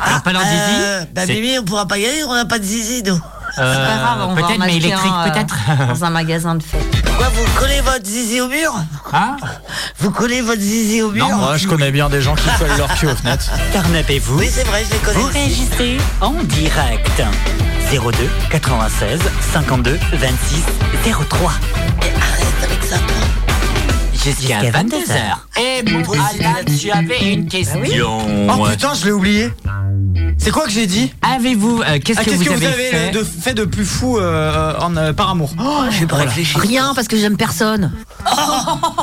[0.00, 2.46] Alors, pas leur zizi Euh, bah, c'est- Mimi, on pourra pas y aller, on n'a
[2.46, 3.20] pas de zizi, nous.
[3.58, 5.56] C'est pas grave, on va en Peut-être, mais électrique, euh, peut-être.
[5.88, 7.02] Dans un magasin de fête.
[7.04, 8.72] Pourquoi vous collez votre zizi au mur
[9.12, 9.36] Hein
[9.98, 12.76] Vous collez votre zizi au mur Non, Ouais, je connais bien des gens qui collent
[12.76, 13.50] leur cul aux fenêtres.
[13.72, 14.38] Carnapez-vous.
[14.38, 15.18] Oui, c'est vrai, je les connais.
[15.18, 17.22] Vous réagissez en direct.
[17.90, 19.20] 02 96
[19.52, 20.62] 52 26
[21.28, 21.52] 03.
[22.02, 23.17] Eh, Arrête avec ça, toi.
[24.36, 25.60] Jusqu'à 22h.
[25.60, 27.80] Et Alan, tu avais une question.
[28.50, 29.52] Oh putain, je l'ai oublié.
[30.36, 31.12] C'est quoi que j'ai dit?
[31.22, 31.82] Avez-vous.
[31.82, 33.84] euh, Qu'est-ce Ah, que, Qu'est-ce vous, que vous avez, avez fait de, fait de plus
[33.84, 35.50] fou euh, en, euh, par amour?
[35.58, 36.60] Oh, Je vais pas réfléchir.
[36.60, 37.92] Rien, parce que j'aime personne.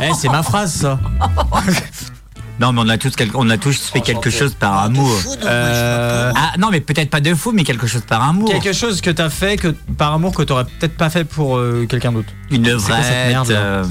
[0.02, 1.00] Eh, c'est ma phrase ça.
[2.60, 5.10] Non, mais on a tous, quel- on a tous fait quelque chose par amour.
[5.10, 6.40] Fou, non, moi, je Euh, pas.
[6.40, 8.50] Ah non, mais peut-être pas de fou, mais quelque chose par amour.
[8.50, 11.86] Quelque chose que t'as fait que par amour que t'aurais peut-être pas fait pour euh,
[11.90, 12.30] quelqu'un d'autre.
[12.52, 13.34] Une vraie.
[13.50, 13.84] euh,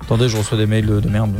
[0.00, 1.32] Attendez, je reçois des mails de, de merde.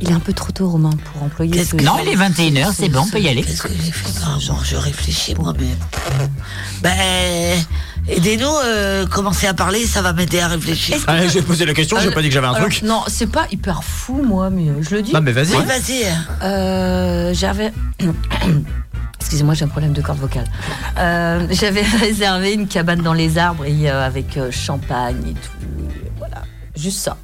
[0.00, 1.74] Il est un peu trop tôt, Romain, pour employer ce...
[1.76, 3.42] que- Non, il est 21h, c'est bon, on peut y aller.
[3.42, 5.76] Qu'est-ce que j'ai fait ça Genre, je réfléchis moi-même.
[6.82, 6.90] Ben,
[8.08, 10.96] aidez-nous, euh, commencez à parler, ça va m'aider à réfléchir.
[11.06, 12.82] Ah, j'ai posé la question, j'ai pas dit que j'avais un Alors, truc.
[12.82, 15.12] Non, c'est pas hyper fou, moi, mais euh, je le dis.
[15.12, 15.54] Non mais vas-y.
[15.54, 16.02] Oui, vas-y.
[16.42, 17.72] Euh, j'avais.
[19.20, 20.46] Excusez-moi, j'ai un problème de corde vocale.
[20.98, 25.84] Euh, j'avais réservé une cabane dans les arbres et, euh, avec euh, champagne et tout.
[26.04, 26.42] et voilà,
[26.76, 27.16] juste ça.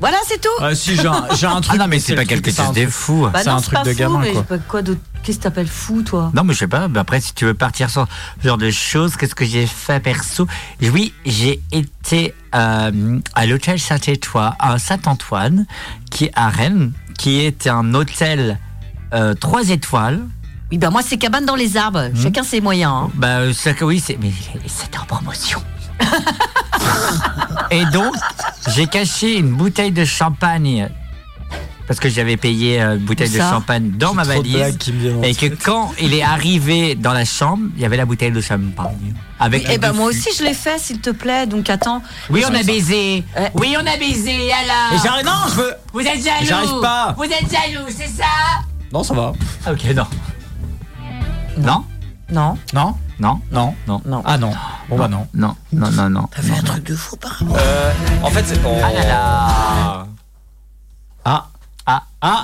[0.00, 0.48] Voilà, c'est tout.
[0.60, 1.76] Ah si j'ai un, j'ai un truc.
[1.78, 3.28] Ah non, mais c'est pas quelque c'est chose de fou.
[3.32, 4.42] bah c'est un c'est truc pas de fou, gamin, mais quoi.
[4.42, 5.00] je sais pas quoi d'autre?
[5.22, 6.30] Qu'est-ce que t'appelles fou, toi?
[6.34, 6.88] Non, mais je sais pas.
[6.96, 8.06] après, si tu veux partir sur
[8.42, 10.46] ce genre de choses, qu'est-ce que j'ai fait perso?
[10.80, 15.66] Oui, j'ai été euh, à l'hôtel Saint-Étoile, à Saint-Antoine,
[16.10, 18.58] qui est à Rennes, qui est un hôtel
[19.12, 20.20] euh, 3 étoiles.
[20.72, 22.08] Oui, bah moi, c'est cabane dans les arbres.
[22.14, 22.22] Hmm.
[22.22, 22.92] Chacun ses moyens.
[22.94, 23.10] hein.
[23.14, 24.32] Bah, euh, c'est que oui, c'est mais
[24.68, 25.62] c'était en promotion.
[27.70, 28.14] Et donc,
[28.74, 30.88] j'ai caché une bouteille de champagne
[31.86, 34.78] parce que j'avais payé euh, une bouteille de champagne dans ma valise.
[35.24, 38.40] Et que quand il est arrivé dans la chambre, il y avait la bouteille de
[38.40, 39.12] champagne.
[39.40, 41.46] Avec Eh un ben moi aussi, je l'ai fait, s'il te plaît.
[41.46, 42.00] Donc attends.
[42.30, 43.24] Oui, on a baisé.
[43.54, 44.92] Oui, on a baisé, alors.
[44.94, 45.26] Et j'arrive.
[45.26, 45.74] Non, je veux.
[45.92, 46.46] Vous êtes jaloux.
[46.46, 47.14] J'arrive pas.
[47.16, 48.24] Vous êtes jaloux, c'est ça?
[48.92, 49.32] Non, ça va.
[49.68, 50.06] Ok, non.
[51.58, 51.84] Non?
[52.30, 52.56] Non.
[52.72, 52.94] Non?
[53.20, 53.74] Non Non.
[53.86, 54.00] Non.
[54.06, 54.22] Non.
[54.24, 54.52] Ah non.
[54.88, 55.26] Bon bah non.
[55.34, 56.26] Non, non, non, non.
[56.34, 57.42] T'as fait un truc de fou, par.
[57.54, 57.92] Euh,
[58.22, 58.58] en fait, c'est.
[58.82, 60.06] Ah là là
[61.24, 61.46] Ah.
[61.86, 62.42] Ah Ah.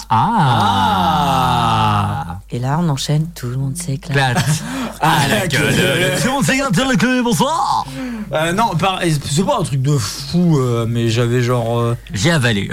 [2.28, 3.28] Ah Et là, on enchaîne.
[3.34, 4.34] Tout le monde s'éclate.
[4.34, 4.62] Classe.
[5.02, 5.74] Ah, la gueule.
[6.18, 7.84] Tout le monde s'est gratté la queue, bonsoir
[8.32, 12.30] Euh, non, par- c'est pas un truc de fou, euh, mais j'avais genre euh, J'ai
[12.30, 12.70] avalé.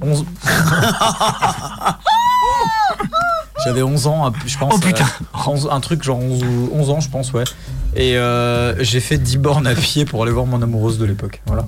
[0.00, 0.24] 11.
[3.64, 4.74] j'avais 11 ans, je pense.
[4.76, 5.04] Oh, putain.
[5.04, 7.44] euh, 11 un truc genre 11, ou- 11 ans, je pense, ouais.
[7.94, 11.40] Et euh, j'ai fait 10 bornes à pied pour aller voir mon amoureuse de l'époque.
[11.46, 11.66] Voilà.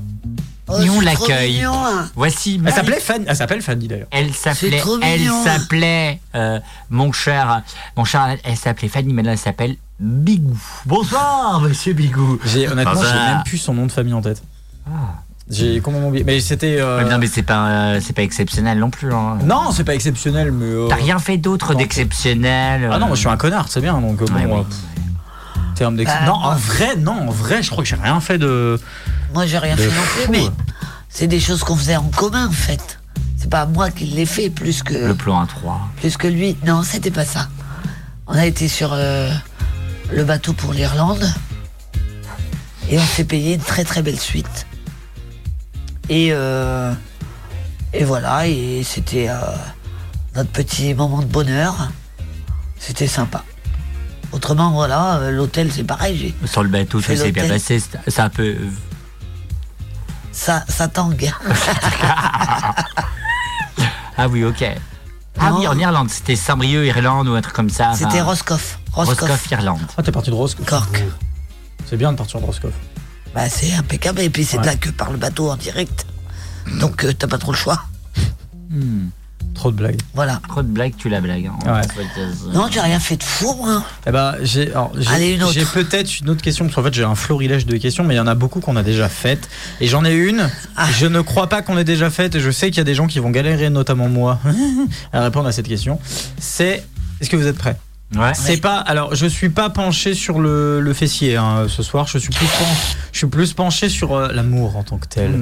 [0.70, 1.62] Oh, Et on l'accueille.
[1.62, 2.10] hein.
[2.14, 2.60] Voici.
[2.66, 3.24] Elle s'appelait Fanny.
[3.26, 4.08] Elle s'appelle Fanny d'ailleurs.
[4.10, 5.42] Elle s'appelait, elle mignon.
[5.42, 6.60] s'appelait, euh,
[6.90, 7.62] mon cher,
[7.96, 10.58] mon cher, elle s'appelait Fanny, maintenant elle s'appelle Bigou.
[10.84, 12.38] Bonsoir, monsieur Bigou.
[12.44, 14.42] J'ai honnêtement, j'ai même plus son nom de famille en tête.
[14.86, 15.22] Ah.
[15.50, 16.24] J'ai complètement oublié.
[16.24, 16.76] Mais c'était.
[16.80, 19.12] euh, Ouais, Non, mais c'est pas, euh, c'est pas exceptionnel non plus.
[19.12, 19.38] Hein.
[19.44, 20.66] Non, c'est pas exceptionnel, mais.
[20.66, 22.88] euh, T'as rien fait d'autre d'exceptionnel.
[22.92, 23.98] Ah non, euh, moi je suis un connard, c'est bien.
[24.00, 24.34] Donc euh, bon.
[24.34, 24.62] Ouais, euh,
[25.74, 25.96] terme
[26.26, 28.78] non, en vrai, non, en vrai, je crois que j'ai rien fait de.
[29.32, 30.44] Moi, j'ai rien de fait non plus, mais
[31.08, 32.98] c'est des choses qu'on faisait en commun, en fait.
[33.36, 35.80] C'est pas moi qui l'ai fait plus que, Le plan à 3.
[36.00, 36.56] plus que lui.
[36.66, 37.48] Non, c'était pas ça.
[38.26, 39.30] On a été sur euh,
[40.12, 41.24] le bateau pour l'Irlande
[42.90, 44.66] et on s'est payé une très très belle suite.
[46.08, 46.92] Et, euh,
[47.92, 49.34] et voilà, et c'était euh,
[50.34, 51.90] notre petit moment de bonheur.
[52.78, 53.44] C'était sympa.
[54.32, 57.82] Autrement, voilà, euh, l'hôtel c'est pareil, j'ai- Sur le bateau, tout s'est bien passé.
[58.06, 58.56] C'est un peu.
[60.32, 61.30] ça, ça tangue.
[64.20, 64.64] Ah oui, ok.
[65.38, 65.58] Ah Non.
[65.60, 67.90] oui, en Irlande, c'était Saint-Brieuc, Irlande ou un truc comme ça.
[67.90, 68.80] enfin, C'était Roscoff.
[68.92, 69.20] Roscoff.
[69.20, 69.78] Roscoff, Irlande.
[69.96, 70.66] Ah, t'es parti de Roscoff.
[70.66, 71.04] Cork.
[71.88, 72.72] C'est bien de partir de Roscoff.
[73.34, 74.20] Bah, c'est impeccable.
[74.20, 76.06] Et puis, c'est de là que par le bateau en direct.
[76.80, 77.82] Donc, euh, t'as pas trop le choix.
[78.70, 79.08] Hmm.
[79.54, 80.00] Trop de blagues.
[80.14, 80.40] Voilà.
[80.48, 81.46] Trop de blagues, tu la blagues.
[81.46, 81.80] hein.
[81.82, 82.52] Ouais.
[82.52, 83.82] Non, j'ai rien fait de fou, moi.
[84.06, 85.52] Eh ben, j'ai, alors, j'ai- Allez, une autre.
[85.52, 88.18] j'ai peut-être une autre question, parce qu'en fait, j'ai un florilège de questions, mais il
[88.18, 89.48] y en a beaucoup qu'on a déjà faites.
[89.80, 90.86] Et j'en ai une, Ah.
[90.96, 92.94] je ne crois pas qu'on l'ait déjà faite, et je sais qu'il y a des
[92.94, 94.38] gens qui vont galérer, notamment moi,
[95.12, 95.98] à répondre à cette question.
[96.38, 96.84] C'est,
[97.20, 97.76] est-ce que vous êtes prêts?
[98.16, 98.32] Ouais.
[98.34, 98.78] C'est pas.
[98.78, 102.06] Alors, je suis pas penché sur le, le fessier hein, ce soir.
[102.06, 102.66] Je suis plus, pen-
[103.12, 105.38] je suis plus penché sur euh, l'amour en tant que tel.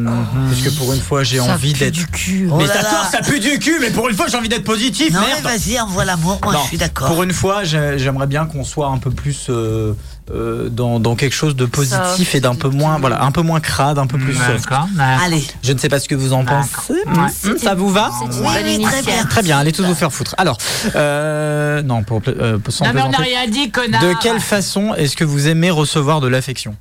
[0.49, 1.95] Parce que pour une fois, j'ai Ça envie pue d'être.
[1.95, 2.47] du cul.
[2.47, 3.09] Mais Oh là d'accord, là.
[3.13, 3.77] ça pue du cul.
[3.81, 5.13] Mais pour une fois, j'ai envie d'être positif.
[5.15, 6.41] Non, vas-y, envoie l'amour.
[6.43, 7.07] Moi, Non, je suis d'accord.
[7.07, 9.93] Pour une fois, j'ai- j'aimerais bien qu'on soit un peu plus euh,
[10.33, 13.61] euh, dans, dans quelque chose de positif et d'un peu moins, voilà, un peu moins
[13.61, 14.35] crade, un peu plus.
[14.37, 14.89] D'accord.
[14.95, 15.25] d'accord.
[15.25, 15.45] Allez.
[15.63, 16.93] Je ne sais pas ce que vous en pensez.
[17.07, 17.59] Ouais.
[17.59, 19.25] Ça vous va C'est une Oui, très bien.
[19.25, 20.35] Très bien, allez tous vous faire foutre.
[20.39, 20.59] Alors,
[20.97, 24.03] euh, non, pour, euh, sans Non, mais on n'a rien dit, connard.
[24.03, 26.77] De quelle façon est-ce que vous aimez recevoir de l'affection?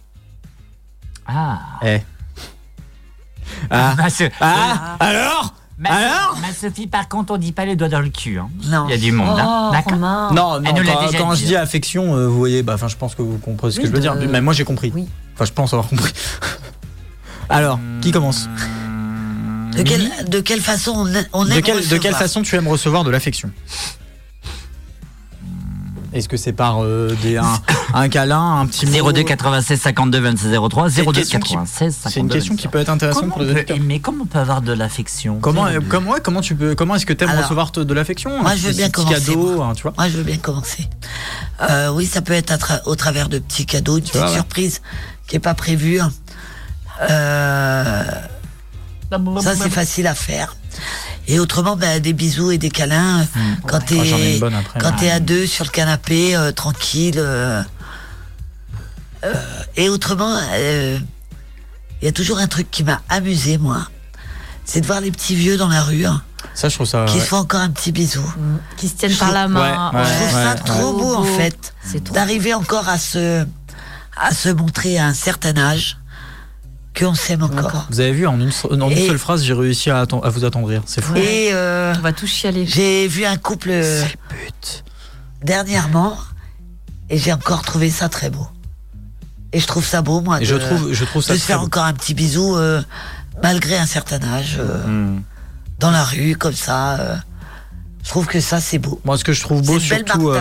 [1.28, 1.60] Ah.
[1.84, 2.00] Eh.
[3.70, 3.94] Ah.
[3.98, 4.96] Ma, so- Ah.
[5.00, 5.54] Alors?
[5.78, 8.38] Ma- Alors ma Sophie, par contre, on dit pas les doigts dans le cul.
[8.40, 8.50] hein.
[8.66, 8.86] Non.
[8.88, 9.38] Il y a du monde.
[9.40, 9.70] hein.
[9.70, 9.98] Oh, D'accord.
[9.98, 11.42] Non, non, Elle nous l'a quand, déjà quand dit.
[11.42, 13.84] je dis affection, euh, vous voyez, bah, enfin, je pense que vous comprenez ce que
[13.84, 14.16] Oui, je veux dire.
[14.16, 14.92] Mais moi, j'ai compris.
[14.96, 15.08] Oui.
[15.34, 16.14] Enfin, je pense avoir compris.
[17.50, 18.48] Alors, qui commence?
[19.76, 21.02] De quelle, de quelle façon on,
[21.42, 22.00] on de, aime quelle- de recevoir?
[22.02, 23.52] quelle façon tu aimes recevoir de l'affection?
[26.16, 27.44] Est-ce que c'est par euh, des, un,
[27.94, 31.54] un câlin, un petit mot 02 96 52 26 03 C'est une 02 question qui-
[31.56, 33.76] 96 52 C'est une question qui peut être intéressante Comment pour on les peut auditeurs.
[33.78, 36.96] aimer Comment on peut avoir de l'affection Comment, euh, comment, ouais, comment tu peux, comment
[36.96, 39.62] est-ce que tu aimes Alors, recevoir de l'affection moi, Un je veux bien commencer, cadeau,
[39.62, 40.88] hein, tu vois Moi, je veux bien commencer.
[41.70, 44.34] Euh, oui, ça peut être tra- au travers de petits cadeaux, de petites vois, ouais.
[44.36, 44.82] surprises
[45.28, 46.00] qui n'est pas prévue.
[47.10, 48.04] Euh,
[49.42, 50.56] ça, c'est facile à faire.
[51.28, 53.26] Et autrement, ben, des bisous et des câlins
[53.68, 54.50] quand Oh, j'en ai t'es
[54.80, 57.16] quand t'es à deux sur le canapé, euh, tranquille.
[57.18, 57.64] euh,
[59.24, 59.34] euh,
[59.76, 61.00] et autrement, euh,
[62.02, 63.88] il y a toujours un truc qui m'a amusé, moi.
[64.66, 66.22] C'est de voir les petits vieux dans la rue hein,
[66.54, 67.06] Ça, je trouve ça.
[67.08, 68.24] qui se font encore un petit bisou.
[68.78, 69.92] Qui se tiennent par la main.
[69.92, 70.06] Ouais, ouais.
[70.06, 70.60] Je trouve ça ouais.
[70.66, 71.74] trop beau, en fait.
[71.84, 72.14] C'est trop.
[72.16, 73.46] D'arriver encore à se,
[74.18, 75.98] à se montrer à un certain âge
[76.98, 77.88] qu'on s'aime encore.
[77.90, 78.52] Vous avez vu, en une,
[78.82, 80.82] en une Et- seule phrase, j'ai réussi à, à vous attendrir.
[80.86, 81.14] C'est fou.
[81.16, 82.66] Et euh, On va tous chialer.
[82.66, 84.04] j'ai vu un couple euh,
[85.44, 86.18] dernièrement
[87.10, 88.48] et j'ai encore trouvé ça très beau.
[89.54, 91.46] Et je trouve ça beau, moi, Et de, je trouve, je trouve ça de se
[91.46, 91.66] faire beau.
[91.66, 92.82] encore un petit bisou euh,
[93.42, 95.22] malgré un certain âge, euh, Hmm.
[95.80, 97.20] dans la rue, comme ça.
[98.06, 99.02] Je trouve que ça, c'est beau.
[99.04, 100.38] Moi, ce que je trouve beau surtout, euh,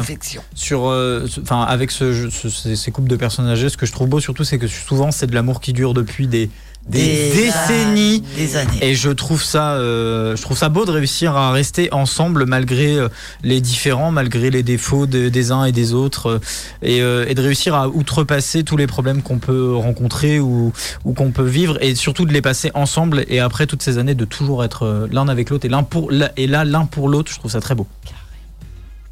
[0.55, 3.87] sur, euh, enfin, avec ce, jeu- ce- ces, ces couples de personnes âgées, ce que
[3.87, 6.51] je trouve beau surtout, c'est que souvent, c'est de l'amour qui dure depuis des,
[6.89, 8.23] des, décennies.
[8.37, 8.79] Des années.
[8.83, 12.97] Et je trouve ça, euh, je trouve ça beau de réussir à rester ensemble malgré
[12.97, 13.09] euh,
[13.43, 16.41] les différents, malgré les défauts de- des uns et des autres, euh,
[16.83, 20.73] et, euh, et de réussir à outrepasser tous les problèmes qu'on peut rencontrer ou,
[21.05, 23.25] ou qu'on peut vivre, et surtout de les passer ensemble.
[23.29, 26.11] Et après toutes ces années, de toujours être euh, l'un avec l'autre et l'un pour
[26.37, 27.87] et là l'un pour l'autre, je trouve ça très beau.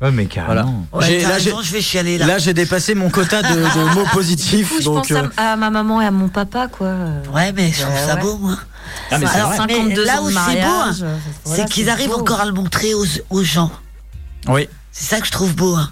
[0.02, 0.62] Ouais, mais Voilà.
[0.62, 0.86] carrément.
[0.92, 2.26] Ouais, t'as là, raison, je vais chialer là.
[2.26, 4.68] Là, j'ai dépassé mon quota de, de mots positifs.
[4.68, 6.92] Du coup, je donc, pense à, euh, à ma maman et à mon papa, quoi.
[7.32, 8.20] Ouais, mais je trouve Bah ça ouais.
[8.20, 8.58] beau, moi.
[9.12, 9.56] Ah, mais c'est Alors, vrai.
[9.58, 12.08] 52 mais là ans où de c'est beau, mariage, hein, euh, voilà, c'est qu'ils arrivent
[12.10, 12.18] beau.
[12.20, 13.70] encore à le montrer aux, aux gens.
[14.48, 14.68] oui.
[14.94, 15.74] C'est ça que je trouve beau.
[15.76, 15.90] hein.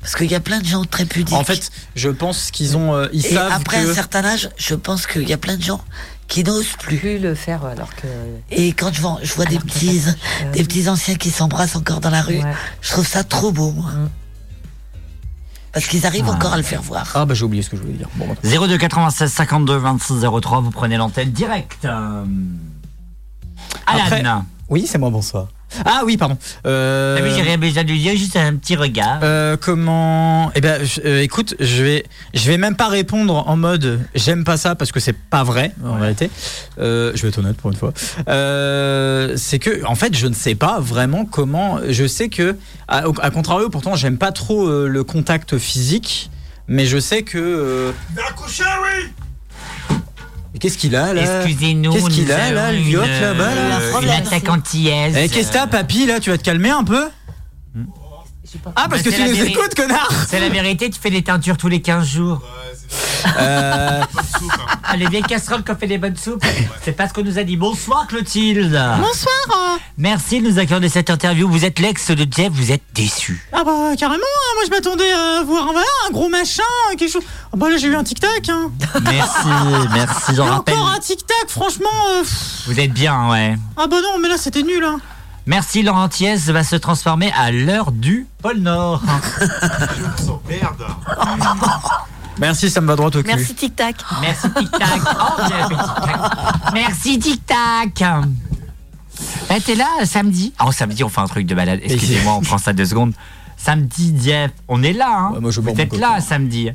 [0.00, 1.34] Parce qu'il y a plein de gens très pudiques.
[1.34, 3.90] En fait, je pense qu'ils ont, euh, ils Et savent après que.
[3.90, 5.80] un certain âge, je pense qu'il y a plein de gens
[6.28, 6.96] qui n'osent plus.
[6.98, 8.06] Plus le faire alors que.
[8.50, 10.02] Et quand je vois, je vois des petits,
[10.42, 12.52] euh, des petits anciens qui s'embrassent encore dans la rue, Ouais.
[12.80, 13.90] je trouve ça trop beau, moi.
[13.90, 14.08] Mm.
[15.72, 17.06] Parce qu'ils arrivent encore à le faire voir.
[17.14, 18.08] Ah bah j'ai oublié ce que je voulais dire.
[18.16, 18.34] Bon, bah.
[18.66, 21.84] 02 96 52 26 03, vous prenez l'antenne direct.
[21.84, 22.24] Euh,
[23.86, 24.04] Alan.
[24.04, 24.22] Après-
[24.70, 25.10] Oui, c'est moi.
[25.10, 25.48] Bonsoir.
[25.84, 26.38] Ah oui, pardon.
[26.66, 29.20] Euh, j'ai rien besoin de lui dire, juste un petit regard.
[29.22, 32.04] Euh, comment Eh ben, je- euh, écoute, je vais,
[32.34, 35.72] je vais même pas répondre en mode j'aime pas ça parce que c'est pas vrai
[35.84, 36.30] en réalité.
[36.78, 37.92] Euh, je vais être honnête pour une fois.
[38.28, 41.78] Euh, c'est que, en fait, je ne sais pas vraiment comment.
[41.88, 42.56] Je sais que,
[42.88, 46.30] à, contrario, pourtant, j'aime pas trop euh, le contact physique,
[46.68, 47.38] mais je sais que.
[47.38, 49.12] euh, oui
[50.60, 51.92] Qu'est-ce qu'il a là Excusez-nous.
[51.92, 55.14] Qu'est-ce qu'il nous a là, le yacht là-bas là euh, Une attaque antillaise.
[55.16, 56.20] Eh, Qu'est-ce que t'as, papy là?
[56.20, 57.08] Tu vas te calmer un peu?
[58.76, 61.22] Ah, parce Bah, que c'est tu nous écoutes, connard C'est la vérité, tu fais des
[61.22, 62.42] teintures tous les 15 jours.
[63.38, 64.02] Euh,
[64.88, 66.44] Ah, les vieilles casseroles qui ont fait des bonnes soupes.
[66.84, 67.56] C'est pas ce qu'on nous a dit.
[67.56, 68.70] Bonsoir Clotilde.
[69.00, 69.78] Bonsoir.
[69.98, 71.48] Merci de nous accorder cette interview.
[71.48, 73.44] Vous êtes l'ex de Jeff, vous êtes déçu.
[73.52, 76.62] Ah bah carrément, hein, moi je m'attendais à voir un, voilà, un gros machin,
[76.96, 77.22] quelque chose.
[77.52, 78.48] Ah bah là j'ai eu un tic-tac.
[78.48, 78.70] Hein.
[79.02, 79.48] Merci,
[79.92, 80.74] merci, j'en rappelle.
[80.76, 81.88] encore un tic-tac, franchement.
[82.14, 82.22] euh.
[82.66, 83.56] Vous êtes bien, ouais.
[83.76, 84.84] ah bah non, mais là c'était nul.
[84.84, 85.00] Hein.
[85.46, 89.02] Merci Laurent Thiès va se transformer à l'heure du pôle Nord.
[90.48, 90.84] Merde
[92.38, 93.22] Merci, ça me va droit au cul.
[93.24, 93.96] Merci Tic Tac.
[94.20, 95.00] Merci Tic Tac.
[95.04, 96.72] Oh, fait Tic Tac.
[96.74, 98.04] Merci Tic Tac.
[99.48, 100.52] Ben, t'es là samedi?
[100.62, 101.80] Oh, samedi, on fait un truc de balade.
[101.82, 103.14] Excusez-moi, on prend ça deux secondes.
[103.56, 105.08] Samedi, Jeff, on est là.
[105.08, 105.30] Hein?
[105.34, 106.16] Ouais, moi, je bois Vous mon êtes coca.
[106.16, 106.70] là samedi.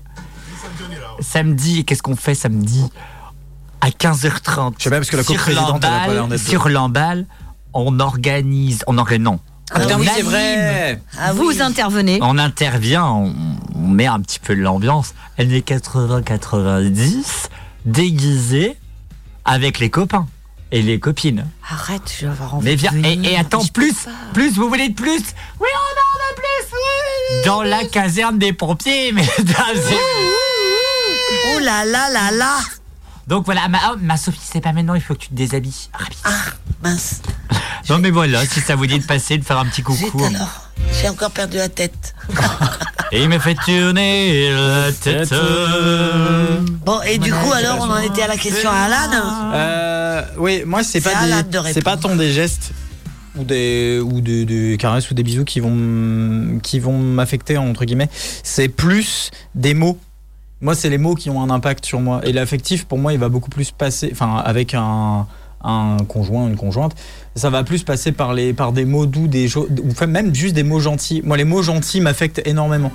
[1.19, 2.84] Samedi, qu'est-ce qu'on fait samedi?
[3.81, 4.73] À 15h30.
[4.80, 7.26] Je sais pas, parce que la Sur coprésidente, elle pas l'air Sur l'emballe,
[7.73, 8.84] on organise.
[8.88, 9.23] On organise.
[9.23, 9.39] Non.
[9.73, 10.26] Ah oui, c'est anime.
[10.26, 11.02] vrai.
[11.18, 11.61] Ah Vous oui.
[11.61, 12.19] intervenez.
[12.22, 13.34] On intervient, on,
[13.76, 15.14] on met un petit peu de l'ambiance.
[15.38, 17.48] Elle est 80-90,
[17.85, 18.76] déguisée
[19.45, 20.27] avec les copains
[20.73, 21.45] et les copines.
[21.69, 22.65] Arrête, je vais avoir envie.
[22.65, 23.31] Mais de viens, et, venir.
[23.31, 25.22] et attends, je plus, plus, vous voulez de plus?
[25.60, 29.27] Oui, on en a plus, oui Dans la caserne des pompiers, mesdames
[29.91, 32.57] et Oh là là là là
[33.32, 35.88] Donc voilà, ma, oh, ma Sophie, c'est pas maintenant, il faut que tu te déshabilles.
[35.94, 36.18] Rapide.
[36.84, 37.22] Mince.
[37.90, 40.22] Non mais voilà, si ça vous dit de passer, de faire un petit coucou.
[40.22, 40.70] alors.
[41.02, 42.14] J'ai encore perdu la tête.
[43.14, 45.34] Et il me fait tourner la tête.
[46.86, 50.64] Bon, et du coup, alors, on en était à la question à Alan Euh, oui,
[50.66, 52.74] moi c'est pas Alan des, c'est pas tant des gestes
[53.38, 57.86] ou des ou des, des caresses ou des bisous qui vont qui vont m'affecter entre
[57.86, 58.10] guillemets.
[58.44, 59.98] C'est plus des mots.
[60.62, 62.22] Moi, c'est les mots qui ont un impact sur moi.
[62.24, 65.28] Et l'affectif, pour moi, il va beaucoup plus passer, enfin, avec un
[65.64, 66.94] un conjoint, une conjointe,
[67.36, 70.56] ça va plus passer par les par des mots doux, des ou enfin, même juste
[70.56, 71.22] des mots gentils.
[71.24, 72.92] Moi, les mots gentils m'affectent énormément.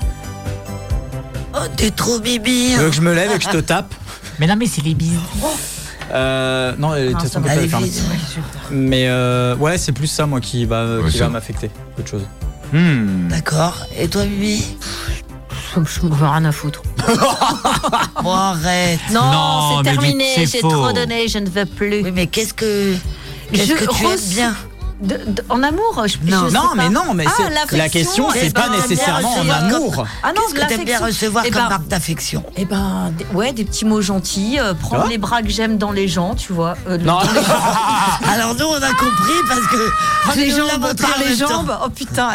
[1.54, 2.70] Oh, t'es trop bibi.
[2.74, 3.94] Tu veux que je me lève et que je te tape?
[4.40, 5.20] Mais non, mais c'est les bisous.
[6.12, 7.86] Euh, non, elle Ah, Allez, fermé.
[7.86, 8.02] vite.
[8.70, 11.24] Mais euh, ouais, c'est plus ça moi qui va Ouais, qui ça.
[11.24, 12.26] va m'affecter autre chose.
[12.72, 13.28] Hmm.
[13.28, 13.86] D'accord.
[13.98, 14.76] Et toi, Bibi?
[15.84, 16.82] Je me veux rien à foutre.
[18.22, 19.00] Bon, arrête.
[19.12, 20.32] Non, Non, c'est mais terminé.
[20.36, 20.70] c'est J'ai faux.
[20.70, 21.28] trop donné.
[21.28, 22.02] Je ne veux plus.
[22.02, 22.94] Oui, mais qu'est-ce que.
[23.52, 24.56] Qu'est-ce Je que tu aimes reçois- bien?
[24.98, 26.48] De- de- en amour je, Non.
[26.48, 29.94] je Non, mais non, mais Ah, la question, c'est eh pas ben, nécessairement en amour.
[29.96, 32.42] comme- Ah non, Qu'est-ce que t'aimes bien recevoir Eh comme ben, marque d'affection?
[32.56, 36.08] Eh ben, ouais, des petits mots gentils, euh, prendre les bras que j'aime dans les
[36.08, 36.76] gens, tu vois.
[36.88, 37.18] euh, Non.
[38.26, 39.90] Alors, nous, on a compris parce que.
[40.26, 41.48] par les jambes, par les temps.
[41.48, 41.76] jambes.
[41.84, 42.30] Oh putain,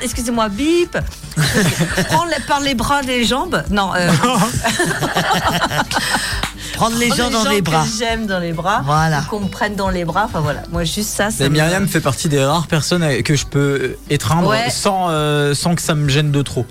[0.00, 0.96] excusez-moi, bip.
[2.08, 3.62] prendre par les bras des jambes?
[3.70, 4.10] Non, euh,
[6.78, 7.84] Prendre les gens dans les que bras.
[7.98, 8.82] j'aime dans les bras.
[8.84, 9.22] Voilà.
[9.28, 10.24] Qu'on me prenne dans les bras.
[10.26, 11.30] Enfin voilà, moi juste ça.
[11.30, 14.70] ça Mais me- Myriam fait partie des rares personnes que je peux étreindre Ouais.
[14.70, 16.64] sans, euh, sans que ça me gêne de trop.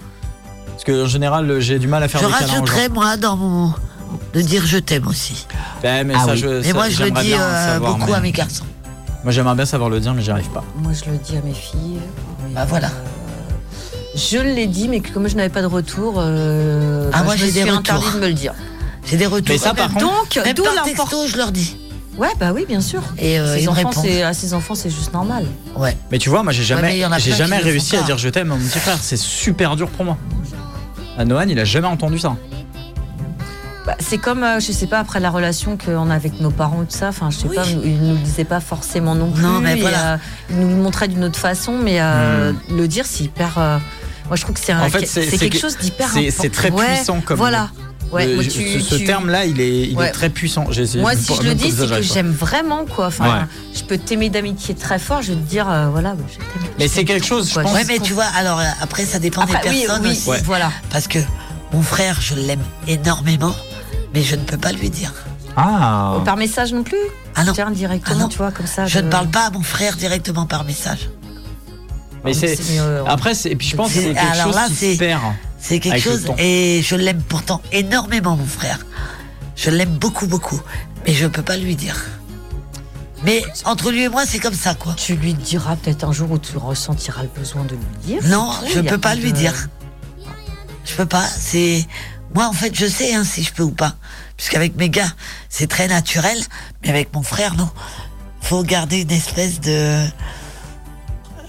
[0.72, 2.54] Parce que en général, j'ai du mal à faire Je des câlins aux gens.
[2.62, 3.74] rajouterais, moi, dans mon.
[4.34, 5.46] de dire je t'aime aussi.
[5.84, 6.38] Ouais, mais Ah ça, oui.
[6.38, 8.32] je, Mais ça, moi, je le j'aimerais dis bien euh, savoir, beaucoup mais- à mes
[8.32, 8.64] garçons.
[9.24, 10.64] Moi, j'aimerais bien savoir le dire, mais j'y arrive pas.
[10.78, 12.00] Moi je le dis à mes filles.
[12.48, 12.88] mais, Bah voilà.
[12.88, 12.92] euh,
[14.16, 17.36] Je l'ai dit, mais que comme je n'avais pas de retour, euh, Ah, bah, moi,
[17.36, 17.80] je j'ai me des suis retours.
[17.96, 18.54] interdit de me le dire.
[19.10, 19.48] J'ai des retours.
[19.50, 21.10] Mais ça, par contre, Donc, Même d'où par l'importance.
[21.10, 21.78] texto, je leur dis.
[22.18, 23.02] Ouais, bah oui, bien sûr.
[23.20, 24.04] Et euh, Ces ils me enfants, répondent.
[24.06, 25.46] c'est- à ces enfants, c'est juste normal.
[25.76, 25.96] Ouais.
[26.12, 27.64] mais tu vois, moi, j'ai mais jamais, il y en a j'ai plein jamais qui
[27.66, 28.06] le réussi font à pas.
[28.08, 28.98] dire je t'aime à mon petit frère.
[29.02, 30.18] C'est super dur pour moi.
[31.18, 32.36] À Noël, il a jamais entendu ça.
[33.86, 36.84] Bah, c'est comme, euh, je sais pas, après la relation qu'on a avec nos parents
[36.84, 37.56] et tout ça, enfin, je sais Oui.
[37.56, 39.42] pas, ils nous le disaient pas forcément non plus.
[39.44, 40.14] Non, mais et, voilà.
[40.14, 40.18] euh,
[40.50, 43.54] ils nous le montraient d'une autre façon, mais euh, le dire, c'est hyper.
[43.58, 43.78] euh,
[44.28, 46.20] moi, je trouve que c'est un- En fait, c'est- c'est quelque que- chose d'hyper c'est-
[46.20, 46.38] important.
[46.42, 47.70] c'est très Ouais, puissant comme- Voilà.
[48.12, 50.08] Ouais, Le- moi, je- tu- ce ce tu- terme-là, il est, il Ouais.
[50.08, 50.64] est très puissant.
[50.64, 50.74] Moi,
[51.16, 53.08] si je le dis, c'est que j'aime vraiment, quoi.
[53.08, 53.46] Enfin, Ouais.
[53.76, 56.72] je peux t'aimer d'amitié très fort, je vais te dire, euh, voilà, je t'aime.
[56.80, 59.42] Mais c'est quelque chose, je pense- Ouais, mais tu vois, alors euh, après, ça dépend
[59.42, 60.30] Après, des oui, personnes oui, aussi.
[60.30, 60.42] Ouais.
[60.46, 60.72] voilà.
[60.90, 61.20] Parce que
[61.74, 63.56] mon frère, je l'aime énormément,
[64.14, 65.14] mais je ne peux pas lui dire.
[65.58, 66.18] Ah.
[66.24, 66.96] Par message non plus
[67.36, 67.54] Ah non.
[67.54, 68.28] Tiens, directement, Ah non.
[68.30, 68.86] tu vois, comme ça.
[68.88, 71.10] Je de- ne parle pas à mon frère directement par message.
[72.28, 72.56] Mais c'est.
[72.56, 73.10] C'est mieux, ouais.
[73.10, 75.00] Après, c'est, et puis je pense que c'est quelque alors chose là, qui c'est- se
[75.00, 75.22] perd.
[75.60, 78.80] C'est quelque chose, et je l'aime pourtant énormément, mon frère.
[79.56, 80.62] Je l'aime beaucoup, beaucoup,
[81.06, 81.96] mais je ne peux pas lui dire.
[83.24, 84.94] Mais entre lui et moi, c'est comme ça, quoi.
[84.94, 88.22] Tu lui diras peut-être un jour où tu ressentiras le besoin de lui dire.
[88.26, 89.68] Non, tout, je peux pas lui de- dire.
[90.86, 91.26] Je peux pas.
[91.26, 91.86] C'est
[92.36, 93.96] moi en fait, je sais hein, si je peux ou pas,
[94.38, 95.12] puisqu'avec mes gars,
[95.50, 96.38] c'est très naturel,
[96.84, 97.70] mais avec mon frère, non.
[98.42, 100.06] Faut garder une espèce de,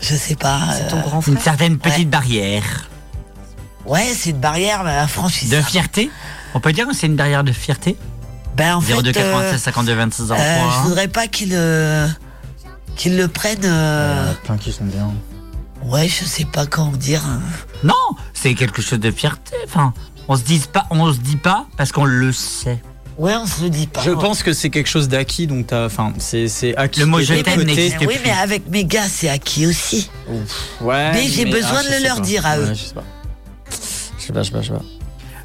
[0.00, 0.60] je sais pas.
[0.76, 1.42] C'est ton euh, grand Une frère.
[1.44, 2.88] certaine petite barrière
[3.86, 5.00] Ouais, c'est une barrière mais
[5.48, 6.10] de fierté.
[6.54, 7.96] On peut dire que c'est une barrière de fierté
[8.56, 10.36] Ben en fait, 02 euh, 96 52 26 euh, 03.
[10.38, 12.06] je voudrais pas qu'il euh,
[12.96, 13.64] qu'il le prenne.
[13.64, 15.10] euh, Plein qui sont bien.
[15.82, 17.22] Ouais, je sais pas comment dire.
[17.24, 17.40] hein.
[17.84, 17.94] Non,
[18.34, 19.54] c'est quelque chose de fierté.
[19.64, 19.94] Enfin,
[20.26, 22.82] on se dit pas, on se dit pas parce qu'on le sait.
[23.18, 24.00] Ouais, on se le dit pas.
[24.02, 27.00] Je pense que c'est quelque chose d'acquis, donc t'as, enfin, c'est, c'est acquis.
[27.00, 28.20] Le mot je t'aime n'existe oui, plus.
[28.24, 30.08] mais avec mes gars, c'est acquis aussi.
[30.28, 31.10] Ouf, Ouais.
[31.12, 32.22] Mais j'ai besoin ah, de le leur pas.
[32.22, 32.66] dire à eux.
[32.68, 33.02] Ouais, je sais pas.
[34.18, 34.82] Je sais pas, je sais pas, je sais pas.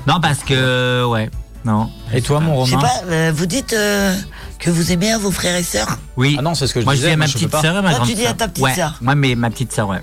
[0.08, 1.32] Non, parce que ouais,
[1.66, 1.90] non.
[2.14, 3.12] Et toi, mon Je sais Romain pas.
[3.12, 4.16] euh, vous dites euh,
[4.60, 5.98] que vous aimez à vos frères et sœurs.
[6.16, 6.36] Oui.
[6.38, 7.10] Ah non, c'est ce que je moi, je disais.
[7.10, 8.38] dis à ma petite sœur et ma grande tu dis à sœur.
[8.38, 8.76] ta petite ouais.
[8.76, 8.98] sœur.
[9.02, 10.02] Moi, mais ma petite sœur, ouais.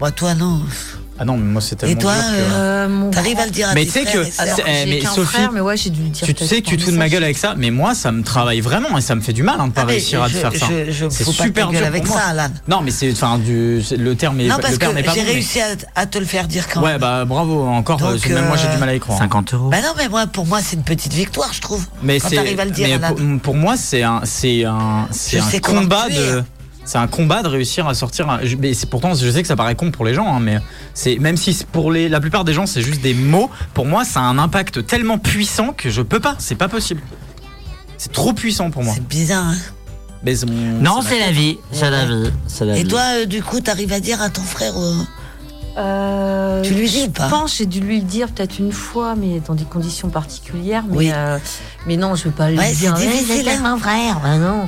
[0.00, 0.60] Moi, toi, non.
[1.18, 3.50] Ah non, mais moi, c'est tellement Et toi, dur que- euh, mon T'arrives à le
[3.50, 4.46] dire à Mais tes tu sais frères que- et sœurs.
[4.46, 6.48] Alors, Eh, j'ai mais qu'un Sophie, frère, mais ouais, j'ai dû le dire Tu, peut-être
[6.48, 7.12] sais que tu te fous de ma message.
[7.14, 9.56] gueule avec ça, mais moi, ça me travaille vraiment et ça me fait du mal
[9.58, 10.66] hein, de pas Ah, mais réussir à te je- faire ça.
[10.68, 12.22] Je, je C'est fous pas super ta gueule dur avec pour moi.
[12.22, 12.48] ça, Alan.
[12.68, 15.02] Non, mais c'est, enfin, du, c'est- le terme est, Non, le parce terme que n'est
[15.04, 15.26] pas j'ai bon.
[15.26, 17.00] mais- réussi à, à te le faire dire quand Ouais, même.
[17.00, 19.18] bah bravo, encore, Donc, euh, même moi j'ai du mal à y croire.
[19.18, 19.70] 50 euros.
[19.70, 21.84] Bah non, mais moi, pour moi, c'est une petite victoire, je trouve.
[22.02, 23.14] Mais quand c'est, t'arrives à le dire, mais Alan.
[23.14, 26.42] pour, pour moi, c'est un, c'est un, c'est Je un sais comment combat de.
[26.86, 28.30] C'est un combat de réussir à sortir.
[28.30, 30.58] un- mais c'est pourtant, je sais que ça paraît con pour les gens, hein, mais
[30.94, 33.50] c'est même si pour les, la plupart des gens c'est juste des mots.
[33.74, 36.36] Pour moi, ça a un impact tellement puissant que je peux pas.
[36.38, 37.02] C'est pas possible.
[37.98, 38.94] C'est trop puissant pour moi.
[38.94, 39.46] C'est bizarre.
[39.48, 39.56] hein.
[40.22, 40.34] Mais
[40.80, 41.58] Non, c'est la vie.
[41.72, 42.30] C'est la vie.
[42.60, 42.88] La Et vie.
[42.88, 44.72] toi, euh, du coup, t'arrives à dire à ton frère.
[44.76, 44.94] euh,
[45.76, 48.58] Euh, Tu lui dis je ou pas pense que j'ai dû lui le dire peut-être
[48.58, 50.84] une fois, mais dans des conditions particulières.
[50.88, 51.10] Mais, Oui.
[51.12, 51.38] euh,
[51.86, 52.96] mais non, je vais pas lui Ouais, dire.
[52.96, 53.60] c'est difficile, c'est hein.
[53.74, 54.18] mon frère.
[54.20, 54.62] Bah non.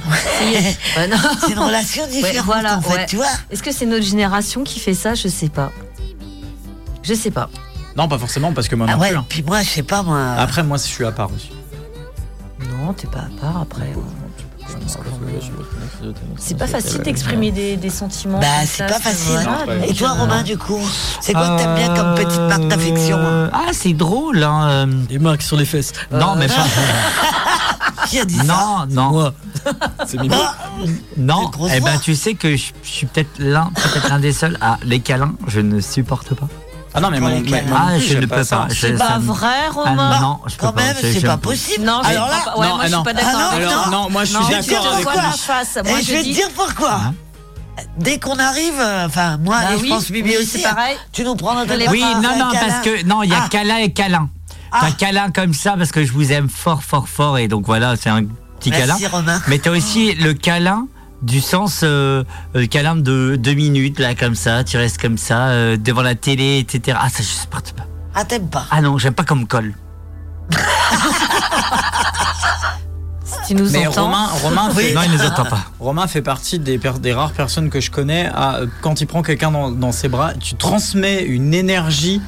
[0.97, 1.16] Ouais, non.
[1.40, 3.06] C'est une relation Ouais, différente, voilà, en fait, ouais.
[3.06, 3.26] tu vois.
[3.51, 5.14] Est-ce que c'est notre génération qui fait ça?
[5.14, 5.72] Je sais pas.
[7.02, 7.48] Je sais pas.
[7.97, 9.16] Non, pas forcément parce que moi Ah non ouais, plus.
[9.16, 9.24] hein.
[9.28, 10.32] puis moi, je sais pas, moi.
[10.36, 11.51] Après, moi, je suis à part aussi.
[12.70, 13.93] Non, t'es pas à part après.
[16.37, 18.39] C'est pas facile d'exprimer des, des sentiments.
[18.41, 19.39] Bah, c'est pas facile.
[19.65, 20.79] voilà, Et donc, toi, euh, Romain, du coup
[21.20, 24.43] C'est quoi que t'aimes bien comme petite marque d'affection Euh, Ah, c'est drôle.
[24.43, 24.87] Hein.
[25.09, 25.93] Des marques sur les fesses.
[26.11, 26.55] Non, mais pas.
[28.09, 29.11] Qui a dit ça Non, non.
[29.11, 29.35] Moi.
[30.07, 30.19] C'est.
[30.31, 30.55] Ah,
[31.16, 34.57] Non, eh ben tu sais que je, je suis peut-être l'un, peut-être l'un des seuls
[34.61, 36.49] à les câlins, je ne supporte pas.
[36.94, 37.28] Ah non, mais non
[37.74, 38.66] Ah, je j'aime ne peux pas.
[38.70, 40.82] je- C'est pas vrai, Ah, Romain non, je peux Quand pas.
[40.82, 41.85] même, je- c'est pas possible.
[41.85, 42.59] Non, je Alors crois là, pas.
[42.59, 43.31] Ouais, non, moi, je suis pas d'accord.
[43.52, 43.86] Ah non, toi.
[43.90, 46.93] non, moi, je suis je d'accord te dire avec Et je vais te dire pourquoi.
[46.94, 47.15] Hein
[47.97, 50.62] Dès qu'on arrive, euh, enfin, moi, Bah et je oui, pense Bibi oui, aussi, c'est
[50.62, 50.97] pareil.
[50.98, 52.66] hein, tu nous prends dans ta Les- Oui, non, un non, câlin.
[52.69, 53.48] parce que non, il y a Ah.
[53.48, 54.28] câlin et câlin.
[54.73, 54.78] Ah.
[54.81, 57.94] T'as câlin comme ça parce que je vous aime fort, fort, fort et donc voilà,
[57.97, 58.24] c'est un
[58.59, 58.86] petit câlin.
[58.98, 59.40] Merci, Romain.
[59.47, 60.86] Mais t'as aussi le câlin
[61.23, 62.24] du sens euh,
[62.55, 66.15] le câlin de deux minutes là comme ça, tu restes comme ça euh, devant la
[66.15, 66.99] télé, etc.
[67.01, 67.86] Ah ça je supporte pas.
[68.15, 68.66] Ah, t'aimes pas?
[68.70, 69.74] Ah non, j'aime pas comme colle.
[73.28, 74.05] Si tu nous Mais entends.
[74.05, 75.61] Romain, Romain, fait, Non, il ne nous entend pas.
[75.81, 76.81] Romain fait partie des,
[77.12, 80.32] rares personnes que je connais à euh, quand il prend quelqu'un dans, dans ses bras,
[80.35, 82.23] tu transmets une énergie.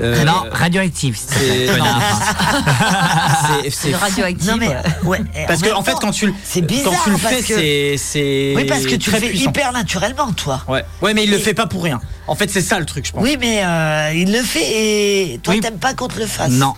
[0.00, 1.18] Euh, non, radioactif.
[1.18, 1.70] c'est-
[3.94, 4.48] radioactif.
[4.50, 5.20] Non, mais, ouais.
[5.46, 8.94] Parce que en fait quand tu quand tu le fais c'est c'est Oui, parce que
[8.96, 9.50] tu le fais puissant.
[9.50, 10.62] hyper naturellement, toi.
[10.68, 10.84] Ouais.
[11.02, 12.00] Ouais, mais il le fait pas pour rien.
[12.26, 13.22] En fait, c'est ça le truc, je pense.
[13.22, 15.60] Oui, mais euh, il le fait et toi, Oui.
[15.60, 16.50] t'aimes pas qu'on te le fasse.
[16.52, 16.74] Non.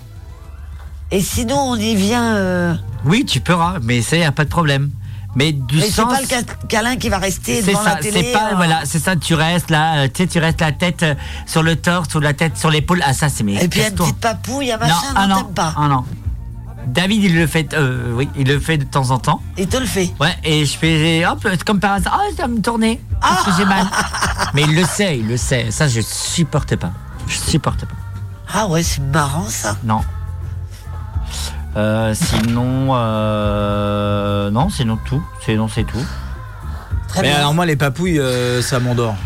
[1.10, 2.36] Et sinon, on y vient.
[2.36, 2.74] euh,
[3.04, 4.90] Oui, tu pourras, mais ça y a pas de problème.
[5.36, 6.12] Mais du Mais c'est sens.
[6.12, 8.22] pas le câlin qui va rester C'est devant ça, la télé.
[8.24, 9.14] c'est pas euh, voilà, c'est ça.
[9.16, 11.14] Tu restes là, euh, tu sais, tu restes la tête euh,
[11.46, 13.00] sur le torse ou la tête sur l'épaule.
[13.06, 13.54] Ah ça, c'est mais.
[13.62, 15.74] Et puis une petite papouille, un Non, machin, ah non, non, t'aimes pas.
[15.76, 16.04] ah non.
[16.86, 19.40] David, il le fait, euh, oui, il le fait de temps en temps.
[19.58, 20.12] Il te le fait.
[20.18, 23.50] Ouais, et je fais, hop, comme par hasard, ah, ça va me tourner, parce que
[23.56, 23.86] j'ai mal.
[24.54, 25.70] Mais il le sait, il le sait.
[25.70, 26.90] Ça, je supporte pas.
[27.28, 27.94] Je supporte pas.
[28.52, 29.76] Ah ouais, c'est marrant ça.
[29.84, 30.00] Non.
[31.76, 35.22] Euh, sinon, euh, non, sinon tout.
[35.44, 36.04] Sinon, c'est tout.
[37.08, 37.38] Très Mais bien.
[37.38, 39.16] alors moi les papouilles euh, ça m'endort.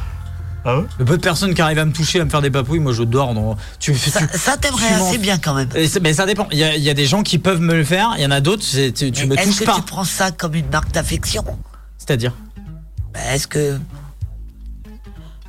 [0.66, 2.50] Ah ouais Le peu de personnes qui arrivent à me toucher, à me faire des
[2.50, 3.34] papouilles, moi je dors.
[3.78, 5.68] Tu ça, tu- ça t'aimerait assez bien quand même.
[5.74, 6.46] Et Mais ça dépend.
[6.52, 8.12] Il y, a, il y a des gens qui peuvent me le faire.
[8.16, 8.62] Il y en a d'autres.
[8.62, 9.74] c'est- Tu, tu me Est-ce touches que pas.
[9.76, 11.44] tu prends ça comme une marque d'affection?
[11.98, 12.32] C'est-à-dire?
[13.12, 13.78] Bah, Est-ce que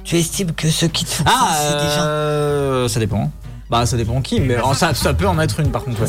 [0.04, 2.02] tu estimes que ceux qui te font Ah, ça, c'est des gens?
[2.02, 3.32] euh, ça dépend.
[3.70, 6.00] Bah ça dépend qui, mais ça, ça peut en être une par contre.
[6.02, 6.08] ouais.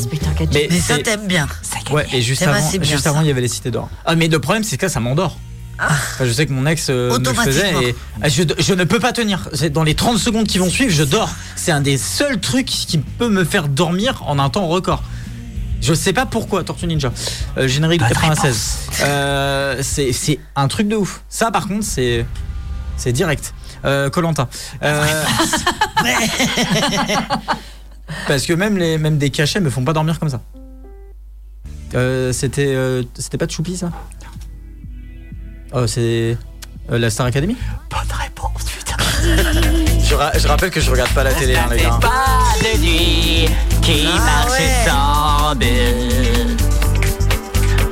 [0.53, 1.47] Mais, Mais ça c'est- t'aime bien.
[1.91, 3.09] Ouais, et juste avant, c'est bien juste ça.
[3.09, 3.89] avant, il y avait les cités d'or.
[4.05, 5.37] Ah, mais le problème, c'est que ça, ça m'endort.
[5.79, 8.83] Enfin, je sais que mon ex euh, me le faisait et ah, je, je ne
[8.83, 9.47] peux pas tenir.
[9.71, 11.29] Dans les 30 secondes qui vont suivre, je dors.
[11.55, 15.03] C'est un des seuls trucs qui peut me faire dormir en un temps record.
[15.81, 17.11] Je sais pas pourquoi, Tortue Ninja.
[17.57, 18.77] Euh, générique Bonne 96.
[19.01, 21.21] Euh, c'est c'est un truc de ouf.
[21.29, 22.25] Ça, par contre, c'est
[22.97, 23.53] c'est direct.
[23.85, 24.47] Euh, Colanta.
[28.27, 30.41] parce que même les même des cachets me font pas dormir comme ça.
[31.95, 33.91] Euh, c'était euh, c'était pas de Choupi ça?
[35.73, 36.37] Oh, c'est
[36.91, 37.55] euh, la Star Academy?
[37.89, 38.95] Bonne réponse, putain.
[40.03, 41.99] je, ra- je rappelle que je regarde pas la télé, hein, les gars.
[42.01, 43.47] pas de nuit
[43.81, 44.85] qui Ah marche ouais.
[44.85, 46.46] sans but.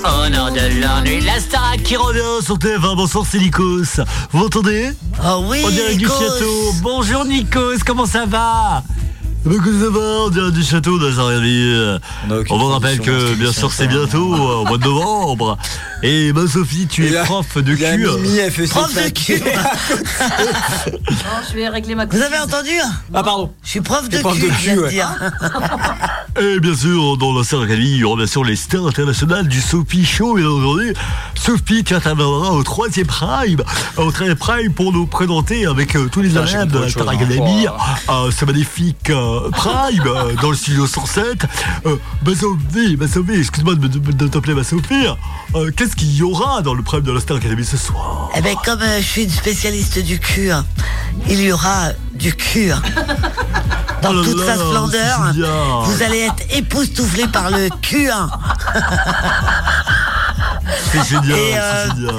[0.07, 2.95] Au nom de l'ennui, la star qui revient sur TF1.
[2.95, 4.03] Bonsoir, c'est Nikos.
[4.32, 4.91] Vous m'entendez?
[5.23, 6.14] Oh oui, On dirait du Nikos.
[6.19, 6.73] château.
[6.84, 8.84] Bonjour Nikos, comment ça va?
[9.45, 11.73] On dirait du château, dit.
[12.49, 15.57] On vous rappelle que, bien sûr, c'est bientôt, euh, au mois de novembre.
[16.03, 18.07] Et ma Sophie, tu Et es prof de cul.
[18.69, 19.41] Prof de cul.
[21.26, 22.72] Non, je vais régler ma Vous avez entendu
[23.13, 23.51] Ah, pardon.
[23.63, 24.89] Je suis prof de cul, de je viens cul, de ouais.
[24.91, 25.09] dire.
[26.39, 29.61] Et bien sûr, dans la Academy, il y aura bien sûr les stars internationales du
[29.61, 30.93] Sophie Show, bien entendu.
[31.35, 33.61] Sophie interviendra au troisième prime,
[33.97, 37.13] au troisième prime pour nous présenter avec euh, tous les élèves de la Star hein.
[37.13, 38.11] Academy Oh.
[38.27, 41.45] euh, ce magnifique euh, prime euh, dans le studio 107.
[41.86, 41.95] Euh,
[42.26, 45.07] ma Sophie, ma Sophie, excuse-moi de, de- de t'appeler ma Sophie.
[45.56, 48.30] Euh, Qu'est-ce qu'il y aura dans le prime de la Star Academy ce soir?
[48.36, 50.66] Eh ben, comme euh, je suis une spécialiste du cul, hein,
[51.30, 52.72] il y aura du cul.
[52.72, 52.82] hein.
[54.02, 55.48] Dans Oh là toute sa splendeur, bien.
[55.86, 58.10] vous allez être époustouflé par le cul.
[60.91, 62.15] C'est génial, Et, euh, c'est génial.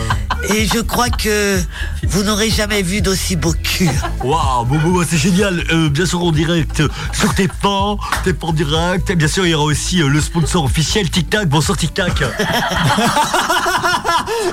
[0.56, 1.60] Et je crois que
[2.04, 3.90] vous n'aurez jamais vu d'aussi beau cul.
[4.22, 5.64] Waouh, bon, bon, c'est génial.
[5.70, 6.82] Euh, bien sûr, en direct
[7.12, 9.10] sur tes fans, tes fans direct.
[9.10, 11.48] Et bien sûr, il y aura aussi euh, le sponsor officiel Tic Tac.
[11.48, 12.22] Bonsoir Tic Tac.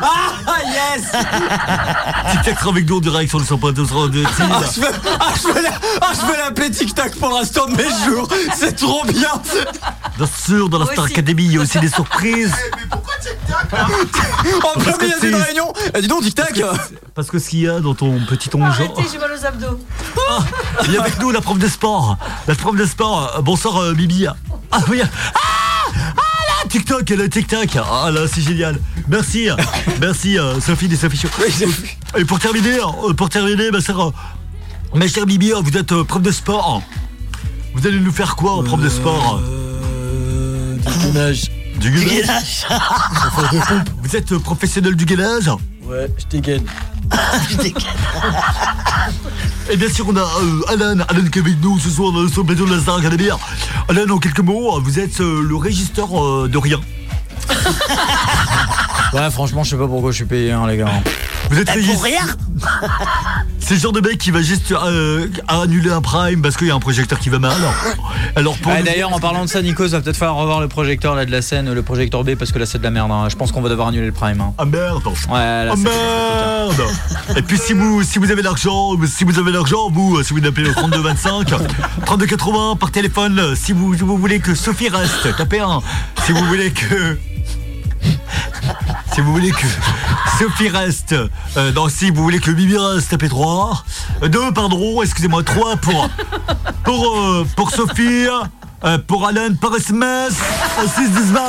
[0.05, 1.03] Ah yes
[2.31, 4.87] Tic Tac sera avec nous en direct sur le 100.2 sur le ah, je veux,
[5.19, 5.65] ah, je veux
[6.01, 8.27] ah, je veux l'appeler Tic Tac pour l'instant de mes jours.
[8.55, 9.29] C'est trop bien.
[10.17, 12.53] Bien sûr, dans la Star Academy, il y a aussi des surprises.
[14.75, 15.73] En plein milieu d'une réunion.
[15.95, 16.61] Eh, dis donc Tic Tac.
[17.15, 18.65] Parce que ce qu'il y a dans ton petit ongeant.
[18.67, 19.79] Arrêtez, j'ai mal aux abdos.
[20.85, 22.17] Il y a avec nous la prof de sport.
[22.47, 23.33] La prof de sport.
[23.37, 24.27] Euh, Bonsoir euh, Bibi.
[24.71, 25.01] Ah oui.
[25.03, 25.09] Ah
[25.95, 26.11] Ah
[26.63, 27.77] là TikTok, le TikTok.
[27.77, 28.79] Ah là c'est génial.
[29.07, 29.47] Merci.
[30.01, 31.29] Merci euh, Sophie des Sophie Show.
[32.17, 34.11] Et pour terminer, euh, pour terminer, ma sœur, euh,
[34.93, 36.81] ma chère Bibi, euh, vous êtes euh, prof de sport.
[37.75, 39.39] Vous allez nous faire quoi en prof de sport?
[40.85, 41.49] Du gainage.
[41.83, 42.65] Du gainage.
[44.01, 45.49] Vous êtes professionnel du gainage
[45.83, 46.63] Ouais, je dégaine.
[49.69, 52.21] Et bien sûr, on a euh, Alan, Alan qui est avec nous ce soir dans
[52.21, 53.27] le plateau de la Star Academy.
[53.89, 56.79] Alan, en quelques mots, vous êtes euh, le régisseur euh, de rien.
[59.11, 61.03] Ouais, franchement, je sais pas pourquoi je suis payé, hein, les gars.
[61.53, 61.95] Vous êtes régisseur.
[61.95, 62.25] pour rien
[63.59, 66.71] C'est le genre de mec qui va juste euh, annuler un prime parce qu'il y
[66.71, 67.53] a un projecteur qui va mal.
[68.35, 70.67] Alors pour Ouais, nous- D'ailleurs, en parlant de ça, Nico, va peut-être falloir revoir le
[70.67, 73.11] projecteur là de la scène, le projecteur B, parce que là c'est de la merde.
[73.11, 73.27] hein.
[73.29, 74.41] Je pense qu'on va devoir annuler le prime.
[74.41, 74.53] hein.
[74.57, 79.23] Ah merde Ouais, là, c'est- merde Et puis si vous si vous avez l'argent, si
[79.23, 81.53] vous avez l'argent, vous, euh, si vous appelez le 3225,
[82.05, 85.79] 3280 par téléphone, euh, si vous, si vous voulez que Sophie reste, tapez un.
[86.25, 87.17] Si vous voulez que
[89.13, 89.67] si vous voulez que
[90.39, 91.13] Sophie reste,
[91.57, 93.83] euh, non, si vous voulez que Bibi reste, tapez 3.
[94.23, 96.09] 2, pardon, excusez-moi, 3 pour,
[96.83, 98.27] pour, euh, pour Sophie,
[98.85, 100.33] euh, pour Alan, par SMS,
[100.83, 101.41] au 6 10 20.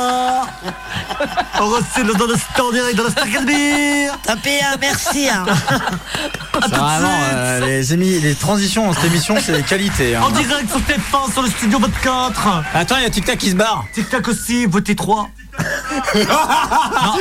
[1.61, 4.07] On reste dans le stand direct dans la Star Academy.
[4.23, 5.27] Tapez un merci.
[5.29, 5.45] hein.
[6.69, 10.15] Vraiment euh, les, émi- les transitions dans cette émission, c'est qualité.
[10.15, 10.21] hein.
[10.23, 12.63] En direct sur TF1, sur le studio 24.
[12.73, 13.85] Attends, il y a Tic Tac qui se barre.
[13.93, 15.29] Tic Tac aussi, votez 3.
[16.15, 17.17] Non.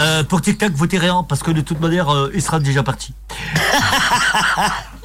[0.00, 2.82] Euh, pour Tic Tac, votez rien, parce que de toute manière, euh, il sera déjà
[2.82, 3.12] parti.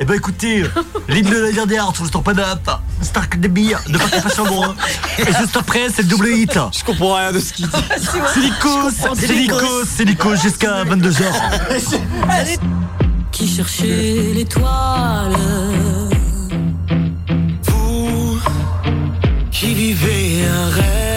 [0.00, 0.62] Eh ben écoutez,
[1.08, 2.70] l'hymne de la dernière sur le Star Up,
[3.02, 4.76] Star Academy, ne partez pas sur moi.
[5.18, 6.56] Et juste après, c'est le double hit.
[6.72, 7.76] Je comprends rien de ce qu'il dit.
[7.96, 11.24] C'est Nikos, c'est Nikos, c'est Nikos jusqu'à 22h.
[13.32, 15.36] qui cherchait l'étoile?
[17.64, 18.38] Vous
[19.50, 21.07] qui vivez un rêve.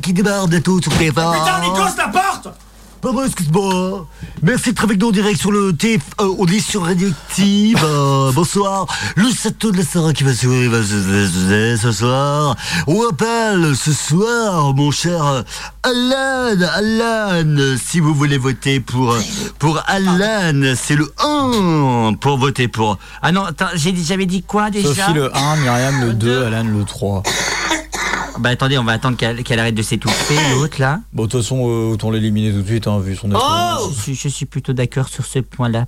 [0.00, 1.10] Qui démarre bientôt sur TF1.
[1.12, 2.48] Putain, Nikos, la porte
[3.00, 4.08] Pardon, excuse-moi.
[4.42, 6.02] Merci d'être avec nous en direct sur le TF.
[6.20, 7.78] euh, on est sur Radioactive.
[7.84, 8.86] Euh, bonsoir.
[9.14, 12.56] Le Sato de la Sarah qui va se- ce soir.
[12.88, 15.44] On appelle ce soir, mon cher
[15.84, 16.56] Alan.
[16.74, 19.16] Alan, si vous voulez voter pour,
[19.60, 22.98] pour Alan, c'est le 1 pour voter pour.
[23.22, 24.88] Ah non, attends, j'ai dit- j'avais dit quoi déjà?
[24.88, 27.22] Sophie le 1, Myriam le 2, Alan le 3.
[28.40, 31.00] Bah attendez, on va attendre qu'elle qu'elle arrête de s'étouffer, l'autre là.
[31.12, 33.30] Bon, de toute façon, euh, autant l'éliminer tout de suite, hein, vu son.
[33.34, 35.86] Oh je, suis- je suis plutôt d'accord sur ce point-là.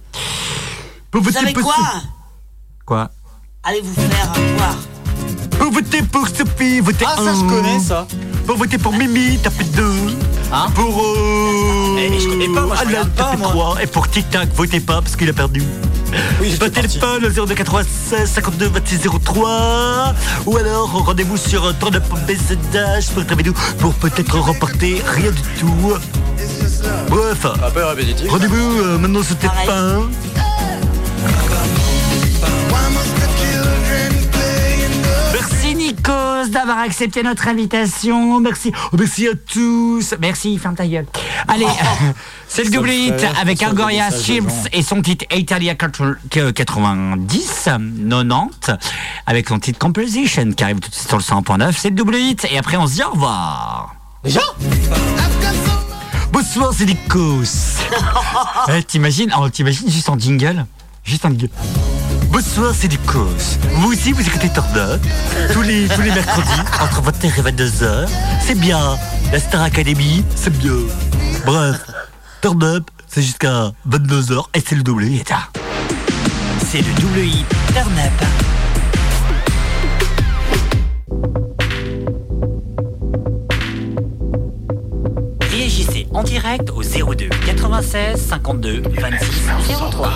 [1.13, 1.75] Vous savez quoi
[2.87, 3.11] Quoi
[3.63, 4.77] Allez vous faire voir.
[5.59, 8.07] Pour voter pour Sophie, votez Ah, ça, je connais, ça.
[8.47, 9.85] Pour voter pour Mimi, tapez 2.
[10.75, 12.19] pour euh...
[12.19, 13.49] je connais pas, moi, je pas, tapez moi.
[13.51, 13.83] 3.
[13.83, 15.63] Et pour Tic Tac, votez pas parce qu'il a perdu.
[16.41, 20.15] Oui, Votre téléphone 0296 52 26 03
[20.47, 25.43] ou alors rendez-vous sur Turnup BZH pour être avec nous pour peut-être remporter rien du
[25.59, 25.95] tout.
[27.09, 27.47] Bref,
[28.29, 30.09] rendez-vous euh, maintenant sur TF1.
[36.49, 38.41] D'avoir accepté notre invitation.
[38.41, 38.73] Merci.
[38.93, 40.15] Oh, merci à tous.
[40.21, 41.07] Merci, ferme ta gueule.
[41.49, 41.67] Allez,
[42.49, 43.89] c'est le double hit avec des de gens.
[44.73, 46.55] et son titre Italia 90,
[47.69, 48.71] 90,
[49.27, 51.75] avec son titre Composition qui arrive tout de suite sur le 100.9.
[51.77, 53.95] C'est le double hit et après on se dit au revoir.
[54.25, 54.41] Déjà?
[56.33, 57.79] Bonsoir, c'est Nikos.
[58.69, 60.65] Eh, T'imagines oh, T'imagines juste en jingle?
[61.05, 61.51] Juste en jingle.
[62.31, 63.59] Bonsoir, c'est Nikos.
[63.77, 65.01] Vous aussi, vous écoutez Turnup
[65.53, 68.09] tous les, tous les mercredis entre 21h et 22h.
[68.41, 68.97] C'est bien.
[69.33, 70.73] La Star Academy, c'est bien.
[71.45, 71.81] Bref,
[72.41, 75.33] Turnup, c'est jusqu'à 22h et c'est le double hit.
[76.71, 78.27] C'est le double hit Turn Up.
[85.51, 89.27] Réagissez en direct au 02 96 52 26
[89.91, 90.11] 03.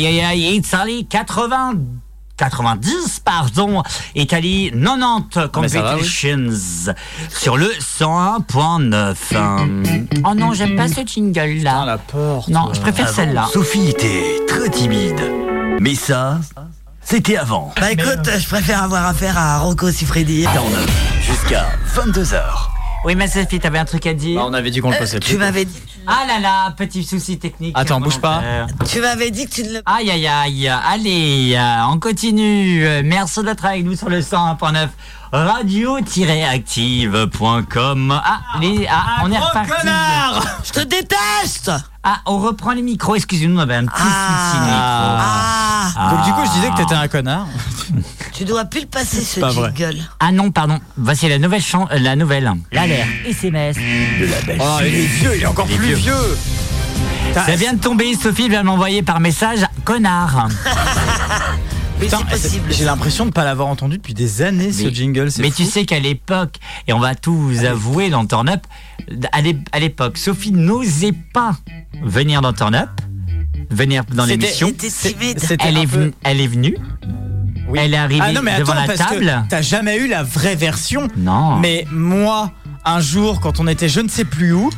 [0.00, 1.74] Aïe aïe aïe, Italie 80.
[2.38, 3.82] 90, pardon,
[4.14, 6.00] Italie 90 Mais ça va, oui.
[6.00, 6.48] Competitions
[7.28, 9.14] sur le 101.9.
[10.24, 11.84] Oh non, j'aime pas ce jingle là.
[11.84, 12.48] la porte.
[12.48, 13.46] Non, je préfère Avant, celle-là.
[13.52, 15.20] Sophie était très timide.
[15.80, 16.40] Mais ça,
[17.02, 17.74] c'était avant.
[17.78, 20.46] Bah écoute, je préfère avoir affaire à Rocco Siffredi.
[21.20, 22.40] Jusqu'à 22h.
[23.04, 25.20] Oui, ma Sophie, t'avais un truc à dire Bah, on avait dit qu'on le passait
[25.20, 25.80] Tu m'avais dit,
[26.12, 27.78] Ah là là, petit souci technique.
[27.78, 28.42] Attends, bouge pas.
[28.90, 29.82] Tu m'avais dit que tu ne le.
[29.86, 32.84] Aïe aïe aïe, allez, euh, on continue.
[33.04, 34.88] Merci d'être avec nous sur le 101.9
[35.32, 38.20] radio-active.com.
[38.24, 39.70] Ah, les, ah, on est reparti.
[40.64, 41.70] Je te déteste
[42.02, 44.50] Ah, on reprend les micros, excusez-nous, on avait un petit Ah.
[44.50, 44.80] souci de micro.
[44.80, 47.46] Ah Donc du coup, je disais que t'étais un connard.
[48.40, 49.70] Tu dois plus le passer ce Pas vrai.
[49.76, 49.98] jingle.
[50.18, 52.50] Ah non, pardon, voici la nouvelle chan euh, la nouvelle.
[52.72, 53.76] L'alerte SMS.
[53.76, 55.96] De la belle Oh, il est vieux, il est encore Il est plus vieux.
[55.96, 56.38] vieux.
[57.34, 60.48] Ça vient de tomber, Sophie vient de m'envoyer par message, connard.
[62.00, 62.72] Mais Putain, c'est possible.
[62.72, 65.28] J'ai l'impression de pas l'avoir entendu depuis des années ce jingle.
[65.38, 65.56] Mais fou.
[65.58, 66.54] tu sais qu'à l'époque,
[66.88, 68.62] et on va tout vous avouer dans Turn Up,
[69.32, 71.58] à l'é- à l'époque, Sophie n'osait pas
[72.02, 72.88] venir dans Turn Up,
[73.68, 74.68] venir dans l'émission.
[74.68, 76.74] Est, venue, elle est venue,
[77.70, 77.78] Oui.
[77.82, 79.44] elle est arrivée Ah non mais devant attends la parce table.
[79.48, 81.08] t'as jamais eu la vraie version.
[81.16, 81.56] Non.
[81.56, 82.52] Mais moi,
[82.84, 84.70] un jour, quand on était je ne sais plus où,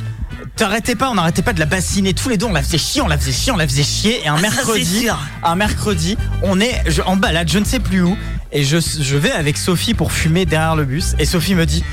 [0.55, 3.01] t'arrêtais pas, on n'arrêtait pas de la bassiner tous les deux, on la faisait chier,
[3.01, 4.21] on la faisait chier, on la faisait chier.
[4.23, 5.07] Et un Ah, mercredi,
[5.43, 8.15] un mercredi, on est je- en balade, je ne sais plus où,
[8.51, 11.83] et je, je vais avec Sophie pour fumer derrière le bus, et Sophie me dit.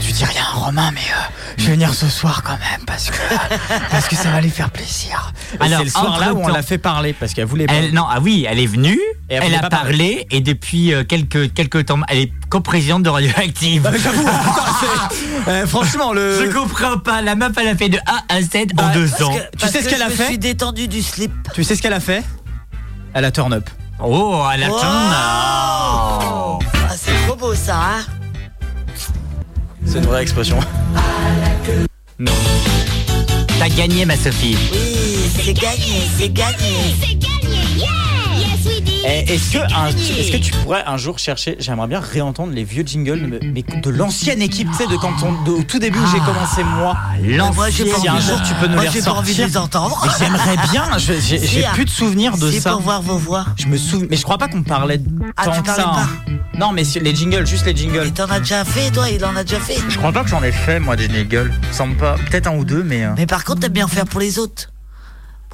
[0.00, 3.16] Tu dis rien, Romain, mais euh, je vais venir ce soir quand même parce que
[3.90, 5.32] parce que ça va lui faire plaisir.
[5.60, 7.74] Alors, c'est le soir là où on l'a fait parler parce qu'elle voulait pas.
[7.74, 8.98] Elle, non, ah oui, elle est venue,
[9.28, 13.88] elle a parlé, et depuis euh, quelques, quelques temps, elle est coprésidente de Radioactive.
[13.90, 14.28] Ah, j'avoue,
[15.48, 16.44] euh, franchement, le.
[16.46, 19.10] Je comprends pas, la meuf elle a fait de A à Z en Bah, deux
[19.22, 19.32] ans.
[19.34, 21.32] que- Tu parce sais ce que qu'elle a je fait suis détendu du slip.
[21.54, 22.22] Tu sais ce qu'elle a fait?
[23.14, 23.68] Elle a turn up.
[24.02, 24.80] Oh, elle a Oh.
[26.22, 26.58] Oh.
[26.88, 28.04] Ah, c'est trop beau ça, hein
[29.94, 30.58] C'est une vraie expression.
[32.18, 32.32] Non.
[33.60, 34.56] T'as gagné ma Sophie.
[34.72, 36.96] Oui, c'est gagné, c'est gagné.
[37.00, 38.13] Eh,
[39.04, 42.84] Est-ce que, un- est-ce que tu pourrais un jour chercher J'aimerais bien réentendre les vieux
[42.86, 45.98] jingles, mais mais de l'ancienne équipe, tu sais, de quand on, de- au tout début
[45.98, 46.94] où j'ai commencé moi.
[46.94, 50.00] Pas Si un jour tu peux nous moi, les j'ai pas envie de les entendre.
[50.04, 50.84] Mais j'aimerais bien.
[50.98, 51.70] je- J'ai Si, j'ai hein.
[51.74, 52.72] plus de souvenirs de C'est ça.
[52.72, 53.44] pour voir vos voix.
[53.58, 55.00] Je me souviens, mais je crois pas qu'on parlait
[55.36, 55.88] Ah, tant tu que parlais ça.
[55.90, 56.00] pas
[56.30, 56.32] hein.
[56.58, 58.06] Non, mais les jingles, juste les jingles.
[58.06, 59.76] Et t'en as déjà fait, toi Il en a déjà fait.
[59.88, 61.52] Je crois pas que j'en ai fait moi des jingles.
[61.72, 62.14] Semble pas.
[62.30, 63.04] Peut-être un ou deux, mais.
[63.04, 64.70] euh, Mais par contre, t'aimes bien en faire pour les autres.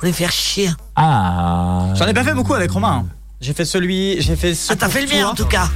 [0.00, 0.70] Pour les faire chier.
[0.96, 1.88] Ah.
[1.94, 3.04] J'en ai pas fait beaucoup avec Romain.
[3.04, 3.06] hein.
[3.42, 4.54] J'ai fait celui, j'ai fait.
[4.70, 5.68] Ah, t'as fait le mien en tout cas.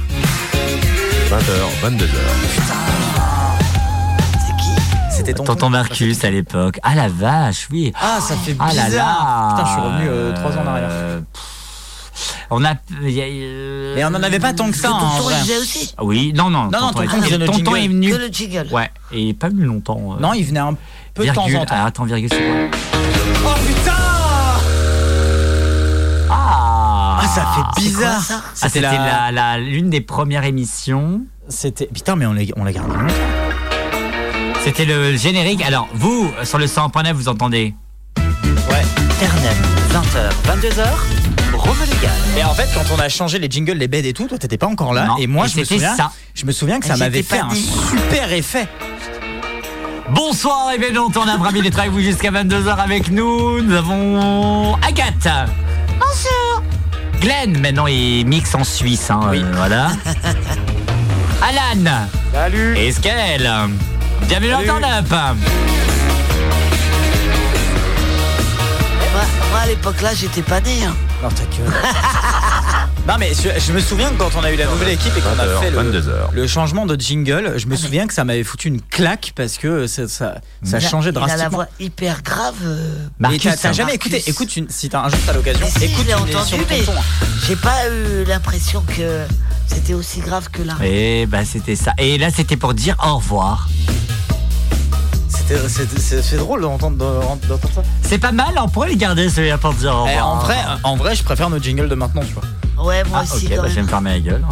[1.29, 2.07] 20h, 22h.
[5.11, 6.79] C'était ton Tonton Marcus à l'époque.
[6.81, 7.93] Ah la vache, oui.
[8.01, 8.95] Ah, ça fait Ah là bizarre.
[8.97, 9.55] là.
[9.55, 10.89] Putain, je suis revenu euh, trois ans en arrière.
[10.91, 11.19] Euh,
[12.49, 12.69] On a.
[12.71, 14.91] a, euh, Mais on en avait pas tant que ça.
[14.91, 15.35] En tonton, vrai.
[15.37, 15.93] il faisait aussi.
[15.99, 16.63] Ah Oui, non, non.
[16.65, 18.09] Non, non, tonton, tonton est- tonton est venu.
[18.11, 18.67] Que le jingle.
[18.71, 20.15] Ouais, et pas venu longtemps.
[20.17, 20.75] euh, Non, il venait un
[21.13, 21.65] peu de temps en temps.
[21.69, 22.79] Ah, attends, virgule, c'est quoi?
[27.35, 28.21] Ça fait bizarre.
[28.21, 31.21] ça Ah, C'était la, la- l'une des premières émissions.
[31.49, 32.93] C'était putain, mais on l'a on l'a gardé.
[34.63, 35.61] C'était le générique.
[35.63, 37.75] Alors, vous, sur le 100.9, vous entendez?
[38.17, 38.83] Ouais.
[39.21, 39.55] Internet,
[39.91, 40.87] 20h, 22h,
[41.55, 42.11] Romelégal.
[42.37, 44.57] Et en fait, quand on a changé les jingles, les beds et tout, toi t'étais
[44.57, 45.05] pas encore là.
[45.05, 45.95] Non, et moi, et je me c'était souviens.
[45.95, 46.11] ça.
[46.33, 48.67] Je me souviens que Et ça m'avait fait un super effet.
[50.09, 53.61] Bonsoir et bienvenue on a ravi d'être avec vous jusqu'à 22h avec nous.
[53.61, 55.27] Nous avons Agathe.
[55.99, 56.34] Bonjour.
[57.25, 59.41] Glenn, maintenant il mixe en Suisse, hein, Oui.
[59.43, 59.87] euh, voilà.
[61.41, 62.05] Alan.
[62.31, 62.77] Salut.
[62.77, 63.49] Et Skel.
[64.27, 64.61] Bienvenue dans.
[64.61, 65.09] Turn Up.
[65.09, 65.33] Moi,
[69.49, 70.85] moi, à l'époque là, j'étais pas né.
[70.85, 70.93] hein.
[71.23, 71.73] Non, ta gueule.
[73.07, 75.21] non, mais je, je me souviens que quand on a eu la nouvelle équipe et
[75.21, 76.11] qu'on a 20h, fait le, 22h.
[76.33, 79.85] le changement de jingle, je me souviens que ça m'avait foutu une claque parce que
[79.85, 81.49] ça, ça, ça changeait Il a la drastiquement.
[81.57, 82.55] voix hyper grave.
[82.63, 83.05] euh.
[83.19, 84.11] Marcus, t'as t'as jamais Marcus.
[84.13, 86.35] écouté Écoute, une- si t'as un jour t'as l'occasion, Mais si, écoute je l'ai une
[86.37, 86.83] entendu, mais
[87.47, 89.21] j'ai pas eu l'impression que
[89.67, 90.73] c'était aussi grave que là.
[90.83, 91.93] Et bah c'était ça.
[91.99, 93.67] Et là c'était pour dire au revoir.
[95.27, 97.21] C'était- C'est drôle d'entendre
[97.73, 97.81] ça.
[98.01, 100.95] C'est pas mal, on pourrait les garder celui-là pour dire au Eh, en vrai, en
[100.95, 102.85] vrai, je préfère nos jingles de maintenant, tu vois.
[102.85, 104.45] Ouais, moi Ah, aussi ok, quand bah, je vais me fermer la gueule.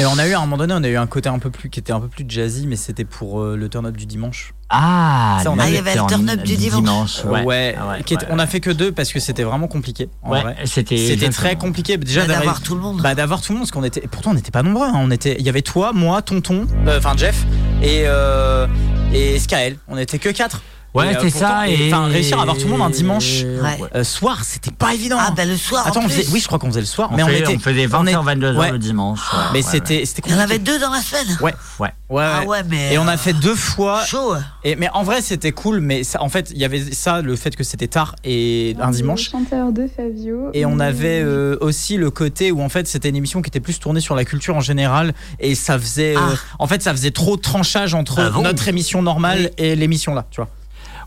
[0.00, 1.50] Et on a eu à un moment donné, on a eu un côté un peu
[1.50, 4.06] plus qui était un peu plus jazzy, mais c'était pour euh, le turn up du
[4.06, 4.54] dimanche.
[4.70, 7.24] Ah, Ça, on Ah, il y avait le turn-up du dimanche.
[7.24, 9.42] Ouais, Ah Ah ouais, qui était- ouais, on a fait que deux parce que c'était
[9.44, 10.08] vraiment compliqué.
[10.22, 10.56] en Ouais, vrai.
[10.64, 11.96] c'était très compliqué.
[11.96, 13.00] Déjà Bah, d'avoir tout le monde.
[13.02, 14.04] Bah d'avoir tout le monde, parce qu'on était.
[14.04, 14.86] et Pourtant on n'était pas nombreux.
[14.86, 14.92] hein.
[14.96, 15.36] On était.
[15.38, 17.44] Il y avait toi, moi, Tonton, euh, enfin Jeff
[17.82, 18.66] et euh,
[19.12, 19.78] et Skael.
[19.88, 20.62] On était que quatre.
[20.94, 23.78] Ouais, euh, c'est ça, et- Enfin, réussir à avoir tout le monde un dimanche Ouais.
[23.94, 25.16] euh, soir, c'était pas évident.
[25.20, 25.84] Ah, ben le soir.
[25.86, 26.14] en Attends, on plus.
[26.16, 27.56] faisait- oui, je crois qu'on faisait le soir, On, mais fait- on était.
[27.56, 28.70] on faisait on est- 20h, 22h ouais.
[28.72, 29.20] le dimanche.
[29.32, 31.36] ouais, Mais ouais, c'était c'était Il y en avait deux dans la semaine.
[31.42, 31.54] Ouais.
[31.78, 31.88] Ouais.
[32.10, 32.94] Ouais, Ah ouais, mais.
[32.94, 34.02] Et on a fait deux fois.
[34.06, 34.34] Chaud.
[34.64, 35.80] Et, mais en vrai, c'était cool.
[35.80, 38.90] Mais ça, en fait, il y avait ça, le fait que c'était tard et un
[38.90, 39.30] dimanche.
[39.30, 40.48] chanteur de Fabio.
[40.54, 43.60] Et on avait euh, aussi le côté où en fait c'était une émission qui était
[43.60, 46.20] plus tournée sur la culture en général et ça faisait euh,
[46.58, 50.14] en fait ça faisait trop de tranchage entre Ah bon notre émission normale et l'émission
[50.14, 50.48] là, tu vois.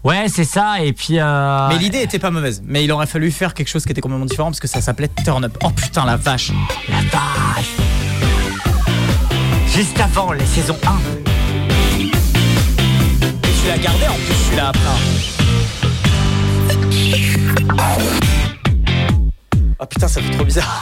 [0.03, 0.81] Ouais, c'est ça.
[0.81, 1.19] Et puis.
[1.19, 4.01] euh, Mais l'idée était pas mauvaise, mais il aurait fallu faire quelque chose qui était
[4.01, 5.57] complètement différent parce que ça s'appelait Turn Up.
[5.63, 6.51] Oh putain la vache.
[6.89, 7.67] La vache.
[9.67, 10.91] Juste avant les saisons 1.
[11.99, 12.09] Et
[13.61, 14.81] tu l'as gardé en plus celui-là après.
[19.79, 20.81] Oh putain ça fait trop bizarre.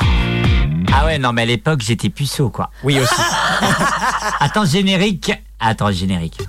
[0.93, 2.71] Ah ouais, non, mais à l'époque, j'étais puceau, quoi.
[2.83, 3.13] Oui aussi.
[4.39, 5.31] Attends, générique.
[5.59, 6.39] Attends, générique.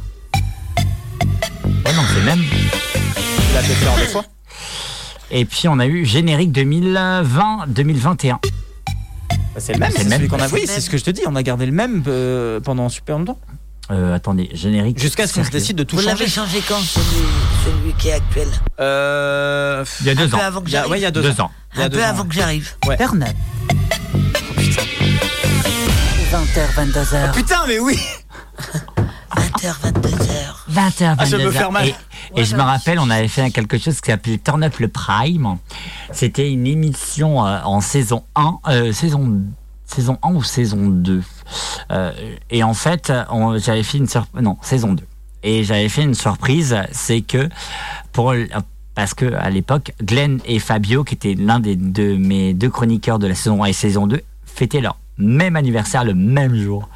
[0.78, 2.42] Oh non, c'est même.
[2.95, 4.25] Fait faire deux fois.
[5.31, 8.33] Et puis, on a eu générique 2020-2021.
[8.33, 8.39] Bah,
[9.59, 10.49] c'est le même, C'est celui qu'on a.
[10.49, 11.23] Oui, c'est ce que je te dis.
[11.27, 13.39] On a gardé le même euh, pendant super longtemps.
[13.91, 14.99] Euh, attendez, générique.
[15.01, 16.15] Jusqu'à ce qu'on se décide de tout Vous changer.
[16.17, 17.05] l'avez changé quand celui,
[17.65, 18.47] celui qui est actuel
[18.79, 20.39] Euh, Il y a deux Un ans.
[20.39, 20.93] peu avant que Il y a- j'arrive.
[20.93, 21.45] ouais, il y a deux, Deux ans.
[21.47, 21.51] ans.
[21.75, 22.71] Il y a Un deux peu ans, avant que j'arrive.
[22.87, 22.97] Ouais.
[22.97, 23.29] Turn Up.
[26.33, 27.33] 20h, 22h.
[27.33, 27.99] Putain, mais oui
[29.37, 30.31] 20h, 22h.
[30.71, 31.15] 20h, 22h.
[31.19, 31.89] Ah, ça me fait mal.
[31.89, 31.95] Et,
[32.36, 35.59] et je me rappelle, on avait fait quelque chose qui s'appelait Turn Up le Prime.
[36.12, 39.40] C'était une émission euh, en saison 1, euh, saison,
[39.84, 41.22] saison 1 ou saison 2.
[41.90, 42.12] Euh,
[42.51, 43.12] et en fait,
[43.56, 44.42] j'avais fait une surprise.
[44.42, 45.02] Non, saison 2.
[45.42, 47.48] Et j'avais fait une surprise, c'est que
[48.12, 48.34] pour
[48.94, 53.18] parce que à l'époque, Glenn et Fabio, qui étaient l'un des de mes deux chroniqueurs
[53.18, 56.88] de la saison 1 et saison 2, fêtaient leur même anniversaire le même jour.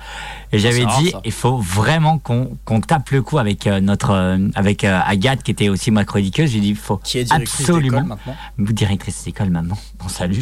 [0.55, 4.11] Et j'avais c'est rare, dit, il faut vraiment qu'on tape le coup avec euh, notre
[4.11, 6.51] euh, avec euh, Agathe qui était aussi ma chroniqueuse.
[6.51, 8.37] J'ai dit, il faut Qui est directrice absolument maintenant.
[8.59, 9.79] directrice d'école maintenant.
[10.05, 10.39] On salue.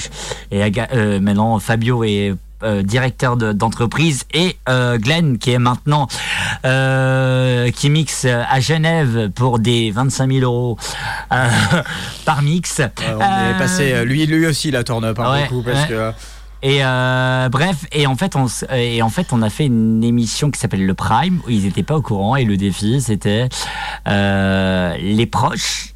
[0.51, 0.89] Et Aga-
[1.21, 2.35] maintenant Fabio est
[2.85, 6.07] directeur de- d'entreprise et Glenn qui est maintenant
[6.63, 10.79] qui mixe à Genève pour des 25 000 euros
[12.25, 12.81] par mix.
[12.81, 15.89] On est passé, lui, lui aussi, la turn up, hein, ouais, beaucoup, parce ouais.
[15.89, 16.13] que.
[16.65, 20.05] Et euh, bref, et en fait, on, s- et en fait, on a fait une
[20.05, 23.49] émission qui s'appelle le Prime où ils n'étaient pas au courant et le défi c'était
[24.07, 25.95] euh, les proches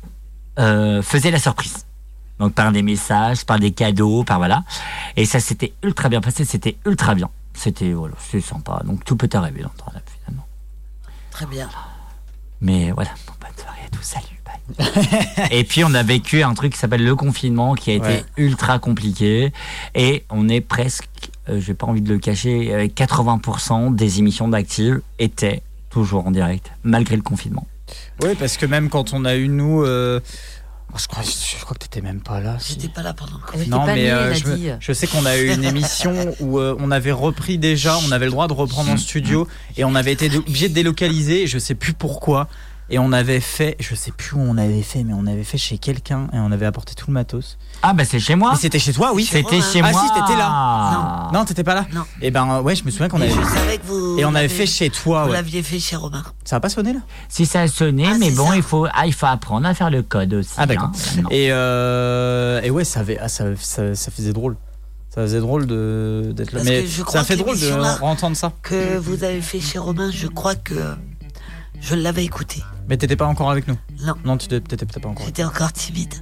[0.59, 1.87] euh, faisaient la surprise.
[2.41, 4.65] Donc par des messages, par des cadeaux, par voilà.
[5.17, 7.31] Et ça s'était ultra bien passé, c'était ultra bien.
[7.55, 8.83] C'était voilà, sympa.
[8.85, 10.47] Donc tout peut arriver dans ton app, finalement.
[11.31, 11.69] Très bien.
[12.61, 14.36] Mais voilà, bon, bonne soirée à tous, salut.
[15.51, 18.25] et puis on a vécu un truc qui s'appelle le confinement, qui a été Ouais.
[18.37, 19.53] ultra compliqué.
[19.95, 21.09] Et on est presque,
[21.49, 26.31] euh, j'ai pas envie de le cacher, euh, 80% des émissions d'Active étaient toujours en
[26.31, 27.67] direct, malgré le confinement.
[28.23, 29.83] Oui, parce que même quand on a eu, nous.
[29.85, 30.21] euh,
[30.99, 32.57] je crois, je crois que t'étais même pas là.
[32.67, 34.69] J'étais pas là pendant le Non, pas mais née, euh, je, me- dit.
[34.81, 38.25] je sais qu'on a eu une émission où euh, on avait repris déjà, on avait
[38.27, 41.75] le droit de reprendre en studio et on avait été obligé de délocaliser, je sais
[41.75, 42.49] plus pourquoi.
[42.89, 45.59] Et on avait fait, je sais plus où on avait fait, mais on avait fait
[45.59, 47.59] chez quelqu'un et on avait apporté tout le matos.
[47.83, 49.25] Ah bah c'est chez moi Mais c'était chez toi, oui.
[49.25, 51.31] C'était chez ah, moi si, t'étais là.
[51.33, 52.03] Non, t'étais pas là Non.
[52.23, 53.31] Et ben euh, ouais, je me souviens qu'on avait.
[53.31, 54.17] je savais que vous.
[54.19, 55.37] Et on avait fait chez toi, Vous ouais.
[55.37, 56.23] l'aviez fait chez Romain.
[56.45, 57.01] Ça a pas sonné là?
[57.29, 58.57] Si ça a sonné, Ah, mais bon, ça.
[58.57, 60.53] il faut, ah, il faut apprendre à faire le code aussi.
[60.57, 60.91] Ah d'accord.
[60.95, 61.23] hein.
[61.33, 64.57] Et, euh, et ouais, ça, avait, ah, ça, ça, ça faisait drôle.
[65.13, 66.61] Ça faisait drôle de- d'être là.
[66.61, 68.53] Parce Mais ça fait drôle de entendre ça.
[68.63, 70.75] Que vous avez fait chez Romain, je crois que
[71.81, 72.63] je l'avais écouté.
[72.89, 74.15] Mais t'étais pas encore avec nous Non.
[74.25, 75.27] Non, tu t'étais pas encore.
[75.27, 76.15] J'étais encore timide.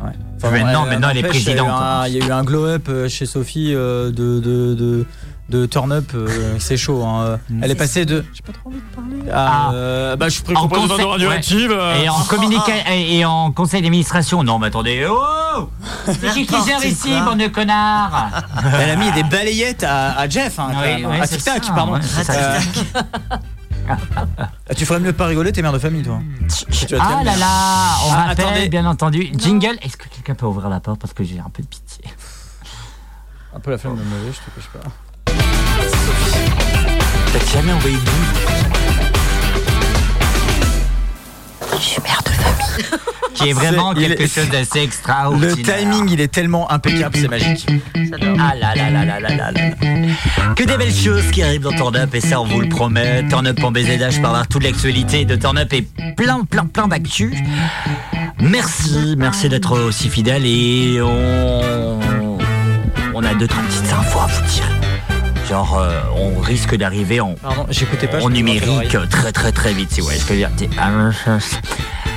[0.00, 0.10] Ouais.
[0.42, 1.68] Maintenant- ouais, maintenant, elle est n'empêche, il y a eu présidente.
[1.70, 5.06] un- Il y a eu un glow-up euh, chez Sophie euh, de, de, de,
[5.48, 6.10] de Turn Up.
[6.14, 7.02] euh, c'est chaud.
[7.04, 7.38] hein.
[7.62, 8.22] Elle est passée de.
[8.34, 9.30] J'ai pas trop envie de parler.
[9.30, 9.72] À, Ah.
[9.74, 11.70] euh, bah, je suis pris En conseil- de radioactive.
[11.70, 11.76] ouais.
[11.78, 12.02] euh.
[12.02, 14.42] Et en communica- et et en conseil d'administration.
[14.42, 15.70] Non, mais attendez, oh
[16.06, 18.28] C'est qui qui gère ici, bande de connards
[18.78, 20.58] Elle a mis des balayettes à, à Jeff.
[20.58, 21.94] Hein, Oui, oui, à c'est Tic Tac, ça, pardon.
[21.94, 22.00] ouais,
[23.88, 26.18] Euh, tu ferais mieux de pas rigoler, t'es mère de famille, toi.
[26.70, 28.68] Tu Ah là là, on Ah, rappelle, attendez.
[28.68, 29.28] bien entendu.
[29.36, 32.04] Jingle, est-ce que quelqu'un peut ouvrir la porte parce que j'ai un peu de pitié?
[33.54, 34.80] Un peu la flemme de me lever, je te cache pas.
[37.32, 38.02] T'as jamais envoyé de
[41.76, 42.25] Je suis mère de famille.
[43.34, 45.54] Qui est vraiment quelque est- chose d'assez extraordinaire.
[45.56, 47.66] Le timing, il est tellement impeccable, c'est magique.
[48.38, 49.60] Ah là là là là là là là.
[50.54, 53.24] Que des belles choses qui arrivent dans Turn Up et ça on vous le promet.
[53.28, 57.34] Turn Up en BZH par toute l'actualité de Turn Up et plein plein plein d'actu.
[58.40, 62.38] Merci, merci d'être aussi fidèle et on
[63.14, 64.64] on a deux trois petites infos à vous dire.
[65.48, 68.20] Genre euh, on risque d'arriver en Pardon, j'écoutais pas.
[68.22, 70.34] en numérique très très très vite si vous voyez ce que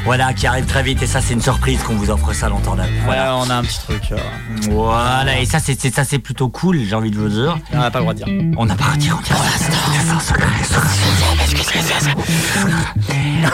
[0.05, 1.01] Voilà, qui arrive très vite.
[1.03, 2.85] Et ça, c'est une surprise qu'on vous offre ça longtemps là.
[3.05, 4.01] Voilà, on a un petit truc.
[4.11, 4.17] euh,
[4.71, 7.57] Voilà, et ça, c'est ça, c'est plutôt cool, j'ai envie de vous dire.
[7.73, 8.53] On n'a pas le droit de dire.
[8.57, 9.17] On n'a pas le droit de dire.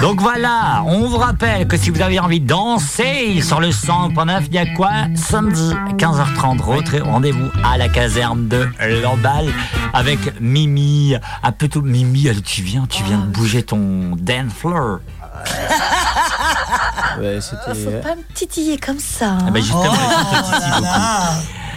[0.02, 4.44] Donc voilà, on vous rappelle que si vous avez envie de danser sur le 100.9,
[4.48, 4.90] il y a quoi?
[5.16, 8.68] Samedi 15h30, retrait- rendez-vous à la caserne de
[9.04, 9.48] Lamballe
[9.94, 11.16] avec Mimi.
[11.44, 15.00] Ah, plutôt Mimi, allez, tu viens, tu viens de bouger ton dance floor.
[17.20, 19.38] Ouais, Faut pas me titiller comme ça.
[19.48, 20.92] Ah bah justement, Oh les gens te titillent beaucoup.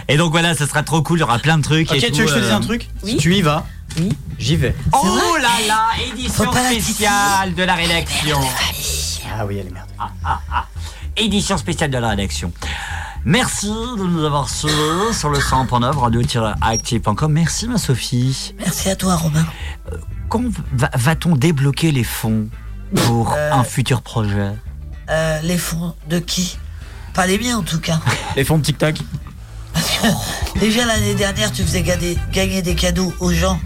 [0.09, 1.89] Et donc voilà, ce sera trop cool, il y aura plein de trucs.
[1.91, 3.41] Ok, et tu tout, veux que je te dise euh, un truc Si tu y
[3.41, 3.63] vas,
[4.37, 4.75] j'y vais.
[4.91, 8.39] Oh là là, édition spéciale de la rédaction.
[9.37, 9.87] Ah oui, elle est merde.
[9.99, 10.65] Ah, ah, ah.
[11.15, 12.51] Édition spéciale de la rédaction.
[13.25, 17.31] Merci de nous avoir suivis sur le 100.9 radio-active.com.
[17.31, 18.55] Merci ma Sophie.
[18.59, 19.45] Merci à toi, Romain.
[20.29, 20.41] Quand
[20.73, 22.47] va- va-t-on débloquer les fonds?
[22.95, 23.51] Pour Euh.
[23.51, 24.51] un futur projet
[25.09, 26.57] Euh, les fonds de qui?
[27.13, 27.99] Pas les miens en tout cas.
[28.35, 28.95] Les fonds de TikTok
[30.59, 33.59] Déjà l'année dernière, tu faisais gagner, gagner des cadeaux aux gens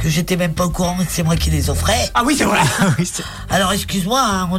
[0.00, 2.10] que j'étais même pas au courant que c'est moi qui les offrais.
[2.14, 2.58] Ah oui, c'est vrai.
[2.98, 3.08] Oui,
[3.50, 4.58] Alors excuse-moi, hein, on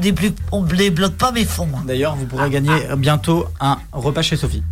[0.54, 1.68] on débloque pas mes fonds.
[1.86, 4.64] D'ailleurs, vous pourrez gagner bientôt un repas chez Sophie.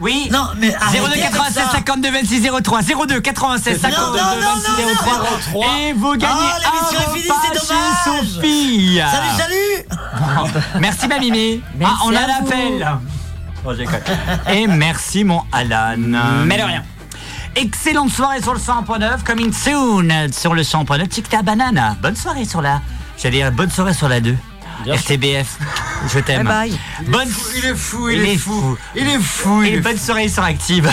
[0.00, 1.70] Oui Non, mais arrêtez 02 avec 96 ça.
[1.72, 6.32] 52 26 03 02 96 Non, 52 non, non, 26 non, 03 et vous gagnez
[6.34, 8.24] Oh, l'émission un est finie, c'est dommage.
[8.34, 9.00] Sophie.
[9.10, 11.62] Salut, salut Merci ma Mimi.
[11.76, 12.98] Merci ah, on a l'appel.
[13.78, 14.00] Déconne.
[14.52, 15.96] Et merci mon Alan.
[16.44, 16.82] Mais de rien.
[17.56, 21.06] Excellente soirée sur le 100.9, coming soon sur le 100.9.
[21.08, 21.96] Tic ta banane.
[22.02, 22.80] Bonne soirée sur la.
[23.16, 24.36] J'allais dire bonne soirée sur la 2.
[24.82, 25.14] Bien sûr.
[25.14, 25.58] RTBF.
[26.12, 26.44] Je t'aime.
[26.46, 26.80] Bye bye.
[27.08, 28.76] Bonne Il est fou, il est fou.
[28.94, 30.90] Il est fou, il Et est bonne soirée sur Active.